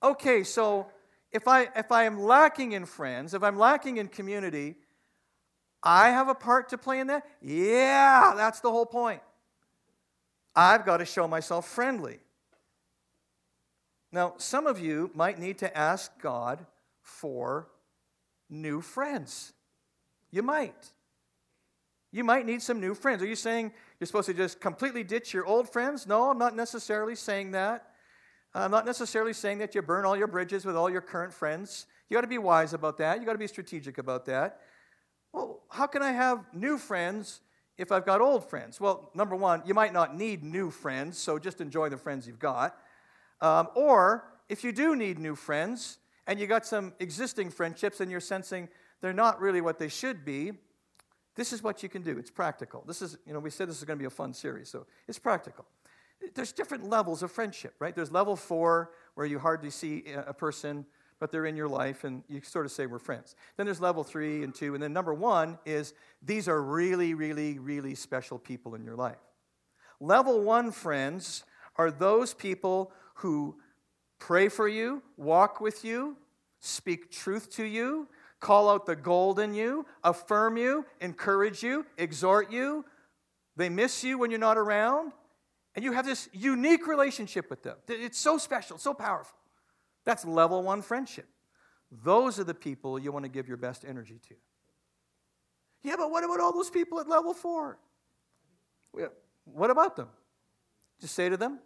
Okay, 0.00 0.44
so 0.44 0.86
if 1.32 1.48
I 1.48 1.70
if 1.74 1.90
I 1.90 2.04
am 2.04 2.20
lacking 2.20 2.70
in 2.70 2.86
friends, 2.86 3.34
if 3.34 3.42
I'm 3.42 3.58
lacking 3.58 3.96
in 3.96 4.06
community, 4.06 4.76
I 5.82 6.10
have 6.10 6.28
a 6.28 6.34
part 6.34 6.68
to 6.70 6.78
play 6.78 7.00
in 7.00 7.06
that? 7.06 7.26
Yeah, 7.40 8.34
that's 8.36 8.60
the 8.60 8.70
whole 8.70 8.86
point. 8.86 9.22
I've 10.54 10.84
got 10.84 10.98
to 10.98 11.04
show 11.04 11.26
myself 11.26 11.68
friendly. 11.68 12.18
Now, 14.12 14.34
some 14.36 14.66
of 14.66 14.80
you 14.80 15.10
might 15.14 15.38
need 15.38 15.58
to 15.58 15.76
ask 15.76 16.10
God 16.20 16.66
for 17.00 17.68
new 18.48 18.80
friends. 18.80 19.52
You 20.30 20.42
might. 20.42 20.92
You 22.12 22.24
might 22.24 22.44
need 22.44 22.60
some 22.60 22.80
new 22.80 22.94
friends. 22.94 23.22
Are 23.22 23.26
you 23.26 23.36
saying 23.36 23.72
you're 23.98 24.06
supposed 24.06 24.26
to 24.26 24.34
just 24.34 24.60
completely 24.60 25.04
ditch 25.04 25.32
your 25.32 25.46
old 25.46 25.70
friends? 25.70 26.06
No, 26.06 26.28
I'm 26.28 26.38
not 26.38 26.56
necessarily 26.56 27.14
saying 27.14 27.52
that. 27.52 27.86
I'm 28.52 28.72
not 28.72 28.84
necessarily 28.84 29.32
saying 29.32 29.58
that 29.58 29.76
you 29.76 29.82
burn 29.82 30.04
all 30.04 30.16
your 30.16 30.26
bridges 30.26 30.64
with 30.64 30.76
all 30.76 30.90
your 30.90 31.00
current 31.00 31.32
friends. 31.32 31.86
You 32.08 32.16
got 32.16 32.22
to 32.22 32.26
be 32.26 32.38
wise 32.38 32.74
about 32.74 32.98
that. 32.98 33.20
You 33.20 33.26
got 33.26 33.34
to 33.34 33.38
be 33.38 33.46
strategic 33.46 33.98
about 33.98 34.26
that. 34.26 34.60
Well, 35.32 35.60
how 35.70 35.86
can 35.86 36.02
I 36.02 36.12
have 36.12 36.44
new 36.52 36.78
friends 36.78 37.40
if 37.78 37.92
I've 37.92 38.06
got 38.06 38.20
old 38.20 38.48
friends? 38.48 38.80
Well, 38.80 39.10
number 39.14 39.36
one, 39.36 39.62
you 39.64 39.74
might 39.74 39.92
not 39.92 40.16
need 40.16 40.42
new 40.42 40.70
friends, 40.70 41.18
so 41.18 41.38
just 41.38 41.60
enjoy 41.60 41.88
the 41.88 41.96
friends 41.96 42.26
you've 42.26 42.38
got. 42.38 42.76
Um, 43.40 43.68
or 43.74 44.24
if 44.48 44.64
you 44.64 44.72
do 44.72 44.96
need 44.96 45.18
new 45.18 45.34
friends, 45.34 45.98
and 46.26 46.38
you 46.38 46.46
got 46.46 46.64
some 46.64 46.92
existing 47.00 47.50
friendships 47.50 48.00
and 48.00 48.08
you're 48.10 48.20
sensing 48.20 48.68
they're 49.00 49.12
not 49.12 49.40
really 49.40 49.60
what 49.60 49.78
they 49.78 49.88
should 49.88 50.24
be, 50.24 50.52
this 51.34 51.52
is 51.52 51.62
what 51.62 51.82
you 51.82 51.88
can 51.88 52.02
do. 52.02 52.18
It's 52.18 52.30
practical. 52.30 52.84
This 52.86 53.00
is, 53.00 53.16
you 53.26 53.32
know, 53.32 53.38
we 53.38 53.50
said 53.50 53.68
this 53.68 53.78
is 53.78 53.84
going 53.84 53.98
to 53.98 54.02
be 54.02 54.06
a 54.06 54.10
fun 54.10 54.34
series, 54.34 54.68
so 54.68 54.86
it's 55.08 55.18
practical. 55.18 55.64
There's 56.34 56.52
different 56.52 56.88
levels 56.88 57.22
of 57.22 57.32
friendship, 57.32 57.74
right? 57.78 57.96
There's 57.96 58.12
level 58.12 58.36
four, 58.36 58.90
where 59.14 59.26
you 59.26 59.38
hardly 59.38 59.70
see 59.70 60.04
a 60.14 60.34
person, 60.34 60.84
but 61.20 61.30
they're 61.30 61.46
in 61.46 61.56
your 61.56 61.68
life, 61.68 62.02
and 62.04 62.24
you 62.28 62.40
sort 62.42 62.66
of 62.66 62.72
say 62.72 62.86
we're 62.86 62.98
friends. 62.98 63.36
Then 63.56 63.66
there's 63.66 63.80
level 63.80 64.02
three 64.02 64.42
and 64.42 64.54
two, 64.54 64.74
and 64.74 64.82
then 64.82 64.92
number 64.92 65.14
one 65.14 65.58
is 65.66 65.92
these 66.22 66.48
are 66.48 66.60
really, 66.60 67.14
really, 67.14 67.58
really 67.58 67.94
special 67.94 68.38
people 68.38 68.74
in 68.74 68.82
your 68.82 68.96
life. 68.96 69.20
Level 70.00 70.40
one 70.40 70.72
friends 70.72 71.44
are 71.76 71.90
those 71.90 72.32
people 72.34 72.90
who 73.16 73.56
pray 74.18 74.48
for 74.48 74.66
you, 74.66 75.02
walk 75.16 75.60
with 75.60 75.84
you, 75.84 76.16
speak 76.58 77.10
truth 77.10 77.50
to 77.52 77.64
you, 77.64 78.08
call 78.40 78.70
out 78.70 78.86
the 78.86 78.96
gold 78.96 79.38
in 79.38 79.54
you, 79.54 79.86
affirm 80.02 80.56
you, 80.56 80.86
encourage 81.00 81.62
you, 81.62 81.84
exhort 81.98 82.50
you. 82.50 82.84
They 83.56 83.68
miss 83.68 84.02
you 84.02 84.16
when 84.16 84.30
you're 84.30 84.40
not 84.40 84.56
around. 84.56 85.12
And 85.74 85.84
you 85.84 85.92
have 85.92 86.06
this 86.06 86.28
unique 86.32 86.86
relationship 86.86 87.48
with 87.50 87.62
them. 87.62 87.76
It's 87.88 88.18
so 88.18 88.38
special, 88.38 88.78
so 88.78 88.94
powerful. 88.94 89.36
That's 90.10 90.24
level 90.24 90.60
one 90.64 90.82
friendship. 90.82 91.28
Those 92.02 92.40
are 92.40 92.44
the 92.44 92.52
people 92.52 92.98
you 92.98 93.12
want 93.12 93.24
to 93.24 93.28
give 93.28 93.46
your 93.46 93.56
best 93.56 93.84
energy 93.86 94.18
to. 94.26 94.34
Yeah, 95.84 95.94
but 95.96 96.10
what 96.10 96.24
about 96.24 96.40
all 96.40 96.52
those 96.52 96.68
people 96.68 96.98
at 96.98 97.08
level 97.08 97.32
four? 97.32 97.78
What 99.44 99.70
about 99.70 99.94
them? 99.94 100.08
Just 101.00 101.14
say 101.14 101.28
to 101.28 101.36
them, 101.36 101.60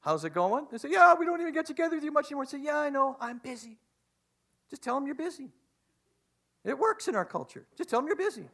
How's 0.00 0.24
it 0.24 0.34
going? 0.34 0.66
They 0.68 0.78
say, 0.78 0.88
Yeah, 0.90 1.14
we 1.14 1.26
don't 1.26 1.40
even 1.40 1.54
get 1.54 1.64
together 1.64 1.94
with 1.94 2.02
you 2.02 2.10
much 2.10 2.26
anymore. 2.26 2.46
Say, 2.46 2.60
Yeah, 2.60 2.76
I 2.76 2.90
know, 2.90 3.16
I'm 3.20 3.38
busy. 3.38 3.78
Just 4.68 4.82
tell 4.82 4.96
them 4.96 5.06
you're 5.06 5.14
busy. 5.14 5.52
It 6.64 6.76
works 6.76 7.06
in 7.06 7.14
our 7.14 7.24
culture. 7.24 7.68
Just 7.78 7.88
tell 7.88 8.00
them 8.00 8.08
you're 8.08 8.16
busy. 8.16 8.48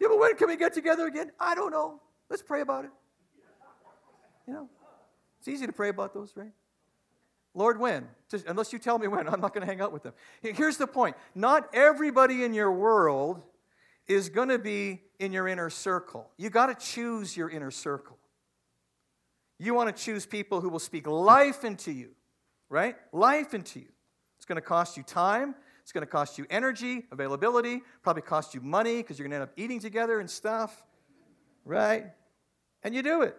yeah, 0.00 0.08
but 0.08 0.18
when 0.18 0.34
can 0.34 0.48
we 0.48 0.56
get 0.56 0.74
together 0.74 1.06
again? 1.06 1.30
I 1.38 1.54
don't 1.54 1.70
know. 1.70 2.00
Let's 2.28 2.42
pray 2.42 2.62
about 2.62 2.84
it. 2.84 2.90
You 4.48 4.54
know, 4.54 4.68
it's 5.38 5.46
easy 5.46 5.68
to 5.68 5.72
pray 5.72 5.90
about 5.90 6.12
those, 6.12 6.32
right? 6.34 6.50
Lord, 7.58 7.80
when? 7.80 8.06
Just, 8.30 8.46
unless 8.46 8.72
you 8.72 8.78
tell 8.78 8.98
me 8.98 9.08
when, 9.08 9.28
I'm 9.32 9.40
not 9.40 9.52
going 9.52 9.62
to 9.62 9.66
hang 9.66 9.80
out 9.80 9.92
with 9.92 10.04
them. 10.04 10.14
Here's 10.40 10.76
the 10.76 10.86
point 10.86 11.16
not 11.34 11.68
everybody 11.74 12.44
in 12.44 12.54
your 12.54 12.72
world 12.72 13.42
is 14.06 14.30
going 14.30 14.48
to 14.48 14.58
be 14.58 15.02
in 15.18 15.32
your 15.32 15.46
inner 15.48 15.68
circle. 15.68 16.30
You 16.38 16.48
got 16.48 16.66
to 16.66 16.74
choose 16.74 17.36
your 17.36 17.50
inner 17.50 17.70
circle. 17.70 18.16
You 19.58 19.74
want 19.74 19.94
to 19.94 20.02
choose 20.02 20.24
people 20.24 20.60
who 20.60 20.68
will 20.68 20.78
speak 20.78 21.06
life 21.06 21.64
into 21.64 21.90
you, 21.90 22.10
right? 22.70 22.96
Life 23.12 23.54
into 23.54 23.80
you. 23.80 23.88
It's 24.36 24.46
going 24.46 24.56
to 24.56 24.62
cost 24.62 24.96
you 24.96 25.02
time, 25.02 25.56
it's 25.82 25.90
going 25.90 26.06
to 26.06 26.10
cost 26.10 26.38
you 26.38 26.46
energy, 26.48 27.06
availability, 27.10 27.82
probably 28.02 28.22
cost 28.22 28.54
you 28.54 28.60
money 28.60 28.98
because 28.98 29.18
you're 29.18 29.26
going 29.26 29.32
to 29.32 29.42
end 29.42 29.50
up 29.50 29.52
eating 29.56 29.80
together 29.80 30.20
and 30.20 30.30
stuff, 30.30 30.86
right? 31.64 32.04
And 32.84 32.94
you 32.94 33.02
do 33.02 33.22
it. 33.22 33.36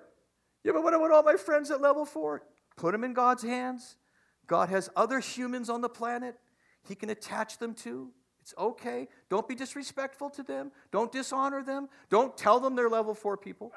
Yeah, 0.64 0.74
but 0.74 0.84
what 0.84 0.94
about 0.94 1.12
all 1.12 1.24
my 1.24 1.38
friends 1.38 1.72
at 1.72 1.80
level 1.80 2.06
four? 2.06 2.44
Put 2.76 2.92
them 2.92 3.04
in 3.04 3.14
God's 3.14 3.44
hands. 3.44 3.96
God 4.50 4.70
has 4.70 4.90
other 4.96 5.20
humans 5.20 5.70
on 5.70 5.80
the 5.80 5.88
planet 5.88 6.36
He 6.86 6.96
can 6.96 7.10
attach 7.10 7.60
them 7.60 7.74
to. 7.76 8.10
It's 8.42 8.54
okay. 8.58 9.08
Don't 9.30 9.48
be 9.48 9.54
disrespectful 9.54 10.30
to 10.32 10.44
them. 10.44 10.72
Don't 10.92 11.12
dishonor 11.12 11.62
them. 11.62 11.88
Don't 12.10 12.36
tell 12.36 12.60
them 12.60 12.76
they're 12.76 12.90
level 12.90 13.14
four 13.14 13.38
people. 13.38 13.72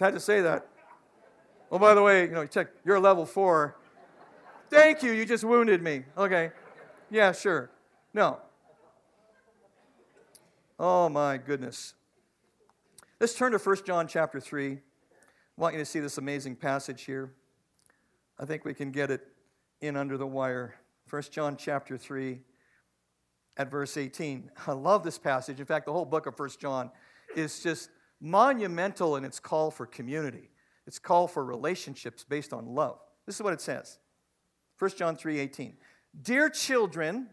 I 0.00 0.04
had 0.04 0.14
to 0.14 0.20
say 0.20 0.40
that. 0.40 0.66
Oh, 1.70 1.78
by 1.78 1.94
the 1.94 2.02
way, 2.02 2.22
you 2.22 2.32
know, 2.32 2.44
check, 2.44 2.68
you're 2.84 2.98
level 2.98 3.24
four. 3.24 3.76
Thank 4.68 5.02
you, 5.02 5.12
you 5.12 5.24
just 5.24 5.44
wounded 5.44 5.80
me. 5.80 6.04
Okay. 6.18 6.50
Yeah, 7.10 7.30
sure. 7.32 7.70
No. 8.12 8.38
Oh 10.78 11.08
my 11.08 11.36
goodness. 11.36 11.94
Let's 13.20 13.34
turn 13.34 13.52
to 13.52 13.58
1 13.58 13.76
John 13.86 14.08
chapter 14.08 14.40
3. 14.40 14.72
I 14.72 14.78
want 15.56 15.74
you 15.74 15.80
to 15.80 15.84
see 15.84 16.00
this 16.00 16.18
amazing 16.18 16.56
passage 16.56 17.04
here. 17.04 17.32
I 18.38 18.44
think 18.44 18.64
we 18.64 18.74
can 18.74 18.90
get 18.90 19.10
it 19.10 19.26
in 19.80 19.96
under 19.96 20.16
the 20.16 20.26
wire. 20.26 20.74
1 21.10 21.22
John 21.30 21.56
chapter 21.56 21.98
3 21.98 22.40
at 23.56 23.70
verse 23.70 23.96
18. 23.96 24.50
I 24.66 24.72
love 24.72 25.02
this 25.02 25.18
passage. 25.18 25.60
In 25.60 25.66
fact, 25.66 25.86
the 25.86 25.92
whole 25.92 26.04
book 26.04 26.26
of 26.26 26.38
1 26.38 26.50
John 26.60 26.90
is 27.36 27.62
just 27.62 27.90
monumental 28.20 29.16
in 29.16 29.24
its 29.24 29.38
call 29.40 29.70
for 29.70 29.86
community. 29.86 30.50
Its 30.86 30.98
call 30.98 31.28
for 31.28 31.44
relationships 31.44 32.24
based 32.24 32.52
on 32.52 32.66
love. 32.66 32.98
This 33.26 33.36
is 33.36 33.42
what 33.42 33.52
it 33.52 33.60
says. 33.60 33.98
1 34.78 34.90
John 34.96 35.16
3 35.16 35.38
18. 35.38 35.76
Dear 36.22 36.50
children, 36.50 37.28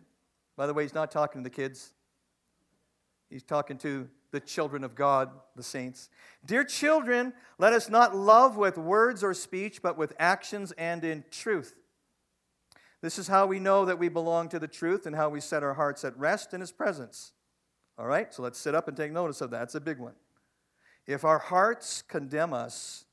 by 0.55 0.67
the 0.67 0.73
way, 0.73 0.83
he's 0.83 0.93
not 0.93 1.11
talking 1.11 1.43
to 1.43 1.49
the 1.49 1.55
kids, 1.55 1.93
he's 3.29 3.43
talking 3.43 3.77
to 3.79 4.07
the 4.31 4.39
children 4.39 4.83
of 4.83 4.95
God, 4.95 5.31
the 5.55 5.63
saints. 5.63 6.09
Dear 6.45 6.63
children, 6.63 7.33
let 7.57 7.73
us 7.73 7.89
not 7.89 8.15
love 8.15 8.57
with 8.57 8.77
words 8.77 9.23
or 9.23 9.33
speech, 9.33 9.81
but 9.81 9.97
with 9.97 10.13
actions 10.19 10.71
and 10.73 11.03
in 11.03 11.23
truth. 11.31 11.75
This 13.01 13.17
is 13.17 13.27
how 13.27 13.45
we 13.45 13.59
know 13.59 13.85
that 13.85 13.99
we 13.99 14.09
belong 14.09 14.49
to 14.49 14.59
the 14.59 14.67
truth 14.67 15.05
and 15.05 15.15
how 15.15 15.29
we 15.29 15.39
set 15.39 15.63
our 15.63 15.73
hearts 15.73 16.03
at 16.03 16.17
rest 16.17 16.53
in 16.53 16.61
His 16.61 16.71
presence. 16.71 17.33
All 17.97 18.07
right, 18.07 18.33
so 18.33 18.43
let's 18.43 18.59
sit 18.59 18.75
up 18.75 18.87
and 18.87 18.95
take 18.95 19.11
notice 19.11 19.41
of 19.41 19.51
that. 19.51 19.63
It's 19.63 19.75
a 19.75 19.81
big 19.81 19.99
one. 19.99 20.15
If 21.07 21.23
our 21.23 21.39
hearts 21.39 22.01
condemn 22.01 22.53
us, 22.53 23.05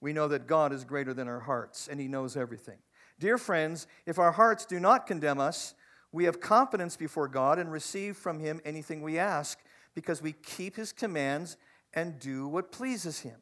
we 0.00 0.12
know 0.12 0.28
that 0.28 0.46
God 0.46 0.72
is 0.72 0.84
greater 0.84 1.14
than 1.14 1.28
our 1.28 1.40
hearts 1.40 1.88
and 1.88 2.00
He 2.00 2.08
knows 2.08 2.36
everything. 2.36 2.78
Dear 3.18 3.38
friends, 3.38 3.86
if 4.06 4.18
our 4.18 4.32
hearts 4.32 4.66
do 4.66 4.80
not 4.80 5.06
condemn 5.06 5.38
us, 5.38 5.74
we 6.10 6.24
have 6.24 6.40
confidence 6.40 6.96
before 6.96 7.28
God 7.28 7.58
and 7.58 7.70
receive 7.70 8.16
from 8.16 8.40
Him 8.40 8.60
anything 8.64 9.02
we 9.02 9.18
ask 9.18 9.58
because 9.94 10.22
we 10.22 10.32
keep 10.32 10.76
His 10.76 10.92
commands 10.92 11.56
and 11.94 12.18
do 12.18 12.46
what 12.48 12.72
pleases 12.72 13.20
Him. 13.20 13.36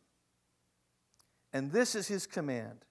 And 1.53 1.73
this 1.73 1.95
is 1.95 2.09
His 2.09 2.27
command 2.27 2.85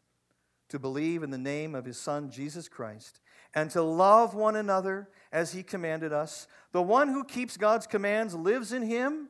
to 0.70 0.80
believe 0.80 1.24
in 1.24 1.32
the 1.32 1.38
name 1.38 1.76
of 1.76 1.86
His 1.86 1.98
Son, 1.98 2.30
Jesus 2.30 2.68
Christ, 2.68 3.20
and 3.54 3.72
to 3.72 3.82
love 3.82 4.36
one 4.36 4.56
another 4.56 5.10
as 5.32 5.52
He 5.52 5.64
commanded 5.64 6.14
us. 6.14 6.48
The 6.72 6.82
one 6.82 7.10
who 7.10 7.24
keeps 7.24 7.58
God's 7.58 7.88
commands 7.88 8.36
lives 8.36 8.72
in 8.72 8.84
Him, 8.84 9.30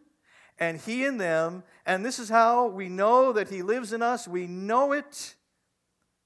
and 0.60 0.78
He 0.80 1.06
in 1.06 1.18
them. 1.18 1.64
And 1.86 2.06
this 2.06 2.20
is 2.20 2.30
how 2.30 2.68
we 2.68 2.90
know 2.90 3.32
that 3.32 3.50
He 3.50 3.62
lives 3.62 3.94
in 3.94 4.02
us. 4.02 4.28
We 4.28 4.48
know 4.48 4.92
it 4.92 5.36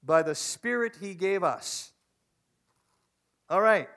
by 0.04 0.22
the 0.22 0.34
Spirit 0.34 0.96
he 1.00 1.14
gave 1.14 1.42
us. 1.42 1.92
All 3.48 3.60
right. 3.60 3.88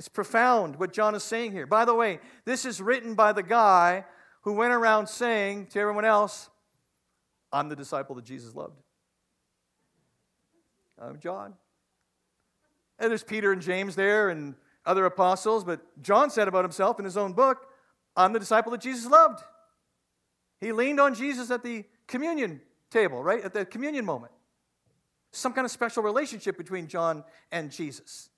It's 0.00 0.08
profound 0.08 0.76
what 0.76 0.94
John 0.94 1.14
is 1.14 1.22
saying 1.22 1.52
here. 1.52 1.66
By 1.66 1.84
the 1.84 1.94
way, 1.94 2.20
this 2.46 2.64
is 2.64 2.80
written 2.80 3.14
by 3.14 3.34
the 3.34 3.42
guy 3.42 4.06
who 4.44 4.54
went 4.54 4.72
around 4.72 5.08
saying 5.08 5.66
to 5.66 5.78
everyone 5.78 6.06
else, 6.06 6.48
I'm 7.52 7.68
the 7.68 7.76
disciple 7.76 8.14
that 8.14 8.24
Jesus 8.24 8.54
loved. 8.54 8.80
I'm 10.98 11.18
John. 11.18 11.52
And 12.98 13.10
there's 13.10 13.22
Peter 13.22 13.52
and 13.52 13.60
James 13.60 13.94
there 13.94 14.30
and 14.30 14.54
other 14.86 15.04
apostles, 15.04 15.64
but 15.64 15.82
John 16.00 16.30
said 16.30 16.48
about 16.48 16.64
himself 16.64 16.98
in 16.98 17.04
his 17.04 17.18
own 17.18 17.34
book, 17.34 17.66
I'm 18.16 18.32
the 18.32 18.38
disciple 18.38 18.72
that 18.72 18.80
Jesus 18.80 19.04
loved. 19.04 19.44
He 20.62 20.72
leaned 20.72 20.98
on 20.98 21.14
Jesus 21.14 21.50
at 21.50 21.62
the 21.62 21.84
communion 22.06 22.62
table, 22.88 23.22
right? 23.22 23.44
At 23.44 23.52
the 23.52 23.66
communion 23.66 24.06
moment 24.06 24.32
some 25.32 25.52
kind 25.52 25.66
of 25.66 25.70
special 25.70 26.02
relationship 26.02 26.56
between 26.56 26.86
John 26.88 27.22
and 27.52 27.70
Jesus. 27.70 28.29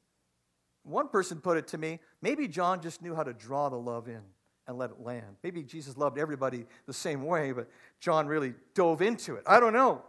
One 0.84 1.08
person 1.08 1.40
put 1.40 1.56
it 1.56 1.68
to 1.68 1.78
me 1.78 2.00
maybe 2.20 2.48
John 2.48 2.80
just 2.80 3.02
knew 3.02 3.14
how 3.14 3.22
to 3.22 3.32
draw 3.32 3.68
the 3.68 3.76
love 3.76 4.08
in 4.08 4.22
and 4.66 4.78
let 4.78 4.90
it 4.90 5.00
land. 5.00 5.36
Maybe 5.42 5.62
Jesus 5.62 5.96
loved 5.96 6.18
everybody 6.18 6.66
the 6.86 6.92
same 6.92 7.24
way, 7.24 7.52
but 7.52 7.68
John 8.00 8.26
really 8.26 8.54
dove 8.74 9.02
into 9.02 9.34
it. 9.34 9.42
I 9.46 9.60
don't 9.60 9.72
know. 9.72 10.02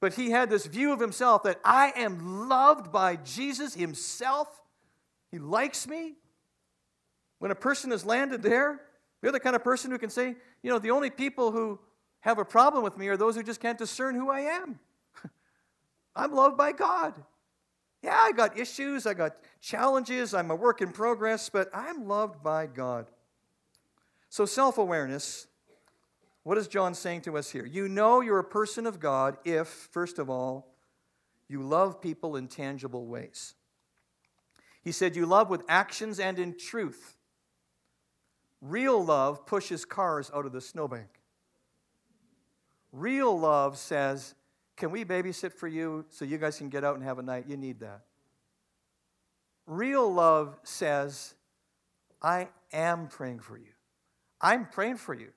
But 0.00 0.14
he 0.14 0.30
had 0.30 0.50
this 0.50 0.66
view 0.66 0.92
of 0.92 1.00
himself 1.00 1.44
that 1.44 1.60
I 1.64 1.92
am 1.96 2.48
loved 2.48 2.92
by 2.92 3.16
Jesus 3.16 3.74
himself. 3.74 4.48
He 5.30 5.38
likes 5.38 5.88
me. 5.88 6.14
When 7.38 7.50
a 7.50 7.54
person 7.54 7.90
has 7.90 8.04
landed 8.04 8.42
there, 8.42 8.80
they're 9.20 9.32
the 9.32 9.40
kind 9.40 9.56
of 9.56 9.64
person 9.64 9.90
who 9.90 9.98
can 9.98 10.10
say, 10.10 10.36
you 10.62 10.70
know, 10.70 10.78
the 10.78 10.90
only 10.90 11.10
people 11.10 11.50
who 11.52 11.78
have 12.20 12.38
a 12.38 12.44
problem 12.44 12.84
with 12.84 12.96
me 12.96 13.08
are 13.08 13.16
those 13.16 13.34
who 13.34 13.42
just 13.42 13.60
can't 13.60 13.78
discern 13.78 14.14
who 14.14 14.30
I 14.30 14.40
am. 14.40 14.78
I'm 16.16 16.32
loved 16.32 16.56
by 16.56 16.72
God. 16.72 17.14
Yeah, 18.04 18.20
I 18.22 18.32
got 18.32 18.58
issues, 18.58 19.06
I 19.06 19.14
got 19.14 19.36
challenges, 19.62 20.34
I'm 20.34 20.50
a 20.50 20.54
work 20.54 20.82
in 20.82 20.92
progress, 20.92 21.48
but 21.48 21.70
I'm 21.72 22.06
loved 22.06 22.42
by 22.42 22.66
God. 22.66 23.06
So, 24.28 24.44
self 24.44 24.76
awareness, 24.76 25.46
what 26.42 26.58
is 26.58 26.68
John 26.68 26.92
saying 26.92 27.22
to 27.22 27.38
us 27.38 27.50
here? 27.50 27.64
You 27.64 27.88
know 27.88 28.20
you're 28.20 28.40
a 28.40 28.44
person 28.44 28.86
of 28.86 29.00
God 29.00 29.38
if, 29.46 29.68
first 29.68 30.18
of 30.18 30.28
all, 30.28 30.74
you 31.48 31.62
love 31.62 32.02
people 32.02 32.36
in 32.36 32.46
tangible 32.46 33.06
ways. 33.06 33.54
He 34.82 34.92
said, 34.92 35.16
You 35.16 35.24
love 35.24 35.48
with 35.48 35.62
actions 35.66 36.20
and 36.20 36.38
in 36.38 36.58
truth. 36.58 37.16
Real 38.60 39.02
love 39.02 39.46
pushes 39.46 39.86
cars 39.86 40.30
out 40.34 40.44
of 40.44 40.52
the 40.52 40.60
snowbank. 40.60 41.08
Real 42.92 43.38
love 43.38 43.78
says, 43.78 44.34
Can 44.76 44.90
we 44.90 45.04
babysit 45.04 45.52
for 45.52 45.68
you 45.68 46.04
so 46.08 46.24
you 46.24 46.38
guys 46.38 46.58
can 46.58 46.68
get 46.68 46.84
out 46.84 46.96
and 46.96 47.04
have 47.04 47.18
a 47.18 47.22
night? 47.22 47.44
You 47.48 47.56
need 47.56 47.80
that. 47.80 48.02
Real 49.66 50.12
love 50.12 50.58
says, 50.62 51.34
I 52.20 52.48
am 52.72 53.08
praying 53.08 53.40
for 53.40 53.56
you. 53.56 53.72
I'm 54.40 54.66
praying 54.66 54.96
for 54.96 55.14
you. 55.14 55.28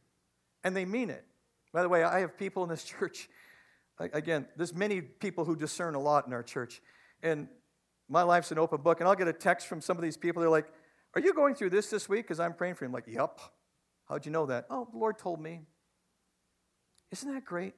And 0.64 0.76
they 0.76 0.86
mean 0.86 1.10
it. 1.10 1.24
By 1.72 1.82
the 1.82 1.90
way, 1.90 2.04
I 2.04 2.20
have 2.22 2.38
people 2.38 2.64
in 2.64 2.70
this 2.70 2.84
church. 3.00 3.30
Again, 4.00 4.48
there's 4.56 4.74
many 4.74 5.02
people 5.02 5.46
who 5.46 5.56
discern 5.56 5.96
a 5.96 6.00
lot 6.00 6.28
in 6.28 6.34
our 6.34 6.44
church. 6.44 6.82
And 7.24 7.48
my 8.10 8.24
life's 8.24 8.52
an 8.52 8.60
open 8.60 8.82
book. 8.82 9.00
And 9.00 9.08
I'll 9.08 9.16
get 9.16 9.28
a 9.28 9.34
text 9.34 9.68
from 9.68 9.82
some 9.82 9.98
of 9.98 10.04
these 10.04 10.18
people. 10.18 10.42
They're 10.42 10.50
like, 10.50 10.68
Are 11.16 11.22
you 11.22 11.34
going 11.34 11.56
through 11.56 11.72
this 11.72 11.90
this 11.90 12.10
week? 12.10 12.26
Because 12.26 12.40
I'm 12.40 12.54
praying 12.54 12.76
for 12.76 12.86
you. 12.86 12.90
I'm 12.90 12.94
like, 12.94 13.08
Yep. 13.08 13.40
How'd 14.08 14.26
you 14.26 14.32
know 14.32 14.46
that? 14.46 14.66
Oh, 14.70 14.88
the 14.92 14.98
Lord 14.98 15.18
told 15.18 15.42
me. 15.42 15.62
Isn't 17.12 17.34
that 17.34 17.46
great? 17.46 17.74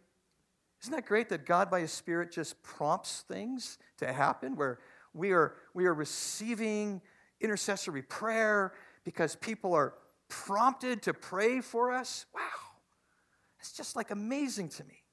Isn't 0.82 0.94
that 0.94 1.06
great 1.06 1.30
that 1.30 1.46
God, 1.46 1.70
by 1.70 1.82
His 1.82 1.92
Spirit, 1.92 2.32
just 2.32 2.62
prompts 2.64 3.26
things 3.28 3.78
to 3.98 4.12
happen 4.12 4.56
where 4.56 4.80
we 5.14 5.32
are, 5.32 5.56
we 5.74 5.86
are 5.86 5.94
receiving 5.94 7.02
intercessory 7.42 8.02
prayer 8.02 8.74
because 9.04 9.36
people 9.36 9.74
are 9.74 9.94
prompted 10.30 11.02
to 11.04 11.14
pray 11.14 11.60
for 11.62 11.92
us? 11.92 12.26
Wow. 12.34 12.42
It's 13.60 13.74
just 13.74 13.96
like 13.96 14.12
amazing 14.12 14.70
to 14.70 14.84
me. 14.86 15.04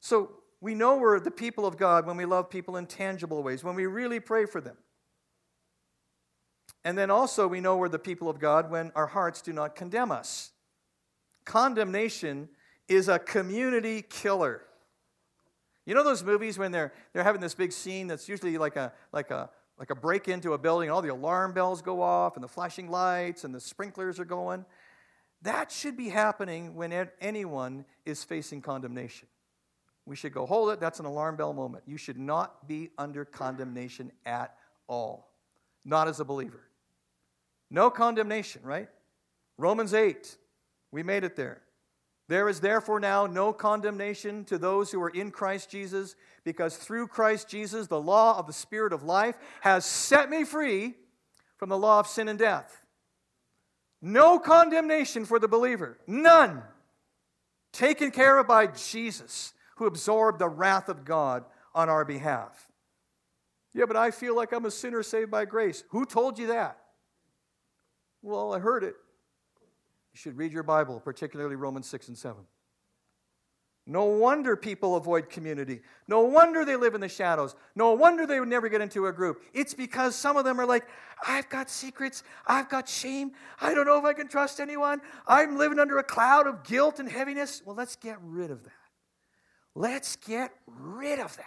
So 0.00 0.30
we 0.60 0.74
know 0.74 0.96
we're 0.96 1.20
the 1.20 1.30
people 1.30 1.66
of 1.66 1.76
God 1.76 2.06
when 2.06 2.16
we 2.16 2.24
love 2.24 2.48
people 2.48 2.76
in 2.76 2.86
tangible 2.86 3.42
ways, 3.42 3.62
when 3.62 3.74
we 3.74 3.86
really 3.86 4.20
pray 4.20 4.46
for 4.46 4.60
them. 4.60 4.76
And 6.84 6.96
then 6.96 7.10
also 7.10 7.46
we 7.46 7.60
know 7.60 7.76
we're 7.76 7.88
the 7.88 7.98
people 7.98 8.30
of 8.30 8.38
God 8.38 8.70
when 8.70 8.90
our 8.94 9.08
hearts 9.08 9.42
do 9.42 9.52
not 9.52 9.76
condemn 9.76 10.10
us. 10.10 10.52
Condemnation 11.44 12.48
is 12.88 13.08
a 13.08 13.18
community 13.18 14.02
killer. 14.02 14.62
You 15.86 15.94
know 15.94 16.04
those 16.04 16.22
movies 16.22 16.58
when 16.58 16.72
they're, 16.72 16.92
they're 17.12 17.24
having 17.24 17.40
this 17.40 17.54
big 17.54 17.72
scene 17.72 18.08
that's 18.08 18.28
usually 18.28 18.58
like 18.58 18.76
a, 18.76 18.92
like, 19.12 19.30
a, 19.30 19.50
like 19.78 19.90
a 19.90 19.94
break 19.94 20.28
into 20.28 20.52
a 20.52 20.58
building, 20.58 20.88
and 20.88 20.94
all 20.94 21.02
the 21.02 21.12
alarm 21.12 21.52
bells 21.52 21.80
go 21.80 22.02
off, 22.02 22.36
and 22.36 22.44
the 22.44 22.48
flashing 22.48 22.90
lights, 22.90 23.44
and 23.44 23.54
the 23.54 23.60
sprinklers 23.60 24.20
are 24.20 24.24
going? 24.24 24.64
That 25.42 25.70
should 25.70 25.96
be 25.96 26.08
happening 26.08 26.74
when 26.74 27.08
anyone 27.20 27.84
is 28.04 28.24
facing 28.24 28.60
condemnation. 28.60 29.28
We 30.04 30.16
should 30.16 30.32
go, 30.32 30.46
hold 30.46 30.70
it, 30.70 30.80
that's 30.80 31.00
an 31.00 31.06
alarm 31.06 31.36
bell 31.36 31.52
moment. 31.52 31.84
You 31.86 31.96
should 31.96 32.18
not 32.18 32.66
be 32.66 32.90
under 32.98 33.24
condemnation 33.24 34.10
at 34.26 34.54
all, 34.88 35.30
not 35.84 36.08
as 36.08 36.18
a 36.18 36.24
believer. 36.24 36.62
No 37.70 37.90
condemnation, 37.90 38.62
right? 38.64 38.88
Romans 39.58 39.92
8, 39.94 40.36
we 40.90 41.02
made 41.02 41.24
it 41.24 41.36
there. 41.36 41.60
There 42.28 42.48
is 42.48 42.60
therefore 42.60 43.00
now 43.00 43.26
no 43.26 43.54
condemnation 43.54 44.44
to 44.44 44.58
those 44.58 44.92
who 44.92 45.02
are 45.02 45.08
in 45.08 45.30
Christ 45.30 45.70
Jesus, 45.70 46.14
because 46.44 46.76
through 46.76 47.08
Christ 47.08 47.48
Jesus, 47.48 47.86
the 47.86 48.00
law 48.00 48.38
of 48.38 48.46
the 48.46 48.52
Spirit 48.52 48.92
of 48.92 49.02
life 49.02 49.36
has 49.62 49.86
set 49.86 50.28
me 50.28 50.44
free 50.44 50.94
from 51.56 51.70
the 51.70 51.78
law 51.78 52.00
of 52.00 52.06
sin 52.06 52.28
and 52.28 52.38
death. 52.38 52.84
No 54.02 54.38
condemnation 54.38 55.24
for 55.24 55.38
the 55.38 55.48
believer, 55.48 55.98
none. 56.06 56.62
Taken 57.72 58.10
care 58.10 58.38
of 58.38 58.46
by 58.46 58.66
Jesus, 58.68 59.54
who 59.76 59.86
absorbed 59.86 60.38
the 60.38 60.48
wrath 60.48 60.88
of 60.88 61.04
God 61.04 61.44
on 61.74 61.88
our 61.88 62.04
behalf. 62.04 62.68
Yeah, 63.72 63.86
but 63.86 63.96
I 63.96 64.10
feel 64.10 64.36
like 64.36 64.52
I'm 64.52 64.66
a 64.66 64.70
sinner 64.70 65.02
saved 65.02 65.30
by 65.30 65.46
grace. 65.46 65.82
Who 65.90 66.04
told 66.04 66.38
you 66.38 66.48
that? 66.48 66.78
Well, 68.22 68.52
I 68.52 68.58
heard 68.58 68.84
it. 68.84 68.96
You 70.18 70.32
should 70.32 70.36
read 70.36 70.52
your 70.52 70.64
Bible, 70.64 70.98
particularly 70.98 71.54
Romans 71.54 71.86
6 71.86 72.08
and 72.08 72.18
7. 72.18 72.42
No 73.86 74.06
wonder 74.06 74.56
people 74.56 74.96
avoid 74.96 75.30
community. 75.30 75.80
No 76.08 76.22
wonder 76.22 76.64
they 76.64 76.74
live 76.74 76.96
in 76.96 77.00
the 77.00 77.08
shadows. 77.08 77.54
No 77.76 77.92
wonder 77.92 78.26
they 78.26 78.40
would 78.40 78.48
never 78.48 78.68
get 78.68 78.80
into 78.80 79.06
a 79.06 79.12
group. 79.12 79.44
It's 79.54 79.74
because 79.74 80.16
some 80.16 80.36
of 80.36 80.44
them 80.44 80.60
are 80.60 80.66
like, 80.66 80.88
I've 81.24 81.48
got 81.48 81.70
secrets. 81.70 82.24
I've 82.48 82.68
got 82.68 82.88
shame. 82.88 83.30
I 83.60 83.74
don't 83.74 83.86
know 83.86 83.96
if 83.96 84.04
I 84.04 84.12
can 84.12 84.26
trust 84.26 84.58
anyone. 84.58 85.02
I'm 85.28 85.56
living 85.56 85.78
under 85.78 85.98
a 85.98 86.02
cloud 86.04 86.48
of 86.48 86.64
guilt 86.64 86.98
and 86.98 87.08
heaviness. 87.08 87.62
Well, 87.64 87.76
let's 87.76 87.94
get 87.94 88.18
rid 88.20 88.50
of 88.50 88.64
that. 88.64 88.72
Let's 89.76 90.16
get 90.16 90.50
rid 90.66 91.20
of 91.20 91.36
that. 91.36 91.44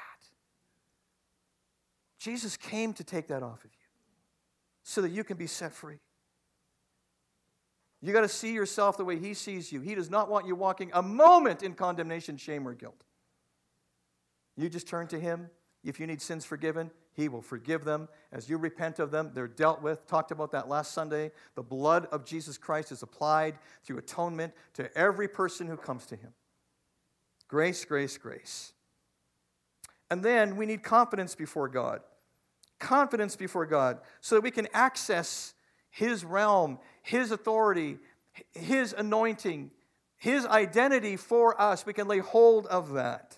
Jesus 2.19 2.55
came 2.55 2.93
to 2.93 3.03
take 3.03 3.27
that 3.27 3.43
off 3.43 3.65
of 3.65 3.71
you 3.73 3.87
so 4.81 5.01
that 5.01 5.09
you 5.09 5.25
can 5.25 5.35
be 5.35 5.47
set 5.47 5.73
free. 5.73 5.99
You 8.01 8.13
got 8.13 8.21
to 8.21 8.27
see 8.27 8.53
yourself 8.53 8.97
the 8.97 9.05
way 9.05 9.19
He 9.19 9.33
sees 9.33 9.71
you. 9.71 9.81
He 9.81 9.95
does 9.95 10.09
not 10.09 10.29
want 10.29 10.47
you 10.47 10.55
walking 10.55 10.89
a 10.93 11.01
moment 11.01 11.61
in 11.61 11.73
condemnation, 11.73 12.37
shame, 12.37 12.67
or 12.67 12.73
guilt. 12.73 13.03
You 14.57 14.69
just 14.69 14.87
turn 14.87 15.07
to 15.07 15.19
Him. 15.19 15.49
If 15.83 15.99
you 15.99 16.07
need 16.07 16.21
sins 16.21 16.45
forgiven, 16.45 16.91
He 17.13 17.29
will 17.29 17.41
forgive 17.41 17.85
them. 17.85 18.07
As 18.31 18.49
you 18.49 18.57
repent 18.57 18.99
of 18.99 19.11
them, 19.11 19.31
they're 19.33 19.47
dealt 19.47 19.81
with. 19.81 20.07
Talked 20.07 20.31
about 20.31 20.51
that 20.51 20.67
last 20.67 20.93
Sunday. 20.93 21.31
The 21.55 21.63
blood 21.63 22.07
of 22.11 22.25
Jesus 22.25 22.57
Christ 22.57 22.91
is 22.91 23.03
applied 23.03 23.59
through 23.83 23.97
atonement 23.97 24.53
to 24.73 24.95
every 24.97 25.27
person 25.27 25.67
who 25.67 25.77
comes 25.77 26.05
to 26.07 26.15
Him. 26.15 26.33
Grace, 27.47 27.85
grace, 27.85 28.17
grace. 28.17 28.73
And 30.09 30.23
then 30.23 30.55
we 30.55 30.65
need 30.65 30.83
confidence 30.83 31.35
before 31.35 31.69
God. 31.69 32.01
Confidence 32.79 33.35
before 33.35 33.65
God 33.65 33.99
so 34.21 34.35
that 34.35 34.41
we 34.41 34.51
can 34.51 34.67
access 34.73 35.53
His 35.89 36.25
realm 36.25 36.79
his 37.01 37.31
authority, 37.31 37.97
His 38.53 38.93
anointing, 38.93 39.71
His 40.17 40.45
identity 40.45 41.17
for 41.17 41.59
us. 41.59 41.85
We 41.85 41.93
can 41.93 42.07
lay 42.07 42.19
hold 42.19 42.67
of 42.67 42.93
that. 42.93 43.37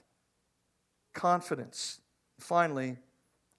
Confidence. 1.14 2.01
Finally, 2.39 2.97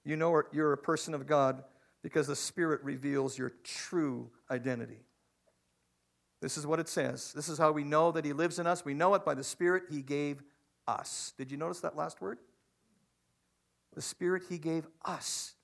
you 0.04 0.16
know 0.16 0.42
you're 0.52 0.72
a 0.72 0.78
person 0.78 1.14
of 1.14 1.26
God 1.26 1.64
because 2.02 2.26
the 2.26 2.36
Spirit 2.36 2.82
reveals 2.82 3.38
your 3.38 3.52
true 3.62 4.30
identity. 4.50 5.00
This 6.42 6.58
is 6.58 6.66
what 6.66 6.80
it 6.80 6.88
says. 6.88 7.32
This 7.32 7.48
is 7.48 7.56
how 7.56 7.72
we 7.72 7.84
know 7.84 8.12
that 8.12 8.24
He 8.24 8.34
lives 8.34 8.58
in 8.58 8.66
us. 8.66 8.84
We 8.84 8.92
know 8.92 9.14
it 9.14 9.24
by 9.24 9.34
the 9.34 9.44
Spirit 9.44 9.84
He 9.90 10.02
gave 10.02 10.42
us. 10.86 11.32
Did 11.38 11.50
you 11.50 11.56
notice 11.56 11.80
that 11.80 11.96
last 11.96 12.20
word? 12.20 12.38
The 13.94 14.02
Spirit 14.02 14.42
He 14.50 14.58
gave 14.58 14.86
us. 15.04 15.54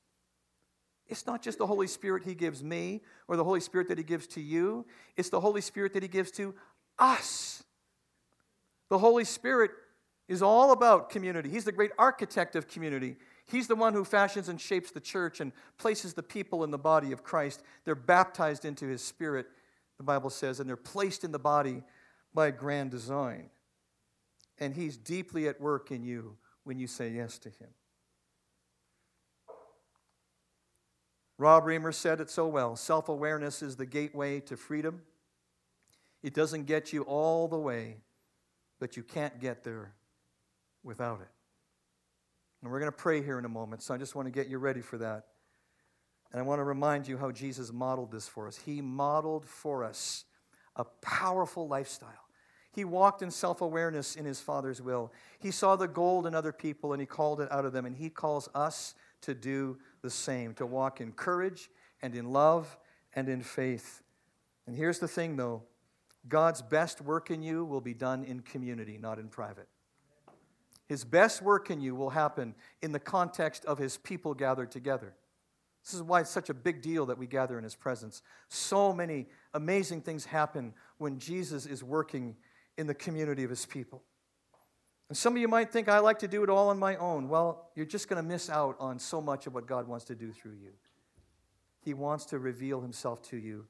It's 1.11 1.27
not 1.27 1.43
just 1.43 1.59
the 1.59 1.67
Holy 1.67 1.89
Spirit 1.89 2.23
He 2.25 2.35
gives 2.35 2.63
me 2.63 3.03
or 3.29 3.37
the 3.37 3.45
Holy 3.45 3.61
Spirit 3.61 3.89
that 3.89 3.99
He 3.99 4.05
gives 4.05 4.27
to 4.29 4.41
you, 4.41 4.87
it's 5.17 5.29
the 5.29 5.41
Holy 5.41 5.61
Spirit 5.61 5.93
that 5.95 6.03
He 6.03 6.09
gives 6.09 6.31
to 6.33 6.55
us. 6.99 7.65
The 8.89 8.99
Holy 8.99 9.25
Spirit 9.25 9.73
is 10.29 10.43
all 10.43 10.71
about 10.71 11.11
community. 11.11 11.51
He's 11.51 11.65
the 11.65 11.73
great 11.73 11.91
architect 11.99 12.55
of 12.55 12.69
community. 12.69 13.17
He's 13.47 13.67
the 13.67 13.75
one 13.75 13.95
who 13.95 14.05
fashions 14.05 14.49
and 14.49 14.61
shapes 14.61 14.93
the 14.93 15.01
church 15.01 15.41
and 15.41 15.53
places 15.77 16.15
the 16.15 16.23
people 16.23 16.63
in 16.63 16.71
the 16.71 16.79
body 16.79 17.11
of 17.11 17.25
Christ. 17.25 17.65
They're 17.85 17.97
baptized 17.97 18.65
into 18.65 18.87
His 18.87 19.03
Spirit, 19.03 19.47
the 19.99 20.05
Bible 20.05 20.31
says, 20.31 20.61
and 20.61 20.69
they're 20.69 20.77
placed 20.77 21.25
in 21.25 21.33
the 21.33 21.39
body 21.41 21.83
by 22.33 22.47
a 22.47 22.53
grand 22.53 22.93
design. 22.93 23.51
And 24.59 24.75
He's 24.75 24.97
deeply 24.97 25.49
at 25.49 25.61
work 25.61 25.91
in 25.91 26.05
you 26.05 26.37
when 26.63 26.79
you 26.79 26.87
say 26.87 27.09
yes 27.11 27.39
to 27.41 27.49
Him. 27.49 27.69
Rob 31.41 31.65
Reimer 31.65 31.95
said 31.95 32.21
it 32.21 32.29
so 32.29 32.47
well 32.47 32.77
self 32.77 33.09
awareness 33.09 33.63
is 33.63 33.77
the 33.77 33.87
gateway 33.87 34.41
to 34.41 34.59
freedom. 34.59 35.01
It 36.23 36.35
doesn't 36.35 36.65
get 36.65 36.93
you 36.93 37.03
all 37.05 37.49
the 37.49 37.59
way, 37.59 37.97
but 38.79 38.95
you 38.95 39.03
can't 39.03 39.41
get 39.41 39.65
there 39.65 39.95
without 40.85 41.23
it. 41.23 41.29
And 42.61 42.71
we're 42.71 42.79
going 42.79 42.93
to 42.93 42.97
pray 42.97 43.23
here 43.23 43.39
in 43.39 43.47
a 43.47 43.49
moment, 43.49 43.83
so 43.83 43.95
I 43.95 43.97
just 43.97 44.15
want 44.15 44.27
to 44.27 44.31
get 44.31 44.49
you 44.49 44.59
ready 44.59 44.83
for 44.83 44.99
that. 44.99 45.29
And 46.31 46.41
I 46.41 46.43
want 46.43 46.59
to 46.59 46.65
remind 46.65 47.09
you 47.09 47.17
how 47.17 47.31
Jesus 47.31 47.73
modeled 47.73 48.13
this 48.13 48.29
for 48.29 48.47
us. 48.47 48.59
He 48.59 48.83
modeled 48.83 49.47
for 49.47 49.83
us 49.83 50.27
a 50.77 50.85
powerful 50.85 51.67
lifestyle. 51.67 52.29
He 52.71 52.85
walked 52.85 53.23
in 53.23 53.31
self 53.31 53.63
awareness 53.63 54.15
in 54.15 54.27
his 54.27 54.41
Father's 54.41 54.83
will. 54.83 55.11
He 55.39 55.53
saw 55.53 55.75
the 55.75 55.89
gold 55.89 56.27
in 56.27 56.35
other 56.35 56.53
people 56.53 56.93
and 56.93 57.01
he 57.01 57.07
called 57.07 57.41
it 57.41 57.51
out 57.51 57.65
of 57.65 57.73
them. 57.73 57.87
And 57.87 57.97
he 57.97 58.11
calls 58.11 58.51
us 58.55 58.95
to 59.23 59.35
do 59.35 59.79
the 60.03 60.11
same, 60.11 60.55
to 60.55 60.67
walk 60.67 61.01
in 61.01 61.13
courage 61.13 61.71
and 62.03 62.15
in 62.15 62.33
love 62.33 62.79
and 63.15 63.29
in 63.29 63.43
faith. 63.43 64.03
And 64.67 64.77
here's 64.77 64.99
the 64.99 65.09
thing, 65.09 65.37
though 65.37 65.63
God's 66.29 66.63
best 66.63 67.01
work 67.01 67.31
in 67.31 67.43
you 67.43 67.65
will 67.65 67.81
be 67.81 67.95
done 67.95 68.25
in 68.25 68.41
community, 68.41 68.99
not 68.99 69.19
in 69.19 69.29
private. 69.29 69.69
His 70.87 71.05
best 71.05 71.41
work 71.41 71.71
in 71.71 71.81
you 71.81 71.95
will 71.95 72.11
happen 72.11 72.55
in 72.83 72.93
the 72.93 72.99
context 72.99 73.65
of 73.65 73.79
His 73.79 73.97
people 73.97 74.35
gathered 74.35 74.71
together. 74.71 75.15
This 75.85 75.95
is 75.95 76.03
why 76.03 76.21
it's 76.21 76.31
such 76.31 76.51
a 76.51 76.55
big 76.55 76.83
deal 76.83 77.07
that 77.07 77.17
we 77.17 77.27
gather 77.27 77.57
in 77.59 77.65
His 77.65 77.77
presence. 77.77 78.23
So 78.49 78.93
many 78.93 79.27
amazing 79.55 80.03
things 80.03 80.25
happen 80.25 80.75
when 80.99 81.19
Jesus 81.19 81.65
is 81.65 81.83
working 81.83 82.37
in 82.77 82.87
the 82.87 82.95
community 82.95 83.45
of 83.45 83.51
His 83.51 83.65
people. 83.67 84.03
And 85.11 85.17
some 85.17 85.35
of 85.35 85.43
you 85.43 85.49
might 85.49 85.73
think, 85.73 85.89
I 85.89 85.99
like 85.99 86.21
to 86.21 86.29
do 86.29 86.45
it 86.45 86.49
all 86.49 86.69
on 86.69 86.79
my 86.79 86.95
own. 86.95 87.29
Well, 87.29 87.69
you're 87.75 87.85
just 87.85 88.09
going 88.09 88.23
to 88.23 88.29
miss 88.29 88.49
out 88.49 88.77
on 88.79 89.01
so 89.01 89.21
much 89.21 89.49
of 89.49 89.53
what 89.53 89.67
God 89.67 89.89
wants 89.89 90.05
to 90.05 90.15
do 90.15 90.31
through 90.31 90.53
you. 90.53 90.71
He 91.81 91.95
wants 91.95 92.27
to 92.27 92.39
reveal 92.39 92.81
himself 92.81 93.21
to 93.31 93.37
you 93.37 93.67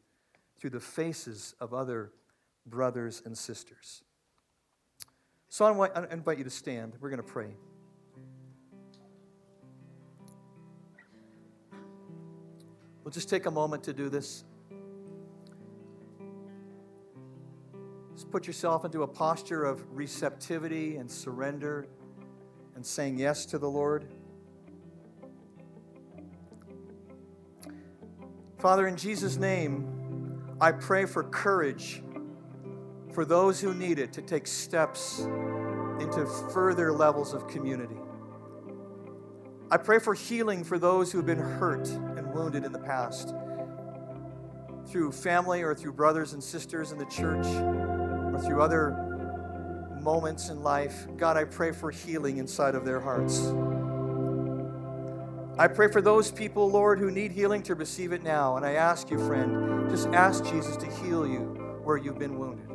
through 0.59 0.69
the 0.69 0.81
faces 0.81 1.55
of 1.59 1.73
other 1.73 2.13
brothers 2.67 3.23
and 3.25 3.39
sisters. 3.39 4.03
So 5.49 5.65
I 5.65 6.13
invite 6.13 6.37
you 6.37 6.45
to 6.45 6.51
stand. 6.51 6.93
We're 7.01 7.09
going 7.09 7.23
to 7.23 7.27
pray. 7.27 7.55
We'll 13.03 13.13
just 13.13 13.31
take 13.31 13.47
a 13.47 13.51
moment 13.51 13.83
to 13.85 13.95
do 13.95 14.11
this. 14.11 14.45
Put 18.31 18.47
yourself 18.47 18.85
into 18.85 19.03
a 19.03 19.07
posture 19.07 19.65
of 19.65 19.83
receptivity 19.91 20.97
and 20.97 21.11
surrender 21.11 21.87
and 22.77 22.87
saying 22.87 23.19
yes 23.19 23.45
to 23.47 23.59
the 23.59 23.69
Lord. 23.69 24.07
Father, 28.59 28.87
in 28.87 28.97
Jesus' 28.97 29.37
name, 29.37 30.45
I 30.61 30.73
pray 30.73 31.07
for 31.07 31.25
courage 31.25 32.03
for 33.13 33.25
those 33.25 33.61
who 33.61 33.75
need 33.75 33.99
it 33.99 34.13
to 34.13 34.23
take 34.23 34.47
steps 34.47 35.21
into 35.99 36.27
further 36.53 36.93
levels 36.93 37.35
of 37.35 37.49
community. 37.49 37.97
I 39.71 39.77
pray 39.77 39.99
for 39.99 40.15
healing 40.15 40.63
for 40.63 40.79
those 40.79 41.11
who 41.11 41.19
have 41.19 41.27
been 41.27 41.39
hurt 41.39 41.89
and 41.89 42.33
wounded 42.33 42.65
in 42.65 42.73
the 42.73 42.79
past 42.79 43.35
through 44.87 45.13
family 45.13 45.63
or 45.63 45.75
through 45.75 45.93
brothers 45.93 46.33
and 46.33 46.43
sisters 46.43 46.93
in 46.93 46.99
the 46.99 47.07
church 47.07 47.47
through 48.41 48.63
other 48.63 48.91
moments 50.01 50.49
in 50.49 50.63
life. 50.63 51.07
God, 51.17 51.37
I 51.37 51.45
pray 51.45 51.73
for 51.73 51.91
healing 51.91 52.39
inside 52.39 52.75
of 52.75 52.85
their 52.85 53.01
hearts. 53.01 53.53
I 55.59 55.69
pray 55.69 55.89
for 55.89 56.01
those 56.01 56.31
people, 56.31 56.71
Lord, 56.71 56.99
who 56.99 57.11
need 57.11 57.33
healing 57.33 57.63
to 57.65 57.75
receive 57.75 58.13
it 58.13 58.23
now. 58.23 58.57
And 58.57 58.65
I 58.65 58.73
ask 58.73 59.11
you, 59.11 59.19
friend, 59.19 59.91
just 59.91 60.09
ask 60.09 60.45
Jesus 60.45 60.77
to 60.79 60.87
heal 60.87 61.27
you 61.27 61.81
where 61.85 61.99
you've 61.99 62.19
been 62.19 62.39
wounded. 62.39 62.67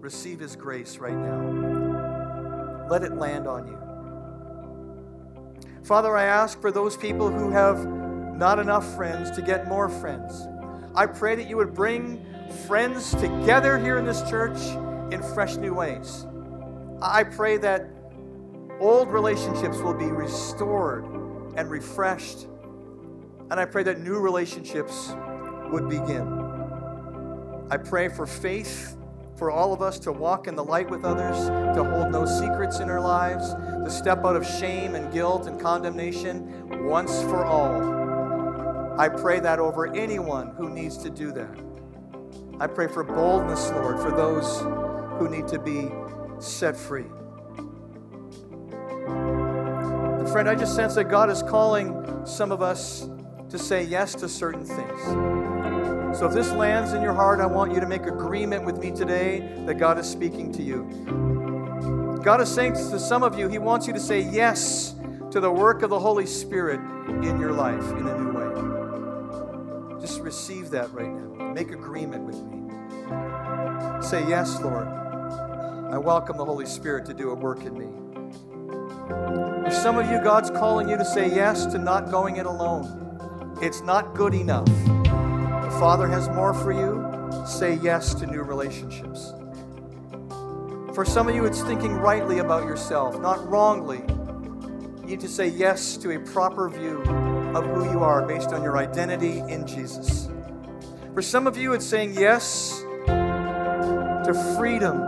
Receive 0.00 0.40
his 0.40 0.56
grace 0.56 0.98
right 0.98 1.16
now. 1.16 2.86
Let 2.90 3.02
it 3.02 3.14
land 3.14 3.46
on 3.46 3.68
you. 3.68 3.78
Father, 5.84 6.16
I 6.16 6.24
ask 6.24 6.60
for 6.60 6.72
those 6.72 6.96
people 6.96 7.30
who 7.30 7.50
have 7.50 7.86
not 7.86 8.58
enough 8.58 8.94
friends 8.96 9.30
to 9.32 9.42
get 9.42 9.68
more 9.68 9.88
friends. 9.88 10.48
I 10.94 11.06
pray 11.06 11.34
that 11.36 11.48
you 11.48 11.56
would 11.56 11.72
bring 11.74 12.24
friends 12.66 13.14
together 13.14 13.78
here 13.78 13.98
in 13.98 14.04
this 14.04 14.22
church 14.28 14.58
in 15.12 15.22
fresh 15.34 15.56
new 15.56 15.74
ways. 15.74 16.26
I 17.02 17.24
pray 17.24 17.56
that 17.58 17.88
old 18.80 19.10
relationships 19.10 19.78
will 19.78 19.94
be 19.94 20.06
restored 20.06 21.04
and 21.56 21.70
refreshed. 21.70 22.46
And 23.50 23.60
I 23.60 23.64
pray 23.64 23.82
that 23.84 24.00
new 24.00 24.18
relationships 24.18 25.14
would 25.70 25.88
begin. 25.88 26.44
I 27.70 27.76
pray 27.76 28.08
for 28.08 28.26
faith 28.26 28.96
for 29.36 29.50
all 29.50 29.72
of 29.72 29.82
us 29.82 29.98
to 30.00 30.12
walk 30.12 30.46
in 30.46 30.54
the 30.54 30.64
light 30.64 30.88
with 30.88 31.04
others, 31.04 31.48
to 31.76 31.84
hold 31.84 32.12
no 32.12 32.24
secrets 32.24 32.78
in 32.78 32.88
our 32.88 33.00
lives, 33.00 33.52
to 33.52 33.90
step 33.90 34.24
out 34.24 34.36
of 34.36 34.46
shame 34.46 34.94
and 34.94 35.12
guilt 35.12 35.46
and 35.46 35.60
condemnation 35.60 36.86
once 36.86 37.20
for 37.22 37.44
all. 37.44 38.98
I 38.98 39.08
pray 39.08 39.40
that 39.40 39.58
over 39.58 39.92
anyone 39.94 40.54
who 40.56 40.70
needs 40.70 40.96
to 40.98 41.10
do 41.10 41.32
that. 41.32 41.73
I 42.60 42.66
pray 42.68 42.86
for 42.86 43.02
boldness, 43.02 43.70
Lord, 43.70 43.98
for 44.00 44.10
those 44.10 44.60
who 45.18 45.28
need 45.28 45.48
to 45.48 45.58
be 45.58 45.90
set 46.38 46.76
free. 46.76 47.06
And 49.06 50.28
friend, 50.28 50.48
I 50.48 50.54
just 50.54 50.76
sense 50.76 50.94
that 50.94 51.04
God 51.04 51.30
is 51.30 51.42
calling 51.42 52.24
some 52.24 52.52
of 52.52 52.62
us 52.62 53.08
to 53.50 53.58
say 53.58 53.82
yes 53.82 54.14
to 54.16 54.28
certain 54.28 54.64
things. 54.64 55.00
So 56.18 56.26
if 56.26 56.32
this 56.32 56.52
lands 56.52 56.92
in 56.92 57.02
your 57.02 57.12
heart, 57.12 57.40
I 57.40 57.46
want 57.46 57.74
you 57.74 57.80
to 57.80 57.86
make 57.86 58.06
agreement 58.06 58.64
with 58.64 58.78
me 58.78 58.92
today 58.92 59.40
that 59.66 59.74
God 59.74 59.98
is 59.98 60.08
speaking 60.08 60.52
to 60.52 60.62
you. 60.62 62.20
God 62.24 62.40
is 62.40 62.48
saying 62.48 62.74
to 62.74 63.00
some 63.00 63.24
of 63.24 63.36
you, 63.36 63.48
He 63.48 63.58
wants 63.58 63.88
you 63.88 63.92
to 63.92 64.00
say 64.00 64.20
yes 64.20 64.94
to 65.32 65.40
the 65.40 65.50
work 65.50 65.82
of 65.82 65.90
the 65.90 65.98
Holy 65.98 66.26
Spirit 66.26 66.78
in 67.08 67.40
your 67.40 67.52
life 67.52 67.90
in 67.90 68.06
a 68.06 68.18
new 68.18 68.30
way. 68.30 70.00
Just 70.00 70.20
receive 70.20 70.70
that 70.70 70.92
right 70.92 71.10
now. 71.10 71.33
Make 71.54 71.70
agreement 71.70 72.24
with 72.24 72.42
me. 72.42 72.68
Say, 74.02 74.28
Yes, 74.28 74.60
Lord. 74.60 74.88
I 74.88 75.96
welcome 75.96 76.36
the 76.36 76.44
Holy 76.44 76.66
Spirit 76.66 77.06
to 77.06 77.14
do 77.14 77.30
a 77.30 77.34
work 77.34 77.62
in 77.62 77.78
me. 77.78 77.86
For 79.64 79.70
some 79.70 79.96
of 79.96 80.10
you, 80.10 80.20
God's 80.20 80.50
calling 80.50 80.88
you 80.88 80.96
to 80.96 81.04
say 81.04 81.32
yes 81.32 81.64
to 81.66 81.78
not 81.78 82.10
going 82.10 82.38
it 82.38 82.46
alone. 82.46 83.56
It's 83.62 83.82
not 83.82 84.16
good 84.16 84.34
enough. 84.34 84.66
The 84.66 85.76
Father 85.78 86.08
has 86.08 86.28
more 86.30 86.54
for 86.54 86.72
you. 86.72 87.46
Say 87.46 87.74
yes 87.76 88.14
to 88.14 88.26
new 88.26 88.42
relationships. 88.42 89.32
For 90.92 91.04
some 91.04 91.28
of 91.28 91.36
you, 91.36 91.44
it's 91.44 91.62
thinking 91.62 91.92
rightly 91.92 92.40
about 92.40 92.64
yourself, 92.64 93.20
not 93.20 93.48
wrongly. 93.48 94.02
You 95.02 95.06
need 95.06 95.20
to 95.20 95.28
say 95.28 95.46
yes 95.46 95.96
to 95.98 96.16
a 96.16 96.18
proper 96.18 96.68
view 96.68 97.00
of 97.54 97.64
who 97.64 97.92
you 97.92 98.02
are 98.02 98.26
based 98.26 98.48
on 98.48 98.64
your 98.64 98.76
identity 98.76 99.38
in 99.38 99.68
Jesus. 99.68 100.28
For 101.14 101.22
some 101.22 101.46
of 101.46 101.56
you, 101.56 101.74
it's 101.74 101.86
saying 101.86 102.14
yes 102.14 102.84
to 103.06 104.56
freedom 104.58 104.98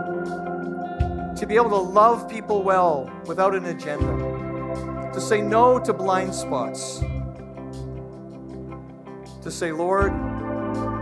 to 1.35 1.45
be 1.45 1.55
able 1.55 1.69
to 1.69 1.75
love 1.75 2.29
people 2.29 2.63
well 2.63 3.11
without 3.25 3.53
an 3.53 3.65
agenda, 3.65 5.11
to 5.13 5.19
say 5.19 5.41
no 5.41 5.77
to 5.79 5.91
blind 5.91 6.33
spots, 6.33 6.99
to 9.41 9.51
say, 9.51 9.73
Lord, 9.73 10.13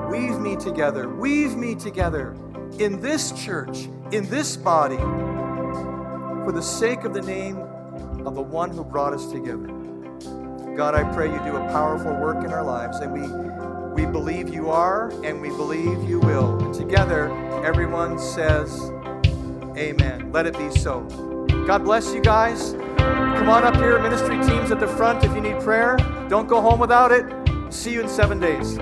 weave 0.09 0.39
me 0.39 0.55
together, 0.55 1.07
weave 1.07 1.55
me 1.55 1.75
together 1.75 2.35
in 2.79 2.99
this 2.99 3.31
church, 3.31 3.87
in 4.11 4.27
this 4.27 4.57
body, 4.57 4.97
for 4.97 6.51
the 6.51 6.63
sake 6.63 7.03
of 7.03 7.13
the 7.13 7.21
name 7.21 7.59
of 8.25 8.33
the 8.33 8.41
one 8.41 8.71
who 8.71 8.83
brought 8.83 9.13
us 9.13 9.31
together. 9.31 9.67
God, 10.75 10.95
I 10.95 11.03
pray 11.13 11.31
you 11.31 11.37
do 11.45 11.55
a 11.57 11.67
powerful 11.69 12.11
work 12.15 12.43
in 12.43 12.51
our 12.51 12.63
lives, 12.63 12.97
and 12.97 13.13
we, 13.13 13.21
we 13.95 14.05
believe 14.05 14.53
you 14.53 14.69
are, 14.69 15.09
and 15.23 15.41
we 15.41 15.47
believe 15.49 16.03
you 16.07 16.19
will. 16.19 16.59
And 16.63 16.73
together, 16.73 17.31
everyone 17.65 18.19
says, 18.19 18.91
Amen. 19.77 20.31
Let 20.31 20.45
it 20.45 20.57
be 20.57 20.69
so. 20.69 21.01
God 21.65 21.83
bless 21.83 22.13
you 22.13 22.21
guys. 22.21 22.73
Come 22.97 23.49
on 23.49 23.63
up 23.63 23.75
here, 23.77 23.99
ministry 24.01 24.37
teams 24.43 24.71
at 24.71 24.79
the 24.79 24.87
front 24.87 25.23
if 25.23 25.33
you 25.33 25.41
need 25.41 25.59
prayer. 25.61 25.97
Don't 26.29 26.47
go 26.47 26.61
home 26.61 26.79
without 26.79 27.11
it. 27.11 27.25
See 27.73 27.93
you 27.93 28.01
in 28.01 28.09
seven 28.09 28.39
days. 28.39 28.77